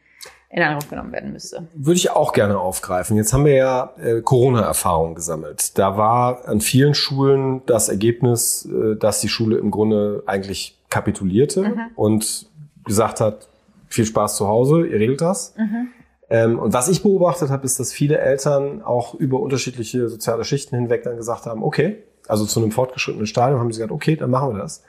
in 0.50 0.64
Angriff 0.64 0.90
genommen 0.90 1.12
werden 1.12 1.34
müsste. 1.34 1.68
Würde 1.74 1.98
ich 1.98 2.12
auch 2.12 2.32
gerne 2.32 2.58
aufgreifen. 2.58 3.18
Jetzt 3.18 3.34
haben 3.34 3.46
wir 3.46 3.56
ja 3.56 3.94
äh, 3.98 4.22
Corona-Erfahrungen 4.22 5.16
gesammelt. 5.16 5.78
Da 5.78 5.98
war 5.98 6.48
an 6.48 6.62
vielen 6.62 6.94
Schulen 6.94 7.62
das 7.66 7.90
Ergebnis, 7.90 8.66
äh, 8.66 8.96
dass 8.96 9.20
die 9.20 9.28
Schule 9.28 9.58
im 9.58 9.72
Grunde 9.72 10.24
eigentlich 10.26 10.78
kapitulierte 10.90 11.64
mhm. 11.64 11.82
und 11.96 12.48
gesagt 12.86 13.20
hat, 13.20 13.50
viel 13.88 14.06
Spaß 14.06 14.38
zu 14.38 14.48
Hause, 14.48 14.86
ihr 14.88 15.00
regelt 15.00 15.22
das. 15.22 15.54
Mhm. 15.58 15.88
Ähm, 16.30 16.60
und 16.60 16.74
was 16.74 16.88
ich 16.88 17.04
beobachtet 17.04 17.50
habe, 17.50 17.66
ist, 17.66 17.80
dass 17.80 17.92
viele 17.92 18.18
Eltern 18.18 18.82
auch 18.82 19.14
über 19.16 19.40
unterschiedliche 19.40 20.10
soziale 20.10 20.44
Schichten 20.44 20.76
hinweg 20.76 21.04
dann 21.04 21.18
gesagt 21.18 21.46
haben, 21.46 21.64
okay, 21.64 22.04
also 22.30 22.46
zu 22.46 22.60
einem 22.60 22.72
fortgeschrittenen 22.72 23.28
Stadium 23.28 23.60
haben 23.60 23.72
sie 23.72 23.80
gesagt, 23.80 23.92
okay, 23.92 24.16
dann 24.16 24.30
machen 24.30 24.56
wir 24.56 24.62
das. 24.62 24.84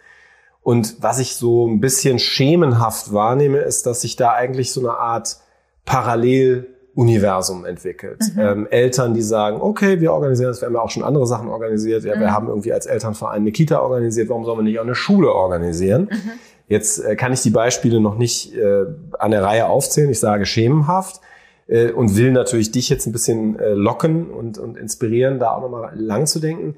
Und 0.62 0.96
was 1.00 1.18
ich 1.18 1.34
so 1.34 1.66
ein 1.66 1.80
bisschen 1.80 2.18
schemenhaft 2.18 3.12
wahrnehme, 3.12 3.58
ist, 3.58 3.86
dass 3.86 4.02
sich 4.02 4.16
da 4.16 4.32
eigentlich 4.32 4.72
so 4.72 4.80
eine 4.80 4.98
Art 4.98 5.38
Paralleluniversum 5.86 7.64
entwickelt. 7.64 8.20
Mhm. 8.34 8.40
Ähm, 8.40 8.66
Eltern, 8.70 9.14
die 9.14 9.22
sagen, 9.22 9.60
okay, 9.62 10.00
wir 10.00 10.12
organisieren 10.12 10.50
das, 10.50 10.60
wir 10.60 10.66
haben 10.66 10.74
ja 10.74 10.82
auch 10.82 10.90
schon 10.90 11.04
andere 11.04 11.26
Sachen 11.26 11.48
organisiert. 11.48 12.04
Ja, 12.04 12.16
mhm. 12.16 12.20
wir 12.20 12.32
haben 12.32 12.48
irgendwie 12.48 12.72
als 12.72 12.86
Elternverein 12.86 13.40
eine 13.40 13.52
Kita 13.52 13.80
organisiert, 13.80 14.28
warum 14.28 14.44
sollen 14.44 14.58
wir 14.58 14.64
nicht 14.64 14.78
auch 14.78 14.84
eine 14.84 14.94
Schule 14.94 15.32
organisieren? 15.32 16.08
Mhm. 16.10 16.32
Jetzt 16.68 16.98
äh, 16.98 17.16
kann 17.16 17.32
ich 17.32 17.40
die 17.40 17.50
Beispiele 17.50 18.00
noch 18.00 18.18
nicht 18.18 18.54
äh, 18.54 18.84
an 19.18 19.30
der 19.30 19.42
Reihe 19.42 19.66
aufzählen. 19.68 20.10
Ich 20.10 20.20
sage 20.20 20.44
schemenhaft 20.44 21.22
äh, 21.66 21.92
und 21.92 22.16
will 22.16 22.30
natürlich 22.30 22.72
dich 22.72 22.90
jetzt 22.90 23.06
ein 23.06 23.12
bisschen 23.12 23.58
äh, 23.58 23.72
locken 23.72 24.30
und, 24.30 24.58
und 24.58 24.76
inspirieren, 24.76 25.38
da 25.38 25.52
auch 25.52 25.62
nochmal 25.62 25.92
lang 25.94 26.26
zu 26.26 26.40
denken. 26.40 26.76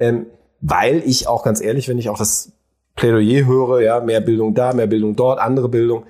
Ähm, 0.00 0.26
weil 0.60 1.02
ich 1.06 1.28
auch 1.28 1.42
ganz 1.42 1.60
ehrlich, 1.60 1.88
wenn 1.88 1.98
ich 1.98 2.08
auch 2.08 2.18
das 2.18 2.52
Plädoyer 2.96 3.46
höre, 3.46 3.80
ja, 3.80 4.00
mehr 4.00 4.20
Bildung 4.20 4.54
da, 4.54 4.72
mehr 4.72 4.86
Bildung 4.86 5.16
dort, 5.16 5.38
andere 5.38 5.68
Bildung, 5.68 6.04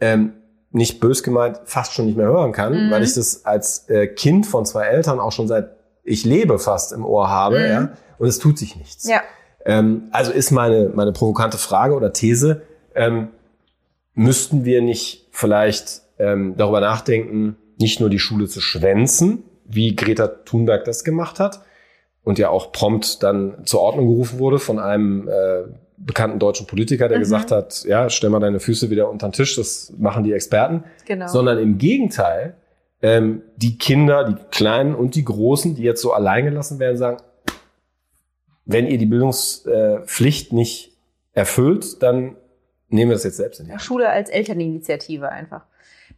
ähm, 0.00 0.32
nicht 0.70 1.00
bös 1.00 1.22
gemeint, 1.22 1.60
fast 1.64 1.92
schon 1.92 2.06
nicht 2.06 2.16
mehr 2.16 2.26
hören 2.26 2.52
kann, 2.52 2.86
mhm. 2.86 2.90
weil 2.90 3.02
ich 3.02 3.14
das 3.14 3.44
als 3.44 3.88
äh, 3.88 4.06
Kind 4.06 4.46
von 4.46 4.64
zwei 4.64 4.86
Eltern 4.86 5.20
auch 5.20 5.32
schon 5.32 5.46
seit 5.46 5.76
ich 6.04 6.24
lebe 6.24 6.58
fast 6.58 6.92
im 6.92 7.04
Ohr 7.04 7.30
habe, 7.30 7.60
mhm. 7.60 7.64
ja, 7.64 7.88
und 8.18 8.26
es 8.26 8.40
tut 8.40 8.58
sich 8.58 8.74
nichts. 8.74 9.08
Ja. 9.08 9.20
Ähm, 9.64 10.08
also 10.10 10.32
ist 10.32 10.50
meine, 10.50 10.90
meine 10.94 11.12
provokante 11.12 11.58
Frage 11.58 11.94
oder 11.94 12.12
These, 12.12 12.62
ähm, 12.96 13.28
müssten 14.14 14.64
wir 14.64 14.82
nicht 14.82 15.28
vielleicht 15.30 16.02
ähm, 16.18 16.54
darüber 16.56 16.80
nachdenken, 16.80 17.56
nicht 17.78 18.00
nur 18.00 18.10
die 18.10 18.18
Schule 18.18 18.48
zu 18.48 18.60
schwänzen, 18.60 19.44
wie 19.64 19.94
Greta 19.94 20.26
Thunberg 20.26 20.84
das 20.84 21.04
gemacht 21.04 21.38
hat 21.38 21.60
und 22.24 22.38
ja 22.38 22.50
auch 22.50 22.72
prompt 22.72 23.22
dann 23.22 23.64
zur 23.64 23.80
Ordnung 23.80 24.06
gerufen 24.06 24.38
wurde 24.38 24.58
von 24.58 24.78
einem 24.78 25.28
äh, 25.28 25.62
bekannten 25.96 26.38
deutschen 26.38 26.66
Politiker, 26.66 27.08
der 27.08 27.18
mhm. 27.18 27.22
gesagt 27.22 27.50
hat, 27.50 27.84
ja, 27.84 28.10
stell 28.10 28.30
mal 28.30 28.40
deine 28.40 28.60
Füße 28.60 28.90
wieder 28.90 29.08
unter 29.10 29.28
den 29.28 29.32
Tisch, 29.32 29.56
das 29.56 29.92
machen 29.98 30.24
die 30.24 30.32
Experten. 30.32 30.84
Genau. 31.06 31.26
Sondern 31.28 31.58
im 31.58 31.78
Gegenteil, 31.78 32.56
ähm, 33.02 33.42
die 33.56 33.78
Kinder, 33.78 34.24
die 34.24 34.36
Kleinen 34.50 34.94
und 34.94 35.14
die 35.14 35.24
Großen, 35.24 35.74
die 35.74 35.82
jetzt 35.82 36.00
so 36.00 36.12
allein 36.12 36.44
gelassen 36.44 36.78
werden, 36.78 36.96
sagen, 36.96 37.18
wenn 38.64 38.86
ihr 38.86 38.98
die 38.98 39.06
Bildungspflicht 39.06 40.52
nicht 40.52 40.96
erfüllt, 41.32 42.02
dann 42.02 42.36
nehmen 42.88 43.10
wir 43.10 43.16
das 43.16 43.24
jetzt 43.24 43.38
selbst 43.38 43.58
in 43.60 43.66
die 43.66 43.72
Hand. 43.72 43.82
Schule 43.82 44.08
als 44.08 44.30
Elterninitiative 44.30 45.28
einfach. 45.28 45.64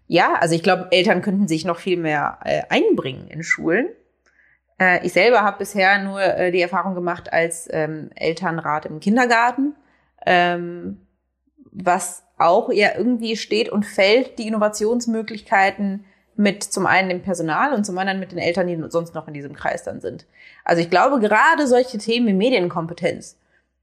Ja, 0.07 0.35
also 0.41 0.55
ich 0.55 0.63
glaube, 0.63 0.89
Eltern 0.91 1.23
könnten 1.23 1.49
sich 1.49 1.65
noch 1.65 1.79
viel 1.79 1.97
mehr 1.97 2.39
äh, 2.45 2.63
einbringen 2.69 3.29
in 3.29 3.43
Schulen. 3.43 3.89
Äh, 4.79 5.07
ich 5.07 5.13
selber 5.13 5.43
habe 5.43 5.59
bisher 5.59 6.03
nur 6.03 6.21
äh, 6.21 6.51
die 6.51 6.61
Erfahrung 6.61 6.95
gemacht 6.95 7.33
als 7.33 7.69
ähm, 7.71 8.11
Elternrat 8.15 8.87
im 8.87 9.01
Kindergarten, 9.01 9.75
ähm, 10.27 11.01
was 11.71 12.25
auch 12.39 12.71
ja 12.73 12.91
irgendwie 12.97 13.37
steht 13.37 13.69
und 13.69 13.85
fällt 13.85 14.39
die 14.39 14.49
Innovationsmöglichkeiten 14.49 16.05
mit 16.37 16.65
zum 16.65 16.87
einen 16.87 17.09
dem 17.09 17.23
Personal 17.23 17.73
und 17.73 17.85
zum 17.85 17.97
anderen 17.97 18.19
mit 18.19 18.33
den 18.33 18.39
Eltern, 18.39 18.67
die 18.67 18.83
sonst 18.89 19.15
noch 19.15 19.29
in 19.29 19.35
diesem 19.35 19.55
Kreis 19.55 19.85
dann 19.85 20.01
sind. 20.01 20.27
Also 20.65 20.83
ich 20.83 20.91
glaube, 20.91 21.21
gerade 21.21 21.67
solche 21.67 21.99
Themen 21.99 22.27
wie 22.27 22.33
Medienkompetenz, 22.33 23.39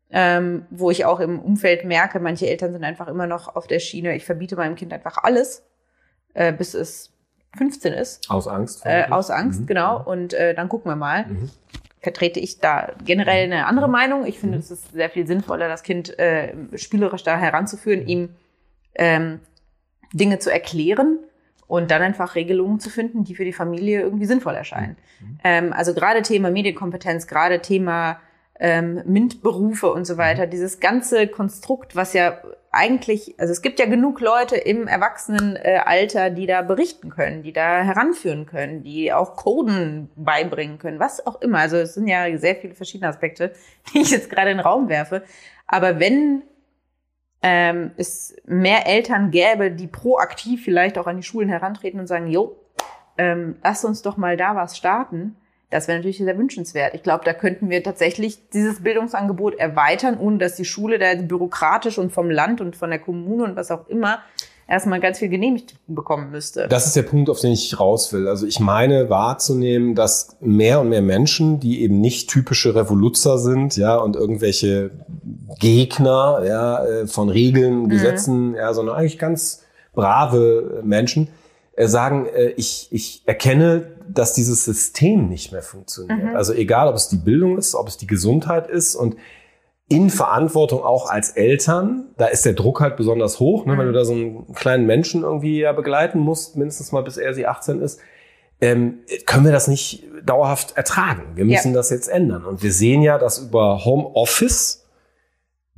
ähm, 0.10 0.66
wo 0.70 0.92
ich 0.92 1.06
auch 1.06 1.22
im 1.22 1.40
Umfeld 1.40 1.86
merke, 1.86 2.20
manche 2.20 2.50
Eltern 2.50 2.74
sind 2.74 2.84
einfach 2.84 3.08
immer 3.08 3.28
noch 3.28 3.56
auf 3.56 3.68
der 3.68 3.80
Schiene, 3.80 4.16
ich 4.16 4.26
verbiete 4.26 4.58
meinem 4.58 4.76
Kind 4.76 4.92
einfach 4.92 5.18
alles, 5.24 5.64
äh, 6.34 6.52
bis 6.52 6.74
es 6.74 7.14
15 7.58 7.94
ist. 7.94 8.30
Aus 8.30 8.48
Angst? 8.48 8.82
Äh, 8.86 9.06
aus 9.10 9.30
Angst, 9.30 9.62
mhm. 9.62 9.66
genau. 9.68 10.02
Und 10.04 10.34
äh, 10.34 10.54
dann 10.54 10.70
gucken 10.70 10.92
wir 10.92 10.96
mal. 10.96 11.26
Mhm. 11.26 11.50
Vertrete 12.00 12.40
ich 12.40 12.60
da 12.60 12.94
generell 13.06 13.44
eine 13.44 13.68
andere 13.68 13.88
mhm. 13.88 13.92
Meinung. 13.92 14.26
Ich 14.26 14.40
finde, 14.40 14.58
mhm. 14.58 14.62
es 14.62 14.72
ist 14.72 14.92
sehr 14.92 15.10
viel 15.10 15.28
sinnvoller, 15.28 15.68
das 15.68 15.84
Kind 15.84 16.18
äh, 16.18 16.54
spielerisch 16.76 17.24
da 17.24 17.38
heranzuführen, 17.38 18.08
ihm 18.08 18.30
ähm, 18.96 19.40
Dinge 20.14 20.40
zu 20.40 20.52
erklären 20.52 21.20
und 21.68 21.92
dann 21.92 22.02
einfach 22.02 22.36
Regelungen 22.36 22.80
zu 22.80 22.90
finden, 22.90 23.24
die 23.24 23.36
für 23.36 23.46
die 23.46 23.54
Familie 23.54 24.02
irgendwie 24.02 24.26
sinnvoll 24.26 24.56
erscheinen. 24.56 24.98
Mhm. 25.20 25.40
Ähm, 25.44 25.74
also 25.74 25.94
gerade 25.94 26.22
Thema 26.22 26.52
Medienkompetenz, 26.52 27.28
gerade 27.28 27.62
Thema 27.62 28.20
ähm, 28.60 29.02
MINT-Berufe 29.06 29.92
und 29.92 30.06
so 30.06 30.18
weiter, 30.18 30.46
mhm. 30.48 30.52
dieses 30.52 30.80
ganze 30.80 31.28
Konstrukt, 31.28 31.96
was 31.96 32.14
ja 32.14 32.38
eigentlich, 32.72 33.36
also 33.38 33.52
es 33.52 33.62
gibt 33.62 33.80
ja 33.80 33.86
genug 33.86 34.22
Leute 34.22 34.56
im 34.56 34.88
Erwachsenenalter, 34.88 36.30
die 36.30 36.48
da 36.48 36.62
berichten 36.62 37.10
können, 37.10 37.44
die 37.44 37.52
da 37.52 37.82
heranführen 37.82 38.46
können, 38.46 38.82
die 38.84 39.12
auch 39.12 39.36
Coden 39.36 40.10
beibringen 40.16 40.80
können, 40.80 41.00
was 41.00 41.26
auch 41.28 41.42
immer. 41.42 41.60
Also 41.60 41.78
es 41.78 41.96
sind 41.96 42.08
ja 42.08 42.38
sehr 42.38 42.56
viele 42.56 42.74
verschiedene 42.74 43.10
Aspekte, 43.10 43.52
die 43.94 44.00
ich 44.02 44.12
jetzt 44.12 44.30
gerade 44.30 44.52
in 44.52 44.58
den 44.58 44.66
Raum 44.66 44.88
werfe. 44.88 45.24
Aber 45.68 46.00
wenn 46.00 46.44
ähm, 47.42 47.92
es 47.98 48.36
mehr 48.46 48.88
Eltern 48.88 49.32
gäbe, 49.32 49.72
die 49.72 49.88
proaktiv 49.88 50.64
vielleicht 50.64 50.98
auch 50.98 51.08
an 51.08 51.18
die 51.18 51.24
Schulen 51.24 51.50
herantreten 51.50 52.00
und 52.00 52.08
sagen, 52.08 52.28
jo, 52.28 52.58
ähm, 53.18 53.58
lass 53.64 53.84
uns 53.84 54.02
doch 54.02 54.16
mal 54.16 54.38
da 54.38 54.56
was 54.56 54.78
starten, 54.78 55.36
das 55.72 55.88
wäre 55.88 55.98
natürlich 55.98 56.18
sehr 56.18 56.38
wünschenswert. 56.38 56.94
Ich 56.94 57.02
glaube, 57.02 57.24
da 57.26 57.34
könnten 57.34 57.70
wir 57.70 57.82
tatsächlich 57.82 58.50
dieses 58.50 58.84
Bildungsangebot 58.84 59.56
erweitern, 59.56 60.18
ohne 60.20 60.38
dass 60.38 60.56
die 60.56 60.66
Schule 60.66 61.00
da 61.00 61.16
bürokratisch 61.16 61.98
und 61.98 62.12
vom 62.12 62.30
Land 62.30 62.62
und 62.62 62.76
von 62.76 62.90
der 62.90 63.00
Kommune 63.00 63.46
und 63.46 63.56
was 63.56 63.72
auch 63.72 63.88
immer 63.88 64.20
erstmal 64.68 65.00
ganz 65.00 65.20
viel 65.20 65.30
genehmigt 65.30 65.76
bekommen 65.88 66.32
müsste. 66.32 66.68
Das 66.68 66.88
ist 66.88 66.96
der 66.96 67.04
Punkt, 67.04 67.30
auf 67.30 67.40
den 67.40 67.52
ich 67.52 67.80
raus 67.80 68.12
will. 68.14 68.28
Also 68.28 68.46
ich 68.46 68.60
meine 68.60 69.10
wahrzunehmen, 69.10 69.96
dass 69.96 70.38
mehr 70.40 70.82
und 70.82 70.90
mehr 70.90 71.02
Menschen, 71.02 71.60
die 71.60 71.82
eben 71.82 72.00
nicht 72.00 72.30
typische 72.30 72.76
Revoluzer 72.76 73.38
sind, 73.38 73.76
ja, 73.76 73.96
und 73.96 74.16
irgendwelche 74.16 74.92
Gegner, 75.60 76.44
ja, 76.46 76.86
äh, 76.86 77.08
von 77.08 77.30
Regeln, 77.30 77.84
mhm. 77.84 77.90
Gesetzen, 77.90 78.50
mhm. 78.50 78.56
ja, 78.56 78.74
sondern 78.74 78.96
eigentlich 78.96 79.20
ganz 79.20 79.64
brave 79.94 80.82
Menschen, 80.84 81.28
äh, 81.76 81.88
sagen, 81.88 82.26
äh, 82.26 82.50
ich, 82.52 82.88
ich 82.92 83.24
erkenne 83.26 83.88
dass 84.14 84.34
dieses 84.34 84.66
System 84.66 85.28
nicht 85.28 85.52
mehr 85.52 85.62
funktioniert. 85.62 86.24
Mhm. 86.24 86.36
Also 86.36 86.54
egal, 86.54 86.88
ob 86.88 86.96
es 86.96 87.10
die 87.10 87.18
Bildung 87.18 87.58
ist, 87.58 87.76
ob 87.76 87.88
es 87.88 87.98
die 87.98 88.08
Gesundheit 88.08 88.68
ist 88.68 88.96
und 88.96 89.16
in 89.88 90.10
Verantwortung 90.10 90.84
auch 90.84 91.10
als 91.10 91.32
Eltern, 91.32 92.06
da 92.18 92.28
ist 92.28 92.46
der 92.46 92.54
Druck 92.54 92.80
halt 92.80 92.96
besonders 92.96 93.40
hoch, 93.40 93.66
ne, 93.66 93.74
mhm. 93.74 93.80
wenn 93.80 93.86
du 93.88 93.94
da 93.94 94.06
so 94.06 94.14
einen 94.14 94.54
kleinen 94.54 94.86
Menschen 94.86 95.24
irgendwie 95.24 95.60
ja 95.60 95.74
begleiten 95.74 96.20
musst, 96.20 96.56
mindestens 96.56 96.92
mal 96.92 97.04
bis 97.04 97.18
er 97.18 97.34
sie 97.34 97.46
18 97.46 97.82
ist, 97.82 98.00
ähm, 98.62 99.00
können 99.26 99.44
wir 99.44 99.52
das 99.52 99.68
nicht 99.68 100.04
dauerhaft 100.24 100.78
ertragen. 100.78 101.24
Wir 101.36 101.46
müssen 101.46 101.70
ja. 101.70 101.74
das 101.74 101.90
jetzt 101.90 102.08
ändern. 102.08 102.46
Und 102.46 102.64
wir 102.64 102.72
sehen 102.72 103.02
ja, 103.02 103.18
dass 103.18 103.40
über 103.40 103.84
Homeoffice 103.84 104.86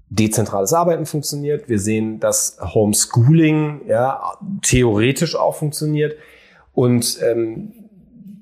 dezentrales 0.09 0.73
Arbeiten 0.73 1.05
funktioniert. 1.05 1.69
Wir 1.69 1.79
sehen, 1.79 2.19
dass 2.19 2.57
Homeschooling 2.61 3.87
ja 3.87 4.37
theoretisch 4.61 5.35
auch 5.35 5.55
funktioniert. 5.55 6.17
Und 6.73 7.19
ähm, 7.23 7.82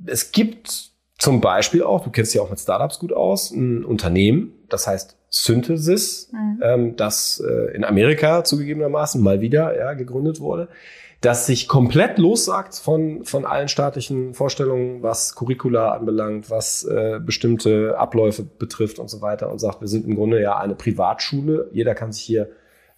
es 0.05 0.31
gibt 0.31 0.91
zum 1.17 1.39
Beispiel 1.39 1.83
auch, 1.83 2.03
du 2.03 2.09
kennst 2.09 2.33
dich 2.33 2.41
auch 2.41 2.49
mit 2.49 2.59
Startups 2.59 2.99
gut 2.99 3.13
aus, 3.13 3.51
ein 3.51 3.85
Unternehmen, 3.85 4.53
das 4.69 4.87
heißt 4.87 5.17
Synthesis, 5.29 6.29
mhm. 6.31 6.59
ähm, 6.63 6.95
das 6.95 7.41
äh, 7.47 7.75
in 7.75 7.83
Amerika 7.83 8.43
zugegebenermaßen 8.43 9.21
mal 9.21 9.39
wieder 9.39 9.77
ja, 9.77 9.93
gegründet 9.93 10.39
wurde, 10.39 10.67
das 11.21 11.45
sich 11.45 11.67
komplett 11.67 12.17
lossagt 12.17 12.75
von, 12.75 13.23
von 13.23 13.45
allen 13.45 13.67
staatlichen 13.67 14.33
Vorstellungen, 14.33 15.03
was 15.03 15.35
Curricula 15.35 15.91
anbelangt, 15.91 16.49
was 16.49 16.83
äh, 16.83 17.19
bestimmte 17.23 17.97
Abläufe 17.97 18.43
betrifft 18.43 18.97
und 18.97 19.07
so 19.07 19.21
weiter 19.21 19.51
und 19.51 19.59
sagt, 19.59 19.81
wir 19.81 19.87
sind 19.87 20.07
im 20.07 20.15
Grunde 20.15 20.41
ja 20.41 20.57
eine 20.57 20.73
Privatschule. 20.73 21.69
Jeder 21.71 21.93
kann 21.93 22.11
sich 22.11 22.23
hier 22.23 22.49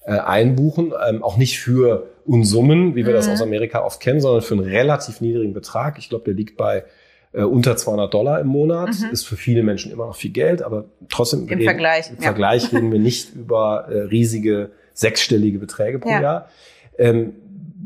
äh, 0.06 0.12
einbuchen, 0.12 0.94
ähm, 1.08 1.24
auch 1.24 1.38
nicht 1.38 1.60
für 1.60 2.08
Unsummen, 2.26 2.96
wie 2.96 3.06
wir 3.06 3.14
mhm. 3.14 3.18
das 3.18 3.30
aus 3.30 3.42
Amerika 3.42 3.84
oft 3.84 4.00
kennen, 4.00 4.22
sondern 4.22 4.42
für 4.42 4.56
einen 4.56 4.64
relativ 4.64 5.22
niedrigen 5.22 5.54
Betrag. 5.54 5.98
Ich 5.98 6.10
glaube, 6.10 6.26
der 6.26 6.34
liegt 6.34 6.58
bei 6.58 6.86
äh, 7.34 7.44
unter 7.44 7.76
200 7.76 8.14
Dollar 8.14 8.40
im 8.40 8.48
Monat. 8.48 8.90
Mhm. 9.00 9.10
Ist 9.12 9.26
für 9.26 9.36
viele 9.36 9.64
Menschen 9.64 9.92
immer 9.92 10.06
noch 10.06 10.16
viel 10.16 10.32
Geld, 10.32 10.62
aber 10.62 10.86
trotzdem 11.10 11.48
im 11.48 11.62
Vergleich, 11.62 12.10
im 12.10 12.18
ja. 12.18 12.22
Vergleich 12.22 12.72
reden 12.72 12.92
wir 12.92 13.00
nicht 13.00 13.34
über 13.36 13.88
äh, 13.90 14.02
riesige 14.02 14.72
sechsstellige 14.94 15.60
Beträge 15.60 16.00
pro 16.00 16.10
ja. 16.10 16.22
Jahr. 16.22 16.50
Ähm, 16.98 17.34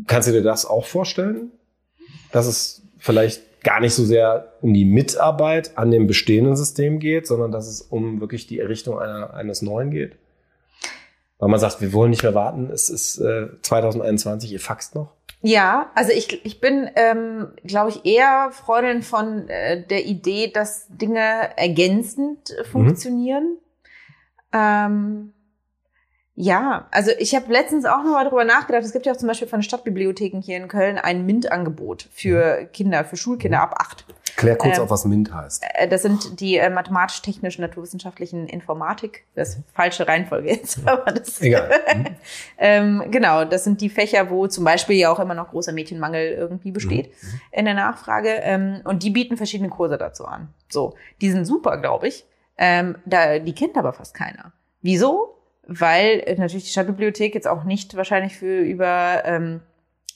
kannst 0.08 0.27
du 0.27 0.34
dir 0.34 0.43
das 0.43 0.65
auch 0.65 0.86
vorstellen? 0.86 1.51
Dass 2.32 2.45
es 2.45 2.82
vielleicht 2.97 3.63
gar 3.63 3.80
nicht 3.80 3.93
so 3.93 4.03
sehr 4.03 4.53
um 4.62 4.73
die 4.73 4.86
Mitarbeit 4.86 5.77
an 5.77 5.91
dem 5.91 6.08
bestehenden 6.08 6.56
System 6.56 6.99
geht, 6.99 7.25
sondern 7.25 7.51
dass 7.51 7.67
es 7.67 7.82
um 7.82 8.19
wirklich 8.19 8.47
die 8.47 8.60
Errichtung 8.60 8.99
einer, 8.99 9.34
eines 9.34 9.62
neuen 9.62 9.91
geht? 9.91 10.17
Weil 11.39 11.50
man 11.50 11.60
sagt, 11.60 11.82
wir 11.82 11.93
wollen 11.93 12.10
nicht 12.10 12.23
mehr 12.23 12.34
warten, 12.34 12.69
es 12.71 12.89
ist 12.89 13.19
äh, 13.19 13.47
2021, 13.62 14.52
ihr 14.52 14.60
faxt 14.60 14.95
noch. 14.95 15.13
Ja, 15.41 15.91
also 15.93 16.12
ich, 16.12 16.43
ich 16.45 16.60
bin, 16.60 16.89
ähm, 16.95 17.54
glaube 17.63 17.91
ich, 17.91 18.06
eher 18.06 18.50
Freundin 18.52 19.04
von 19.04 19.47
äh, 19.50 19.86
der 19.86 20.06
Idee, 20.06 20.52
dass 20.52 20.88
Dinge 20.89 21.56
ergänzend 21.58 22.50
äh, 22.52 22.63
funktionieren. 22.63 23.58
Mhm. 24.52 24.60
Ähm, 24.60 25.34
ja, 26.39 26.88
also 26.91 27.10
ich 27.17 27.34
habe 27.34 27.52
letztens 27.52 27.86
auch 27.86 28.04
noch 28.04 28.12
mal 28.12 28.23
darüber 28.23 28.45
nachgedacht. 28.45 28.84
Es 28.84 28.93
gibt 28.93 29.08
ja 29.08 29.13
auch 29.13 29.17
zum 29.17 29.28
Beispiel 29.28 29.47
von 29.47 29.63
Stadtbibliotheken 29.63 30.39
hier 30.39 30.58
in 30.58 30.67
Köln 30.67 31.00
ein 31.00 31.26
MINT-Angebot 31.26 32.08
für 32.12 32.62
mhm. 32.62 32.71
Kinder, 32.73 33.04
für 33.06 33.17
Schulkinder 33.17 33.60
ab 33.60 33.73
acht. 33.80 34.06
Klär 34.36 34.56
kurz 34.56 34.78
ähm, 34.78 34.84
auf, 34.84 34.91
was 34.91 35.04
MINT 35.06 35.34
heißt. 35.34 35.63
Äh, 35.73 35.88
das 35.88 36.04
sind 36.04 36.39
die 36.39 36.58
äh, 36.58 36.69
mathematisch-technischen, 36.69 37.63
naturwissenschaftlichen 37.63 38.45
Informatik. 38.45 39.26
Das 39.34 39.56
ist 39.56 39.63
falsche 39.73 40.08
Reihenfolge 40.08 40.50
jetzt, 40.50 40.80
aber 40.88 41.12
das. 41.12 41.41
Egal. 41.41 41.71
Mhm. 41.88 42.06
ähm, 42.60 43.04
genau, 43.10 43.45
das 43.45 43.63
sind 43.63 43.82
die 43.82 43.89
Fächer, 43.89 44.30
wo 44.30 44.45
zum 44.45 44.63
Beispiel 44.63 44.97
ja 44.97 45.10
auch 45.10 45.19
immer 45.19 45.34
noch 45.34 45.50
großer 45.50 45.71
Mädchenmangel 45.71 46.34
irgendwie 46.34 46.69
besteht 46.69 47.08
mhm. 47.08 47.30
mhm. 47.30 47.39
in 47.52 47.65
der 47.65 47.73
Nachfrage. 47.73 48.30
Ähm, 48.30 48.82
und 48.84 49.02
die 49.02 49.10
bieten 49.10 49.38
verschiedene 49.38 49.69
Kurse 49.69 49.97
dazu 49.97 50.26
an. 50.26 50.50
So, 50.69 50.93
die 51.19 51.32
sind 51.32 51.45
super, 51.45 51.78
glaube 51.78 52.10
ich. 52.10 52.26
Ähm, 52.60 52.97
da, 53.06 53.39
die 53.39 53.56
kennt 53.56 53.76
aber 53.76 53.93
fast 53.93 54.13
keiner. 54.13 54.52
Wieso? 54.84 55.37
Weil 55.67 56.23
äh, 56.25 56.36
natürlich 56.36 56.65
die 56.65 56.71
Stadtbibliothek 56.71 57.36
jetzt 57.36 57.47
auch 57.47 57.63
nicht 57.63 57.95
wahrscheinlich 57.95 58.38
für 58.38 58.60
über 58.62 59.23
ähm, 59.25 59.62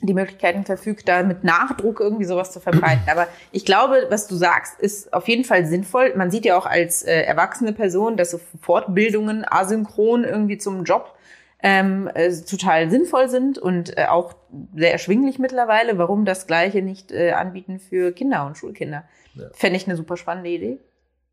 die 0.01 0.13
Möglichkeiten 0.13 0.65
verfügt, 0.65 1.07
da 1.07 1.21
mit 1.23 1.43
Nachdruck 1.43 1.99
irgendwie 1.99 2.25
sowas 2.25 2.51
zu 2.51 2.59
verbreiten. 2.59 3.03
Aber 3.11 3.27
ich 3.51 3.65
glaube, 3.65 4.07
was 4.09 4.27
du 4.27 4.35
sagst, 4.35 4.79
ist 4.79 5.13
auf 5.13 5.27
jeden 5.27 5.43
Fall 5.43 5.65
sinnvoll. 5.65 6.13
Man 6.15 6.31
sieht 6.31 6.45
ja 6.45 6.57
auch 6.57 6.65
als 6.65 7.03
äh, 7.03 7.21
erwachsene 7.21 7.73
Person, 7.73 8.17
dass 8.17 8.31
so 8.31 8.39
Fortbildungen 8.61 9.45
asynchron 9.47 10.23
irgendwie 10.23 10.57
zum 10.57 10.83
Job 10.85 11.13
ähm, 11.61 12.09
äh, 12.15 12.31
total 12.31 12.89
sinnvoll 12.89 13.29
sind 13.29 13.59
und 13.59 13.95
äh, 13.97 14.05
auch 14.07 14.33
sehr 14.75 14.91
erschwinglich 14.91 15.37
mittlerweile. 15.37 15.97
Warum 15.97 16.25
das 16.25 16.47
Gleiche 16.47 16.81
nicht 16.81 17.11
äh, 17.11 17.31
anbieten 17.33 17.79
für 17.79 18.11
Kinder 18.11 18.47
und 18.47 18.57
Schulkinder? 18.57 19.03
Ja. 19.35 19.45
Fände 19.53 19.77
ich 19.77 19.85
eine 19.85 19.95
super 19.95 20.17
spannende 20.17 20.49
Idee. 20.49 20.79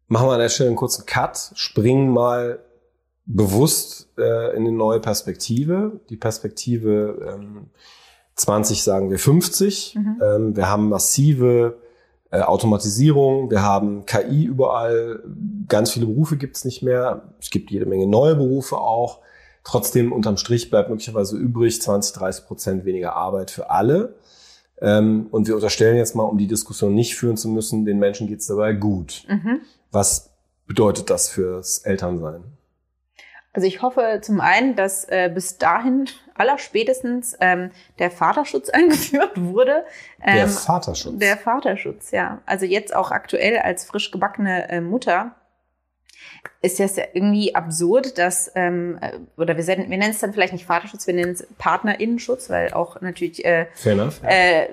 Machen 0.08 0.28
wir 0.28 0.34
an 0.34 0.40
der 0.40 0.48
Stelle 0.48 0.68
einen 0.68 0.76
kurzen 0.76 1.06
Cut, 1.06 1.52
springen 1.54 2.10
mal 2.10 2.60
bewusst 3.28 4.08
äh, 4.18 4.56
in 4.56 4.66
eine 4.66 4.72
neue 4.72 5.00
Perspektive. 5.00 6.00
Die 6.08 6.16
Perspektive 6.16 7.34
ähm, 7.34 7.66
20 8.34 8.82
sagen 8.82 9.10
wir 9.10 9.18
50. 9.18 9.96
Mhm. 9.96 10.22
Ähm, 10.22 10.56
wir 10.56 10.68
haben 10.68 10.88
massive 10.88 11.78
äh, 12.30 12.40
Automatisierung, 12.40 13.50
wir 13.50 13.62
haben 13.62 14.06
KI 14.06 14.44
überall, 14.44 15.22
ganz 15.68 15.92
viele 15.92 16.06
Berufe 16.06 16.36
gibt 16.36 16.56
es 16.56 16.64
nicht 16.64 16.82
mehr, 16.82 17.34
es 17.40 17.50
gibt 17.50 17.70
jede 17.70 17.86
Menge 17.86 18.06
neue 18.06 18.34
Berufe 18.34 18.78
auch. 18.78 19.20
Trotzdem 19.62 20.12
unterm 20.12 20.38
Strich 20.38 20.70
bleibt 20.70 20.88
möglicherweise 20.88 21.36
übrig 21.36 21.82
20, 21.82 22.14
30 22.14 22.46
Prozent 22.46 22.84
weniger 22.86 23.14
Arbeit 23.14 23.50
für 23.50 23.70
alle. 23.70 24.14
Ähm, 24.80 25.26
und 25.30 25.46
wir 25.46 25.54
unterstellen 25.54 25.98
jetzt 25.98 26.14
mal, 26.14 26.22
um 26.22 26.38
die 26.38 26.46
Diskussion 26.46 26.94
nicht 26.94 27.16
führen 27.16 27.36
zu 27.36 27.48
müssen, 27.48 27.84
den 27.84 27.98
Menschen 27.98 28.26
geht 28.26 28.40
es 28.40 28.46
dabei 28.46 28.72
gut. 28.72 29.24
Mhm. 29.28 29.60
Was 29.90 30.30
bedeutet 30.66 31.10
das 31.10 31.28
fürs 31.28 31.78
Elternsein? 31.78 32.44
Also 33.52 33.66
ich 33.66 33.82
hoffe 33.82 34.20
zum 34.22 34.40
einen, 34.40 34.76
dass 34.76 35.04
äh, 35.04 35.30
bis 35.32 35.58
dahin 35.58 36.08
allerspätestens 36.34 37.36
ähm, 37.40 37.70
der 37.98 38.10
Vaterschutz 38.10 38.68
eingeführt 38.72 39.32
wurde. 39.40 39.84
Ähm, 40.22 40.36
der 40.36 40.48
Vaterschutz. 40.48 41.18
Der 41.18 41.36
Vaterschutz, 41.36 42.10
ja. 42.10 42.40
Also 42.46 42.66
jetzt 42.66 42.94
auch 42.94 43.10
aktuell 43.10 43.58
als 43.58 43.84
frisch 43.84 44.10
gebackene 44.10 44.68
äh, 44.68 44.80
Mutter 44.80 45.34
ist 46.60 46.80
das 46.80 46.96
ja 46.96 47.04
irgendwie 47.12 47.54
absurd, 47.54 48.18
dass, 48.18 48.50
ähm, 48.54 48.98
äh, 49.00 49.12
oder 49.36 49.56
wir, 49.56 49.66
wir 49.66 49.76
nennen 49.76 50.10
es 50.10 50.20
dann 50.20 50.32
vielleicht 50.32 50.52
nicht 50.52 50.66
Vaterschutz, 50.66 51.06
wir 51.06 51.14
nennen 51.14 51.32
es 51.32 51.46
Partnerinnenschutz, 51.58 52.50
weil 52.50 52.72
auch 52.72 53.00
natürlich 53.00 53.44
äh, 53.44 53.66
äh, 54.22 54.68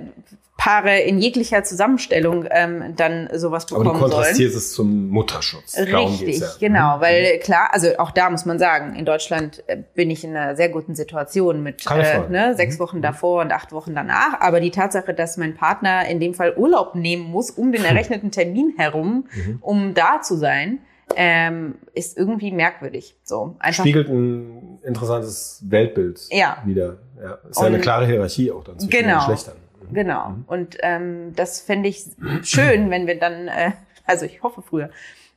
Paare 0.66 0.98
in 0.98 1.20
jeglicher 1.20 1.64
Zusammenstellung 1.64 2.48
ähm, 2.50 2.96
dann 2.96 3.30
sowas 3.34 3.68
bekommen 3.68 3.86
sollen. 3.86 3.98
Aber 3.98 4.08
du 4.08 4.16
kontrastierst 4.16 4.54
sollen. 4.54 4.64
es 4.64 4.74
zum 4.74 5.10
Mutterschutz. 5.10 5.78
Richtig, 5.78 6.40
ja. 6.40 6.48
genau, 6.60 6.98
mhm. 6.98 7.02
weil 7.02 7.38
klar, 7.38 7.70
also 7.72 7.90
auch 8.00 8.10
da 8.10 8.32
muss 8.32 8.46
man 8.46 8.58
sagen, 8.58 8.96
in 8.96 9.06
Deutschland 9.06 9.64
äh, 9.68 9.78
bin 9.94 10.10
ich 10.10 10.24
in 10.24 10.36
einer 10.36 10.56
sehr 10.56 10.70
guten 10.70 10.96
Situation 10.96 11.62
mit 11.62 11.86
äh, 11.88 12.28
ne, 12.30 12.56
sechs 12.56 12.78
mhm. 12.78 12.84
Wochen 12.84 12.98
mhm. 12.98 13.02
davor 13.04 13.44
und 13.44 13.52
acht 13.52 13.74
Wochen 13.74 13.94
danach. 13.94 14.42
Aber 14.42 14.60
die 14.60 14.72
Tatsache, 14.72 15.14
dass 15.14 15.38
mein 15.38 15.54
Partner 15.54 16.08
in 16.08 16.20
dem 16.20 16.34
Fall 16.34 16.56
Urlaub 16.58 16.96
nehmen 16.96 17.26
muss 17.26 17.52
um 17.52 17.72
den 17.72 17.86
errechneten 17.86 18.32
Termin 18.32 18.74
herum, 18.76 19.28
mhm. 19.36 19.60
um 19.62 19.94
da 19.94 20.22
zu 20.24 20.36
sein, 20.36 20.80
ähm, 21.16 21.76
ist 21.94 22.18
irgendwie 22.18 22.52
merkwürdig. 22.52 23.16
So 23.24 23.56
einfach 23.60 23.84
Spiegelt 23.84 24.10
ein 24.10 24.80
interessantes 24.82 25.62
Weltbild 25.68 26.22
ja. 26.32 26.58
wieder. 26.66 26.98
Ja, 27.22 27.38
ist 27.48 27.60
ja 27.60 27.68
eine 27.68 27.80
klare 27.80 28.08
Hierarchie 28.08 28.52
auch 28.52 28.64
dann 28.64 28.80
zwischen 28.80 28.90
genau. 28.90 29.20
den 29.20 29.20
Geschlechtern. 29.20 29.65
Genau. 29.92 30.30
Mhm. 30.30 30.44
Und 30.48 30.78
ähm, 30.82 31.34
das 31.36 31.62
fände 31.62 31.90
ich 31.90 32.06
schön, 32.44 32.90
wenn 32.90 33.08
wir 33.08 33.20
dann, 33.20 33.48
äh, 33.48 33.72
also 34.06 34.26
ich 34.26 34.44
hoffe 34.44 34.62
früher, 34.62 34.90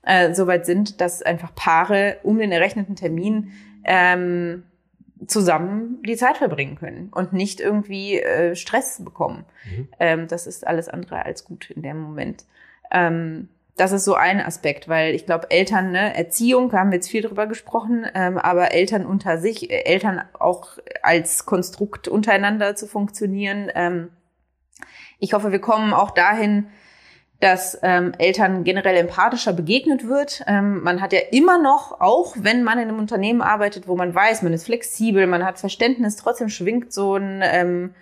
äh, 0.03 0.35
soweit 0.35 0.67
sind, 0.67 1.01
dass 1.01 1.23
einfach 1.23 1.55
Paare 1.55 2.19
um 2.23 2.39
den 2.39 2.53
errechneten 2.53 2.97
Termin 2.97 3.53
ähm, 3.85 4.65
zusammen 5.27 6.03
die 6.07 6.17
Zeit 6.17 6.37
verbringen 6.37 6.77
können 6.77 7.09
und 7.13 7.33
nicht 7.33 7.61
irgendwie 7.61 8.21
äh, 8.21 8.55
Stress 8.55 9.03
bekommen. 9.05 9.45
Mhm. 9.65 9.89
Ähm, 9.99 10.29
das 10.29 10.47
ist 10.47 10.67
alles 10.67 10.89
andere 10.89 11.25
als 11.25 11.45
gut 11.45 11.71
in 11.71 11.83
dem 11.83 11.99
Moment. 11.99 12.45
Ähm, 12.91 13.49
das 13.79 13.93
ist 13.93 14.05
so 14.05 14.15
ein 14.15 14.41
Aspekt, 14.41 14.89
weil 14.89 15.15
ich 15.15 15.25
glaube, 15.25 15.51
Eltern, 15.51 15.93
ne, 15.93 16.15
Erziehung, 16.17 16.73
haben 16.73 16.91
wir 16.91 16.97
jetzt 16.97 17.09
viel 17.09 17.23
drüber 17.23 17.47
gesprochen, 17.47 18.07
ähm, 18.15 18.37
aber 18.37 18.73
Eltern 18.73 19.07
unter 19.07 19.39
sich, 19.39 19.71
äh, 19.71 19.85
Eltern 19.85 20.23
auch 20.39 20.79
als 21.03 21.47
Konstrukt 21.47 22.09
untereinander 22.09 22.75
zu 22.75 22.87
funktionieren, 22.87 23.71
ähm, 23.75 24.09
ich 25.19 25.33
hoffe, 25.33 25.53
wir 25.53 25.61
kommen 25.61 25.93
auch 25.93 26.11
dahin, 26.11 26.69
dass 27.41 27.79
ähm, 27.83 28.13
Eltern 28.19 28.65
generell 28.65 28.97
empathischer 28.97 29.53
begegnet 29.53 30.09
wird. 30.09 30.43
Ähm, 30.47 30.83
man 30.83 31.01
hat 31.01 31.13
ja 31.13 31.21
immer 31.31 31.59
noch, 31.59 32.01
auch 32.01 32.35
wenn 32.37 32.65
man 32.65 32.79
in 32.79 32.89
einem 32.89 32.99
Unternehmen 32.99 33.43
arbeitet, 33.43 33.87
wo 33.87 33.95
man 33.97 34.15
weiß, 34.15 34.43
man 34.43 34.53
ist 34.53 34.65
flexibel, 34.65 35.27
man 35.27 35.45
hat 35.45 35.59
Verständnis, 35.59 36.17
trotzdem 36.17 36.49
schwingt 36.49 36.93
so 36.93 37.15
ein 37.15 37.43
ähm, 37.45 37.95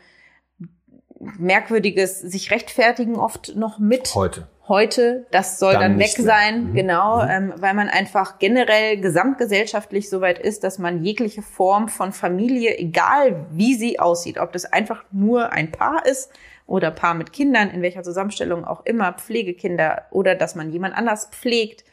merkwürdiges 1.19 2.21
sich 2.21 2.51
rechtfertigen 2.51 3.17
oft 3.17 3.55
noch 3.57 3.79
mit. 3.79 4.15
Heute. 4.15 4.49
Heute, 4.69 5.27
das 5.31 5.59
soll 5.59 5.75
dann, 5.75 5.83
dann 5.83 5.99
weg 5.99 6.11
sein, 6.17 6.71
mhm. 6.71 6.75
genau, 6.75 7.23
mhm. 7.23 7.31
Ähm, 7.31 7.55
weil 7.57 7.75
man 7.75 7.89
einfach 7.89 8.39
generell 8.39 9.01
gesamtgesellschaftlich 9.01 10.11
so 10.11 10.21
weit 10.21 10.39
ist, 10.39 10.65
dass 10.65 10.79
man 10.79 11.05
jegliche 11.05 11.43
Form 11.43 11.89
von 11.89 12.13
Familie, 12.13 12.77
egal 12.77 13.47
wie 13.51 13.75
sie 13.75 14.01
aussieht, 14.01 14.39
ob 14.39 14.53
das 14.53 14.65
einfach 14.65 15.05
nur 15.13 15.53
ein 15.53 15.71
Paar 15.71 16.05
ist, 16.05 16.31
oder 16.67 16.91
Paar 16.91 17.15
mit 17.15 17.33
Kindern, 17.33 17.71
in 17.71 17.83
welcher 17.83 18.03
Zusammenstellung 18.03 18.65
auch 18.65 18.85
immer, 18.85 19.13
Pflegekinder 19.13 20.07
oder 20.11 20.35
dass 20.35 20.55
man 20.55 20.71
jemand 20.71 20.97
anders 20.97 21.27
pflegt, 21.31 21.85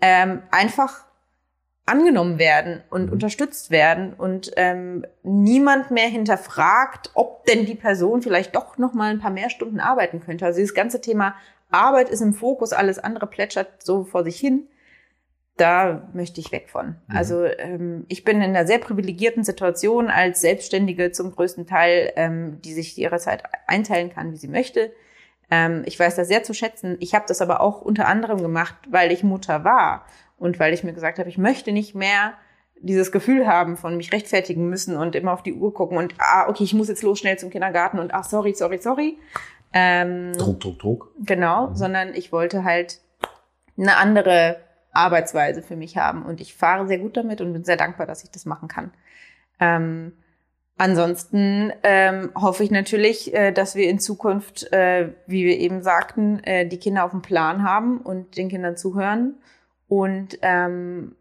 ähm, 0.00 0.42
einfach 0.50 1.06
angenommen 1.86 2.38
werden 2.38 2.82
und 2.90 3.06
mhm. 3.06 3.12
unterstützt 3.12 3.70
werden 3.70 4.12
und 4.12 4.50
ähm, 4.56 5.06
niemand 5.22 5.92
mehr 5.92 6.08
hinterfragt, 6.08 7.10
ob 7.14 7.46
denn 7.46 7.64
die 7.64 7.76
Person 7.76 8.22
vielleicht 8.22 8.56
doch 8.56 8.76
noch 8.76 8.92
mal 8.92 9.12
ein 9.12 9.20
paar 9.20 9.30
mehr 9.30 9.50
Stunden 9.50 9.78
arbeiten 9.78 10.20
könnte. 10.20 10.44
Also 10.44 10.58
dieses 10.58 10.74
ganze 10.74 11.00
Thema 11.00 11.36
Arbeit 11.70 12.08
ist 12.08 12.20
im 12.20 12.34
Fokus, 12.34 12.72
alles 12.72 12.98
andere 12.98 13.26
plätschert 13.26 13.82
so 13.82 14.04
vor 14.04 14.24
sich 14.24 14.38
hin 14.38 14.68
da 15.56 16.08
möchte 16.12 16.40
ich 16.40 16.52
weg 16.52 16.68
von. 16.68 16.96
Mhm. 17.08 17.16
Also 17.16 17.44
ähm, 17.44 18.04
ich 18.08 18.24
bin 18.24 18.36
in 18.36 18.50
einer 18.50 18.66
sehr 18.66 18.78
privilegierten 18.78 19.42
Situation 19.42 20.08
als 20.08 20.40
Selbstständige 20.40 21.12
zum 21.12 21.34
größten 21.34 21.66
Teil, 21.66 22.12
ähm, 22.16 22.60
die 22.62 22.72
sich 22.72 22.96
ihre 22.98 23.18
Zeit 23.18 23.42
einteilen 23.66 24.10
kann, 24.10 24.32
wie 24.32 24.36
sie 24.36 24.48
möchte. 24.48 24.92
Ähm, 25.50 25.82
ich 25.86 25.98
weiß 25.98 26.16
das 26.16 26.28
sehr 26.28 26.42
zu 26.42 26.52
schätzen. 26.52 26.96
Ich 27.00 27.14
habe 27.14 27.24
das 27.26 27.40
aber 27.40 27.60
auch 27.60 27.80
unter 27.80 28.06
anderem 28.06 28.42
gemacht, 28.42 28.74
weil 28.88 29.12
ich 29.12 29.22
Mutter 29.22 29.64
war 29.64 30.06
und 30.36 30.58
weil 30.58 30.74
ich 30.74 30.84
mir 30.84 30.92
gesagt 30.92 31.18
habe, 31.18 31.28
ich 31.28 31.38
möchte 31.38 31.72
nicht 31.72 31.94
mehr 31.94 32.34
dieses 32.78 33.10
Gefühl 33.10 33.46
haben 33.46 33.78
von 33.78 33.96
mich 33.96 34.12
rechtfertigen 34.12 34.68
müssen 34.68 34.96
und 34.98 35.14
immer 35.14 35.32
auf 35.32 35.42
die 35.42 35.54
Uhr 35.54 35.72
gucken 35.72 35.96
und 35.96 36.14
ah, 36.18 36.46
okay, 36.50 36.64
ich 36.64 36.74
muss 36.74 36.88
jetzt 36.88 37.02
los 37.02 37.18
schnell 37.18 37.38
zum 37.38 37.48
Kindergarten 37.48 37.98
und 37.98 38.12
ach, 38.12 38.24
sorry, 38.24 38.52
sorry, 38.52 38.76
sorry. 38.76 39.16
Ähm, 39.72 40.32
Druck, 40.34 40.60
Druck, 40.60 40.78
Druck. 40.78 41.12
Genau, 41.20 41.68
mhm. 41.68 41.74
sondern 41.76 42.14
ich 42.14 42.32
wollte 42.32 42.64
halt 42.64 43.00
eine 43.78 43.96
andere 43.96 44.58
Arbeitsweise 44.92 45.62
für 45.62 45.76
mich 45.76 45.96
haben 45.96 46.24
und 46.24 46.40
ich 46.40 46.54
fahre 46.54 46.86
sehr 46.86 46.98
gut 46.98 47.16
damit 47.16 47.40
und 47.40 47.52
bin 47.52 47.64
sehr 47.64 47.76
dankbar, 47.76 48.06
dass 48.06 48.24
ich 48.24 48.30
das 48.30 48.46
machen 48.46 48.68
kann. 48.68 48.90
Ähm, 49.60 50.12
ansonsten 50.78 51.72
ähm, 51.82 52.30
hoffe 52.34 52.64
ich 52.64 52.70
natürlich, 52.70 53.34
äh, 53.34 53.52
dass 53.52 53.74
wir 53.74 53.88
in 53.88 53.98
Zukunft, 53.98 54.72
äh, 54.72 55.10
wie 55.26 55.44
wir 55.44 55.58
eben 55.58 55.82
sagten, 55.82 56.42
äh, 56.44 56.66
die 56.66 56.78
Kinder 56.78 57.04
auf 57.04 57.10
dem 57.10 57.22
Plan 57.22 57.62
haben 57.62 57.98
und 57.98 58.36
den 58.36 58.48
Kindern 58.48 58.76
zuhören 58.76 59.34
und 59.88 60.38
ähm, 60.42 61.14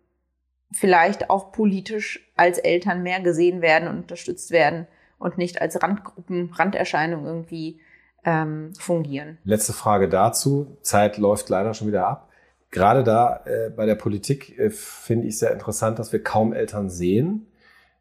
vielleicht 0.72 1.30
auch 1.30 1.52
politisch 1.52 2.32
als 2.36 2.58
Eltern 2.58 3.04
mehr 3.04 3.22
gesehen 3.22 3.62
werden 3.62 3.88
und 3.88 3.98
unterstützt 3.98 4.52
werden 4.52 4.88
und 5.20 5.38
nicht 5.38 5.62
als 5.62 5.82
Randgruppen, 5.82 6.52
Randerscheinung 6.54 7.26
irgendwie 7.26 7.80
ähm, 8.26 8.74
fungieren. 8.78 9.38
Letzte 9.44 9.74
Frage 9.74 10.10
dazu. 10.10 10.78
Zeit 10.82 11.18
läuft 11.18 11.50
leider 11.50 11.74
schon 11.74 11.88
wieder 11.88 12.08
ab. 12.08 12.30
Gerade 12.72 13.04
da 13.04 13.42
äh, 13.46 13.70
bei 13.70 13.86
der 13.86 13.96
Politik 13.96 14.58
äh, 14.60 14.70
finde 14.70 15.28
ich 15.28 15.38
sehr 15.40 15.54
interessant, 15.54 16.00
dass 16.00 16.12
wir 16.12 16.22
kaum 16.22 16.52
Eltern 16.52 16.90
sehen. 16.90 17.48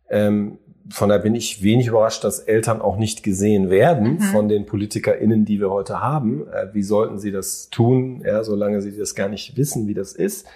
Ähm, 0.09 0.59
von 0.91 1.09
daher 1.09 1.23
bin 1.23 1.35
ich 1.35 1.63
wenig 1.63 1.87
überrascht, 1.87 2.25
dass 2.25 2.41
Eltern 2.41 2.83
auch 2.83 2.97
nicht 2.97 3.23
gesehen 3.23 3.71
werden 3.71 4.15
mhm. 4.15 4.21
von 4.21 4.49
den 4.49 4.67
PolitikerInnen, 4.67 5.45
die 5.45 5.61
wir 5.61 5.71
heute 5.71 6.01
haben. 6.01 6.49
Äh, 6.49 6.75
wie 6.75 6.83
sollten 6.83 7.19
sie 7.19 7.31
das 7.31 7.71
tun, 7.71 8.23
ja, 8.25 8.43
solange 8.43 8.81
sie 8.81 8.97
das 8.97 9.15
gar 9.15 9.29
nicht 9.29 9.57
wissen, 9.57 9.87
wie 9.87 9.95
das 9.95 10.13
ist? 10.13 10.47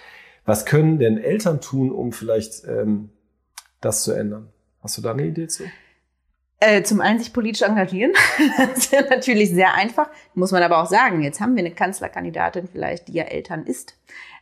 Was 0.45 0.65
können 0.65 0.99
denn 0.99 1.17
Eltern 1.17 1.61
tun, 1.61 1.91
um 1.91 2.11
vielleicht 2.11 2.65
ähm, 2.67 3.09
das 3.81 4.03
zu 4.03 4.11
ändern? 4.11 4.49
Hast 4.81 4.97
du 4.97 5.01
da 5.01 5.11
eine 5.11 5.25
Idee 5.25 5.47
zu? 5.47 5.63
Äh, 6.61 6.83
zum 6.83 6.99
einen 6.99 7.19
sich 7.19 7.31
politisch 7.31 7.61
engagieren. 7.61 8.11
das 8.57 8.91
wäre 8.91 9.09
natürlich 9.09 9.49
sehr 9.49 9.73
einfach. 9.75 10.09
Muss 10.33 10.51
man 10.51 10.61
aber 10.61 10.81
auch 10.81 10.87
sagen, 10.87 11.21
jetzt 11.21 11.39
haben 11.39 11.55
wir 11.55 11.63
eine 11.63 11.73
Kanzlerkandidatin 11.73 12.67
vielleicht, 12.67 13.07
die 13.07 13.13
ja 13.13 13.23
Eltern 13.23 13.65
ist 13.65 13.95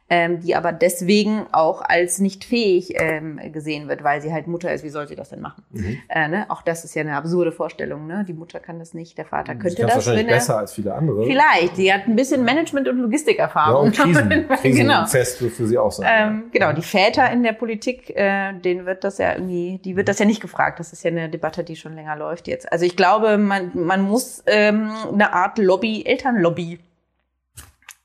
ähm, 0.10 0.40
die 0.40 0.56
aber 0.56 0.72
deswegen 0.72 1.46
auch 1.52 1.82
als 1.82 2.20
nicht 2.20 2.46
fähig 2.46 2.94
ähm, 2.96 3.40
gesehen 3.52 3.90
wird, 3.90 4.04
weil 4.04 4.22
sie 4.22 4.32
halt 4.32 4.48
Mutter 4.48 4.74
ist. 4.74 4.84
Wie 4.84 4.90
soll 4.90 5.08
sie 5.08 5.16
das 5.16 5.30
denn 5.30 5.42
machen? 5.42 5.64
Mhm. 5.72 5.98
Äh, 6.08 6.28
ne? 6.30 6.46
Auch 6.50 6.62
das 6.62 6.86
ist 6.86 6.96
ja 6.96 7.02
eine 7.02 7.16
absurde 7.16 7.52
Vorstellung. 7.52 8.08
Ne? 8.08 8.24
Die 8.26 8.34
Mutter 8.34 8.60
kann 8.60 8.80
das 8.80 8.94
nicht, 8.94 9.18
der 9.18 9.26
Vater 9.26 9.56
könnte 9.56 9.76
sie 9.76 9.82
das. 9.82 9.96
wahrscheinlich 9.96 10.28
besser 10.28 10.60
als 10.60 10.74
viele 10.74 10.94
andere. 10.94 11.26
Vielleicht. 11.26 11.76
Sie 11.76 11.94
hat 11.94 12.08
ein 12.08 12.16
bisschen 12.16 12.46
Management- 12.46 12.88
und 12.88 13.00
Logistikerfahrung. 13.00 13.92
Ja, 13.92 14.04
und 14.06 14.14
Krisen, 14.16 14.48
Krisen 14.62 14.88
genau. 14.88 15.06
für 15.06 15.68
sie 15.68 15.78
auch 15.78 15.92
sein. 15.92 16.08
Ähm, 16.10 16.44
genau, 16.54 16.72
die 16.72 16.84
Väter 16.84 17.30
in 17.32 17.44
der 17.44 17.54
Politik, 17.54 18.16
äh, 18.16 18.54
denen 18.54 18.86
wird 18.86 19.04
das 19.04 19.18
ja 19.18 19.34
irgendwie, 19.34 19.82
die 19.84 19.98
wird 19.98 20.08
das 20.08 20.20
ja 20.20 20.26
nicht 20.26 20.42
gefragt. 20.42 20.80
Das 20.80 20.94
ist 20.94 21.04
ja 21.04 21.12
eine 21.12 21.28
Debatte, 21.28 21.66
die 21.66 21.76
schon 21.76 21.96
länger 21.96 22.16
läuft 22.16 22.48
jetzt. 22.48 22.72
Also 22.72 22.86
ich 22.86 22.96
glaube, 22.96 23.38
man, 23.38 23.72
man 23.74 24.02
muss 24.04 24.42
ähm, 24.46 24.90
eine 25.12 25.34
Art 25.34 25.58
Lobby, 25.58 26.06
Elternlobby 26.06 26.80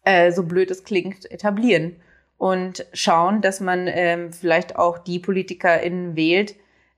äh, 0.05 0.33
so 0.33 0.45
blöd 0.45 0.71
es 0.71 0.85
klingt, 0.85 1.31
etablieren 1.31 1.97
und 2.38 2.87
schauen, 2.93 3.41
dass 3.41 3.61
man 3.61 3.87
ähm, 3.87 4.33
vielleicht 4.33 4.77
auch 4.77 4.99
die 4.99 5.19
PolitikerInnen 5.19 6.17
wählt, 6.17 6.57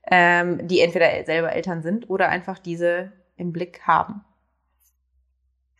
ähm, 0.09 0.67
die 0.67 0.81
entweder 0.81 1.23
selber 1.23 1.51
Eltern 1.51 1.81
sind 1.83 2.09
oder 2.09 2.29
einfach 2.29 2.59
diese 2.59 3.11
im 3.37 3.53
Blick 3.53 3.81
haben. 3.83 4.21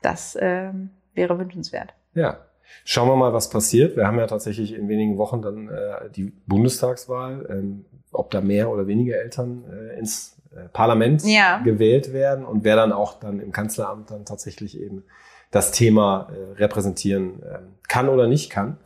Das 0.02 0.38
ähm, 0.40 0.92
wäre 1.16 1.40
wünschenswert. 1.40 1.94
Ja. 2.14 2.46
Schauen 2.84 3.08
wir 3.08 3.16
mal, 3.16 3.34
was 3.34 3.50
passiert. 3.50 3.96
Wir 3.96 4.06
haben 4.06 4.20
ja 4.20 4.28
tatsächlich 4.28 4.74
in 4.74 4.88
wenigen 4.88 5.18
Wochen 5.18 5.42
dann 5.42 5.70
äh, 5.70 6.10
die 6.16 6.32
Bundestagswahl, 6.46 7.48
ähm, 7.50 7.86
ob 8.12 8.32
da 8.32 8.42
mehr 8.42 8.70
oder 8.70 8.88
weniger 8.88 9.18
Eltern 9.18 9.64
äh, 9.72 9.98
ins 9.98 10.38
äh, 10.56 10.68
Parlament 10.70 11.24
ja. 11.24 11.60
gewählt 11.60 12.14
werden 12.14 12.46
und 12.46 12.64
wer 12.64 12.76
dann 12.76 12.92
auch 12.92 13.20
dann 13.20 13.40
im 13.40 13.52
Kanzleramt 13.52 14.12
dann 14.12 14.26
tatsächlich 14.26 14.80
eben 14.80 15.04
das 15.51 15.71
Thema 15.71 16.29
äh, 16.31 16.53
repräsentieren 16.53 17.41
äh, 17.43 17.60
kann 17.88 18.10
oder 18.10 18.27
nicht 18.27 18.49
kann. 18.49 18.77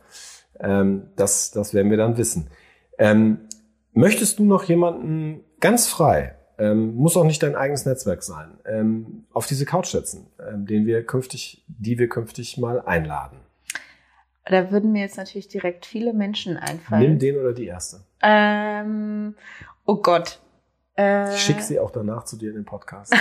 Ähm, 0.58 1.08
das, 1.16 1.50
das 1.50 1.74
werden 1.74 1.90
wir 1.90 1.96
dann 1.96 2.16
wissen. 2.16 2.48
Ähm, 2.98 3.40
möchtest 3.92 4.38
du 4.38 4.44
noch 4.44 4.64
jemanden 4.64 5.40
ganz 5.60 5.86
frei, 5.86 6.34
ähm, 6.58 6.94
muss 6.94 7.16
auch 7.16 7.24
nicht 7.24 7.42
dein 7.42 7.56
eigenes 7.56 7.86
Netzwerk 7.86 8.22
sein, 8.22 8.58
ähm, 8.66 9.24
auf 9.32 9.46
diese 9.46 9.64
Couch 9.64 9.86
setzen, 9.86 10.26
ähm, 10.38 10.66
den 10.66 10.86
wir 10.86 11.04
künftig, 11.04 11.64
die 11.66 11.98
wir 11.98 12.08
künftig 12.08 12.58
mal 12.58 12.80
einladen? 12.80 13.38
Da 14.44 14.70
würden 14.70 14.92
mir 14.92 15.02
jetzt 15.02 15.16
natürlich 15.16 15.48
direkt 15.48 15.86
viele 15.86 16.12
Menschen 16.12 16.56
einfallen. 16.56 17.02
Nimm 17.02 17.18
den 17.18 17.36
oder 17.38 17.52
die 17.52 17.66
erste. 17.66 18.00
Ähm, 18.22 19.34
oh 19.86 19.96
Gott. 19.96 20.40
Äh, 20.98 21.34
ich 21.34 21.40
schicke 21.40 21.62
sie 21.62 21.78
auch 21.78 21.90
danach 21.90 22.24
zu 22.24 22.36
dir 22.36 22.50
in 22.50 22.56
den 22.56 22.64
Podcast. 22.64 23.14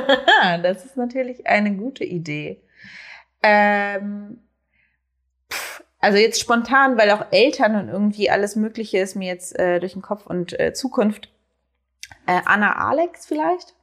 das 0.62 0.84
ist 0.84 0.96
natürlich 0.96 1.46
eine 1.46 1.76
gute 1.76 2.04
Idee. 2.04 2.62
Ähm, 3.42 4.38
also 6.00 6.18
jetzt 6.18 6.40
spontan, 6.40 6.96
weil 6.98 7.10
auch 7.10 7.26
Eltern 7.32 7.76
und 7.76 7.88
irgendwie 7.88 8.30
alles 8.30 8.54
Mögliche 8.54 8.98
ist 8.98 9.16
mir 9.16 9.28
jetzt 9.28 9.58
äh, 9.58 9.80
durch 9.80 9.94
den 9.94 10.02
Kopf 10.02 10.26
und 10.26 10.58
äh, 10.60 10.72
Zukunft. 10.72 11.30
Äh, 12.26 12.40
Anna 12.44 12.76
Alex 12.76 13.26
vielleicht? 13.26 13.74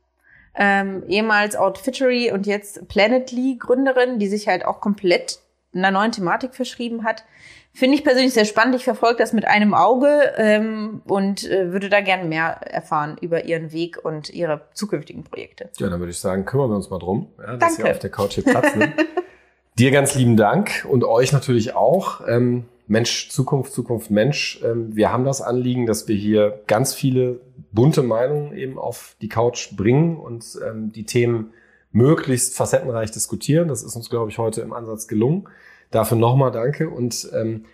Ähm, 0.55 1.03
ehemals 1.07 1.55
Outfittery 1.55 2.31
und 2.31 2.45
jetzt 2.45 2.87
Planetly 2.87 3.57
Gründerin, 3.59 4.19
die 4.19 4.27
sich 4.27 4.47
halt 4.47 4.65
auch 4.65 4.81
komplett 4.81 5.39
einer 5.73 5.91
neuen 5.91 6.11
Thematik 6.11 6.53
verschrieben 6.53 7.03
hat. 7.03 7.25
Finde 7.73 7.95
ich 7.95 8.03
persönlich 8.03 8.33
sehr 8.33 8.45
spannend. 8.45 8.75
Ich 8.75 8.83
verfolge 8.83 9.17
das 9.17 9.33
mit 9.33 9.45
einem 9.45 9.73
Auge 9.73 10.33
ähm, 10.37 11.01
und 11.07 11.49
äh, 11.49 11.71
würde 11.71 11.89
da 11.89 12.01
gerne 12.01 12.23
mehr 12.25 12.61
erfahren 12.61 13.17
über 13.19 13.45
ihren 13.45 13.71
Weg 13.71 13.97
und 14.05 14.29
ihre 14.29 14.67
zukünftigen 14.75 15.23
Projekte. 15.23 15.71
Ja, 15.79 15.89
dann 15.89 15.99
würde 15.99 16.11
ich 16.11 16.19
sagen, 16.19 16.45
kümmern 16.45 16.69
wir 16.69 16.75
uns 16.75 16.91
mal 16.91 16.99
drum, 16.99 17.33
ja, 17.39 17.57
dass 17.57 17.75
Danke. 17.75 17.89
ihr 17.89 17.91
auf 17.95 17.99
der 17.99 18.11
Couch 18.11 18.33
hier 18.33 18.43
Platz 18.43 18.75
nimmt. 18.75 18.93
Dir 19.79 19.89
ganz 19.89 20.13
lieben 20.13 20.37
Dank 20.37 20.85
und 20.87 21.03
euch 21.03 21.33
natürlich 21.33 21.75
auch. 21.75 22.21
Ähm, 22.27 22.65
Mensch, 22.85 23.29
Zukunft, 23.29 23.73
Zukunft, 23.73 24.11
Mensch. 24.11 24.61
Ähm, 24.63 24.95
wir 24.95 25.11
haben 25.11 25.25
das 25.25 25.41
Anliegen, 25.41 25.87
dass 25.87 26.07
wir 26.07 26.15
hier 26.15 26.61
ganz 26.67 26.93
viele 26.93 27.39
bunte 27.71 28.03
Meinungen 28.03 28.55
eben 28.55 28.77
auf 28.77 29.15
die 29.21 29.29
Couch 29.29 29.75
bringen 29.75 30.17
und 30.17 30.59
ähm, 30.63 30.91
die 30.91 31.05
Themen 31.05 31.53
möglichst 31.91 32.55
facettenreich 32.55 33.09
diskutieren. 33.09 33.67
Das 33.67 33.81
ist 33.81 33.95
uns, 33.95 34.11
glaube 34.11 34.29
ich, 34.29 34.37
heute 34.37 34.61
im 34.61 34.73
Ansatz 34.73 35.07
gelungen. 35.07 35.49
Dafür 35.89 36.17
nochmal 36.17 36.51
danke 36.51 36.89
und 36.89 37.29
ähm, 37.33 37.65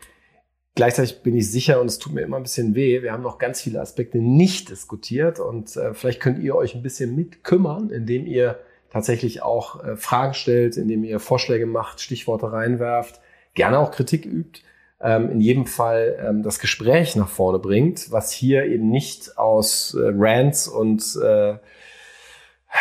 gleichzeitig 0.75 1.21
bin 1.21 1.35
ich 1.35 1.51
sicher 1.51 1.81
und 1.81 1.87
es 1.87 1.99
tut 1.99 2.13
mir 2.13 2.21
immer 2.21 2.37
ein 2.37 2.43
bisschen 2.43 2.75
weh. 2.75 3.01
Wir 3.01 3.11
haben 3.11 3.23
noch 3.23 3.39
ganz 3.39 3.59
viele 3.59 3.81
Aspekte 3.81 4.19
nicht 4.19 4.69
diskutiert 4.69 5.41
und 5.41 5.75
äh, 5.75 5.93
vielleicht 5.93 6.21
könnt 6.21 6.39
ihr 6.39 6.55
euch 6.55 6.75
ein 6.75 6.83
bisschen 6.83 7.13
mitkümmern, 7.13 7.89
indem 7.89 8.25
ihr 8.25 8.57
tatsächlich 8.91 9.41
auch 9.41 9.83
äh, 9.83 9.95
Fragen 9.95 10.33
stellt, 10.33 10.77
indem 10.77 11.03
ihr 11.03 11.19
Vorschläge 11.19 11.65
macht, 11.65 12.01
Stichworte 12.01 12.51
reinwerft, 12.51 13.21
gerne 13.53 13.79
auch 13.79 13.91
Kritik 13.91 14.25
übt, 14.25 14.61
ähm, 15.01 15.29
in 15.29 15.41
jedem 15.41 15.65
Fall 15.65 16.17
ähm, 16.21 16.43
das 16.43 16.59
Gespräch 16.59 17.15
nach 17.15 17.29
vorne 17.29 17.59
bringt, 17.59 18.11
was 18.11 18.31
hier 18.31 18.65
eben 18.65 18.89
nicht 18.89 19.37
aus 19.37 19.93
äh, 19.93 20.11
Rants 20.13 20.67
und 20.67 21.17
äh, 21.23 21.55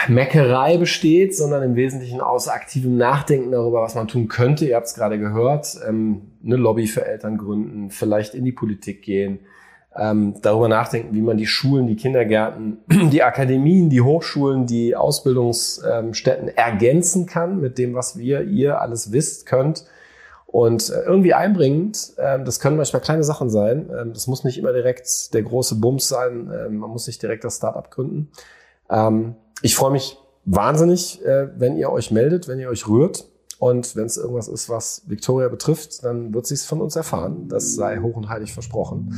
Meckerei 0.08 0.76
besteht, 0.76 1.34
sondern 1.34 1.62
im 1.62 1.76
Wesentlichen 1.76 2.20
aus 2.20 2.48
aktivem 2.48 2.98
Nachdenken 2.98 3.52
darüber, 3.52 3.80
was 3.80 3.94
man 3.94 4.06
tun 4.06 4.28
könnte. 4.28 4.66
Ihr 4.66 4.76
habt 4.76 4.86
es 4.86 4.94
gerade 4.94 5.18
gehört, 5.18 5.78
ähm, 5.86 6.32
eine 6.44 6.56
Lobby 6.56 6.86
für 6.86 7.06
Eltern 7.06 7.38
gründen, 7.38 7.90
vielleicht 7.90 8.34
in 8.34 8.44
die 8.44 8.52
Politik 8.52 9.02
gehen, 9.02 9.40
ähm, 9.96 10.34
darüber 10.42 10.68
nachdenken, 10.68 11.14
wie 11.14 11.22
man 11.22 11.36
die 11.36 11.46
Schulen, 11.46 11.86
die 11.86 11.96
Kindergärten, 11.96 12.78
die 13.10 13.22
Akademien, 13.22 13.90
die 13.90 14.00
Hochschulen, 14.00 14.66
die 14.66 14.94
Ausbildungsstätten 14.94 16.48
ergänzen 16.48 17.26
kann 17.26 17.60
mit 17.60 17.78
dem, 17.78 17.94
was 17.94 18.16
wir, 18.16 18.42
ihr 18.42 18.80
alles 18.80 19.12
wisst, 19.12 19.46
könnt. 19.46 19.84
Und 20.46 20.88
äh, 20.88 21.02
irgendwie 21.02 21.34
einbringend, 21.34 22.14
äh, 22.16 22.42
das 22.42 22.58
können 22.58 22.78
manchmal 22.78 23.02
kleine 23.02 23.22
Sachen 23.22 23.50
sein. 23.50 23.90
Ähm, 23.90 24.12
das 24.14 24.26
muss 24.26 24.44
nicht 24.44 24.56
immer 24.56 24.72
direkt 24.72 25.34
der 25.34 25.42
große 25.42 25.74
Bums 25.74 26.08
sein. 26.08 26.50
Ähm, 26.54 26.78
man 26.78 26.90
muss 26.90 27.06
nicht 27.06 27.20
direkt 27.20 27.44
das 27.44 27.56
Startup 27.56 27.90
gründen. 27.90 28.30
Ähm, 28.88 29.34
ich 29.60 29.76
freue 29.76 29.90
mich 29.90 30.16
wahnsinnig, 30.46 31.22
äh, 31.24 31.48
wenn 31.58 31.76
ihr 31.76 31.90
euch 31.90 32.10
meldet, 32.10 32.48
wenn 32.48 32.58
ihr 32.58 32.70
euch 32.70 32.88
rührt. 32.88 33.28
Und 33.58 33.96
wenn 33.96 34.06
es 34.06 34.16
irgendwas 34.16 34.48
ist, 34.48 34.68
was 34.68 35.02
Victoria 35.06 35.48
betrifft, 35.48 36.04
dann 36.04 36.32
wird 36.32 36.46
sie 36.46 36.54
es 36.54 36.64
von 36.64 36.80
uns 36.80 36.94
erfahren. 36.94 37.48
Das 37.48 37.74
sei 37.74 37.98
hoch 37.98 38.16
und 38.16 38.28
heilig 38.28 38.52
versprochen. 38.52 39.12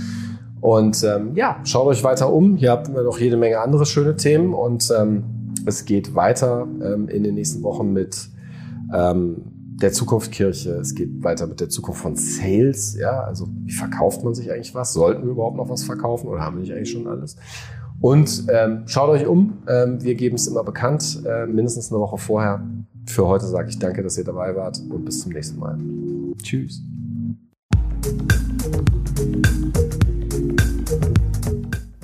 Und 0.60 1.02
ähm, 1.04 1.34
ja, 1.34 1.60
schaut 1.64 1.86
euch 1.86 2.04
weiter 2.04 2.32
um. 2.32 2.56
Hier 2.56 2.72
habt 2.72 2.88
ihr 2.88 3.02
noch 3.02 3.18
jede 3.18 3.36
Menge 3.36 3.60
andere 3.60 3.86
schöne 3.86 4.16
Themen 4.16 4.52
und 4.54 4.92
ähm, 4.96 5.24
es 5.66 5.84
geht 5.84 6.14
weiter 6.14 6.66
ähm, 6.82 7.08
in 7.08 7.22
den 7.22 7.34
nächsten 7.34 7.62
Wochen 7.62 7.92
mit 7.92 8.28
ähm, 8.94 9.36
der 9.80 9.92
Zukunft 9.92 10.32
Kirche. 10.32 10.72
Es 10.72 10.94
geht 10.94 11.22
weiter 11.24 11.46
mit 11.46 11.60
der 11.60 11.68
Zukunft 11.68 12.02
von 12.02 12.16
Sales. 12.16 12.96
Ja, 12.98 13.20
also 13.20 13.48
wie 13.64 13.72
verkauft 13.72 14.22
man 14.22 14.34
sich 14.34 14.50
eigentlich 14.52 14.74
was? 14.74 14.92
Sollten 14.92 15.24
wir 15.24 15.30
überhaupt 15.30 15.56
noch 15.56 15.68
was 15.68 15.84
verkaufen 15.84 16.28
oder 16.28 16.40
haben 16.40 16.56
wir 16.56 16.60
nicht 16.60 16.72
eigentlich 16.72 16.90
schon 16.90 17.06
alles? 17.06 17.36
Und 18.00 18.46
ähm, 18.50 18.82
schaut 18.86 19.10
euch 19.10 19.26
um. 19.26 19.58
Ähm, 19.68 20.02
wir 20.02 20.14
geben 20.14 20.36
es 20.36 20.46
immer 20.46 20.64
bekannt, 20.64 21.22
äh, 21.26 21.46
mindestens 21.46 21.90
eine 21.92 22.00
Woche 22.00 22.18
vorher. 22.18 22.62
Für 23.06 23.26
heute 23.26 23.46
sage 23.46 23.68
ich 23.68 23.78
danke, 23.78 24.02
dass 24.02 24.16
ihr 24.18 24.24
dabei 24.24 24.54
wart 24.56 24.80
und 24.90 25.04
bis 25.04 25.20
zum 25.20 25.32
nächsten 25.32 25.58
Mal. 25.58 25.78
Tschüss. 26.42 26.82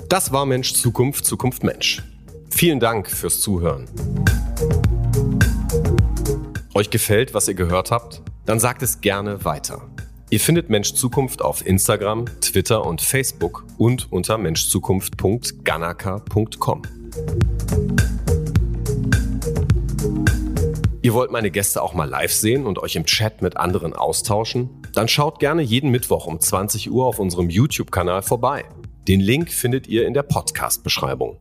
Das 0.09 0.31
war 0.31 0.45
Mensch 0.45 0.73
Zukunft, 0.73 1.25
Zukunft 1.25 1.65
Mensch. 1.65 2.01
Vielen 2.49 2.79
Dank 2.79 3.11
fürs 3.11 3.41
Zuhören. 3.41 3.89
Euch 6.73 6.89
gefällt, 6.89 7.33
was 7.33 7.49
ihr 7.49 7.55
gehört 7.55 7.91
habt? 7.91 8.21
Dann 8.45 8.61
sagt 8.61 8.83
es 8.83 9.01
gerne 9.01 9.43
weiter. 9.43 9.81
Ihr 10.29 10.39
findet 10.39 10.69
Mensch 10.69 10.93
Zukunft 10.93 11.41
auf 11.41 11.65
Instagram, 11.65 12.23
Twitter 12.39 12.85
und 12.85 13.01
Facebook 13.01 13.65
und 13.77 14.09
unter 14.09 14.37
menschzukunft.ganaka.com. 14.37 16.81
Ihr 21.01 21.13
wollt 21.13 21.31
meine 21.31 21.51
Gäste 21.51 21.81
auch 21.81 21.93
mal 21.93 22.09
live 22.09 22.31
sehen 22.31 22.65
und 22.65 22.79
euch 22.79 22.95
im 22.95 23.05
Chat 23.05 23.41
mit 23.41 23.57
anderen 23.57 23.91
austauschen? 23.93 24.69
Dann 24.93 25.09
schaut 25.09 25.39
gerne 25.39 25.63
jeden 25.63 25.91
Mittwoch 25.91 26.27
um 26.27 26.39
20 26.39 26.89
Uhr 26.91 27.05
auf 27.05 27.19
unserem 27.19 27.49
YouTube-Kanal 27.49 28.21
vorbei. 28.21 28.63
Den 29.07 29.21
Link 29.21 29.51
findet 29.51 29.87
ihr 29.87 30.05
in 30.05 30.13
der 30.13 30.23
Podcast-Beschreibung. 30.23 31.37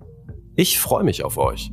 Ich 0.54 0.78
freue 0.78 1.02
mich 1.02 1.24
auf 1.24 1.36
euch. 1.36 1.72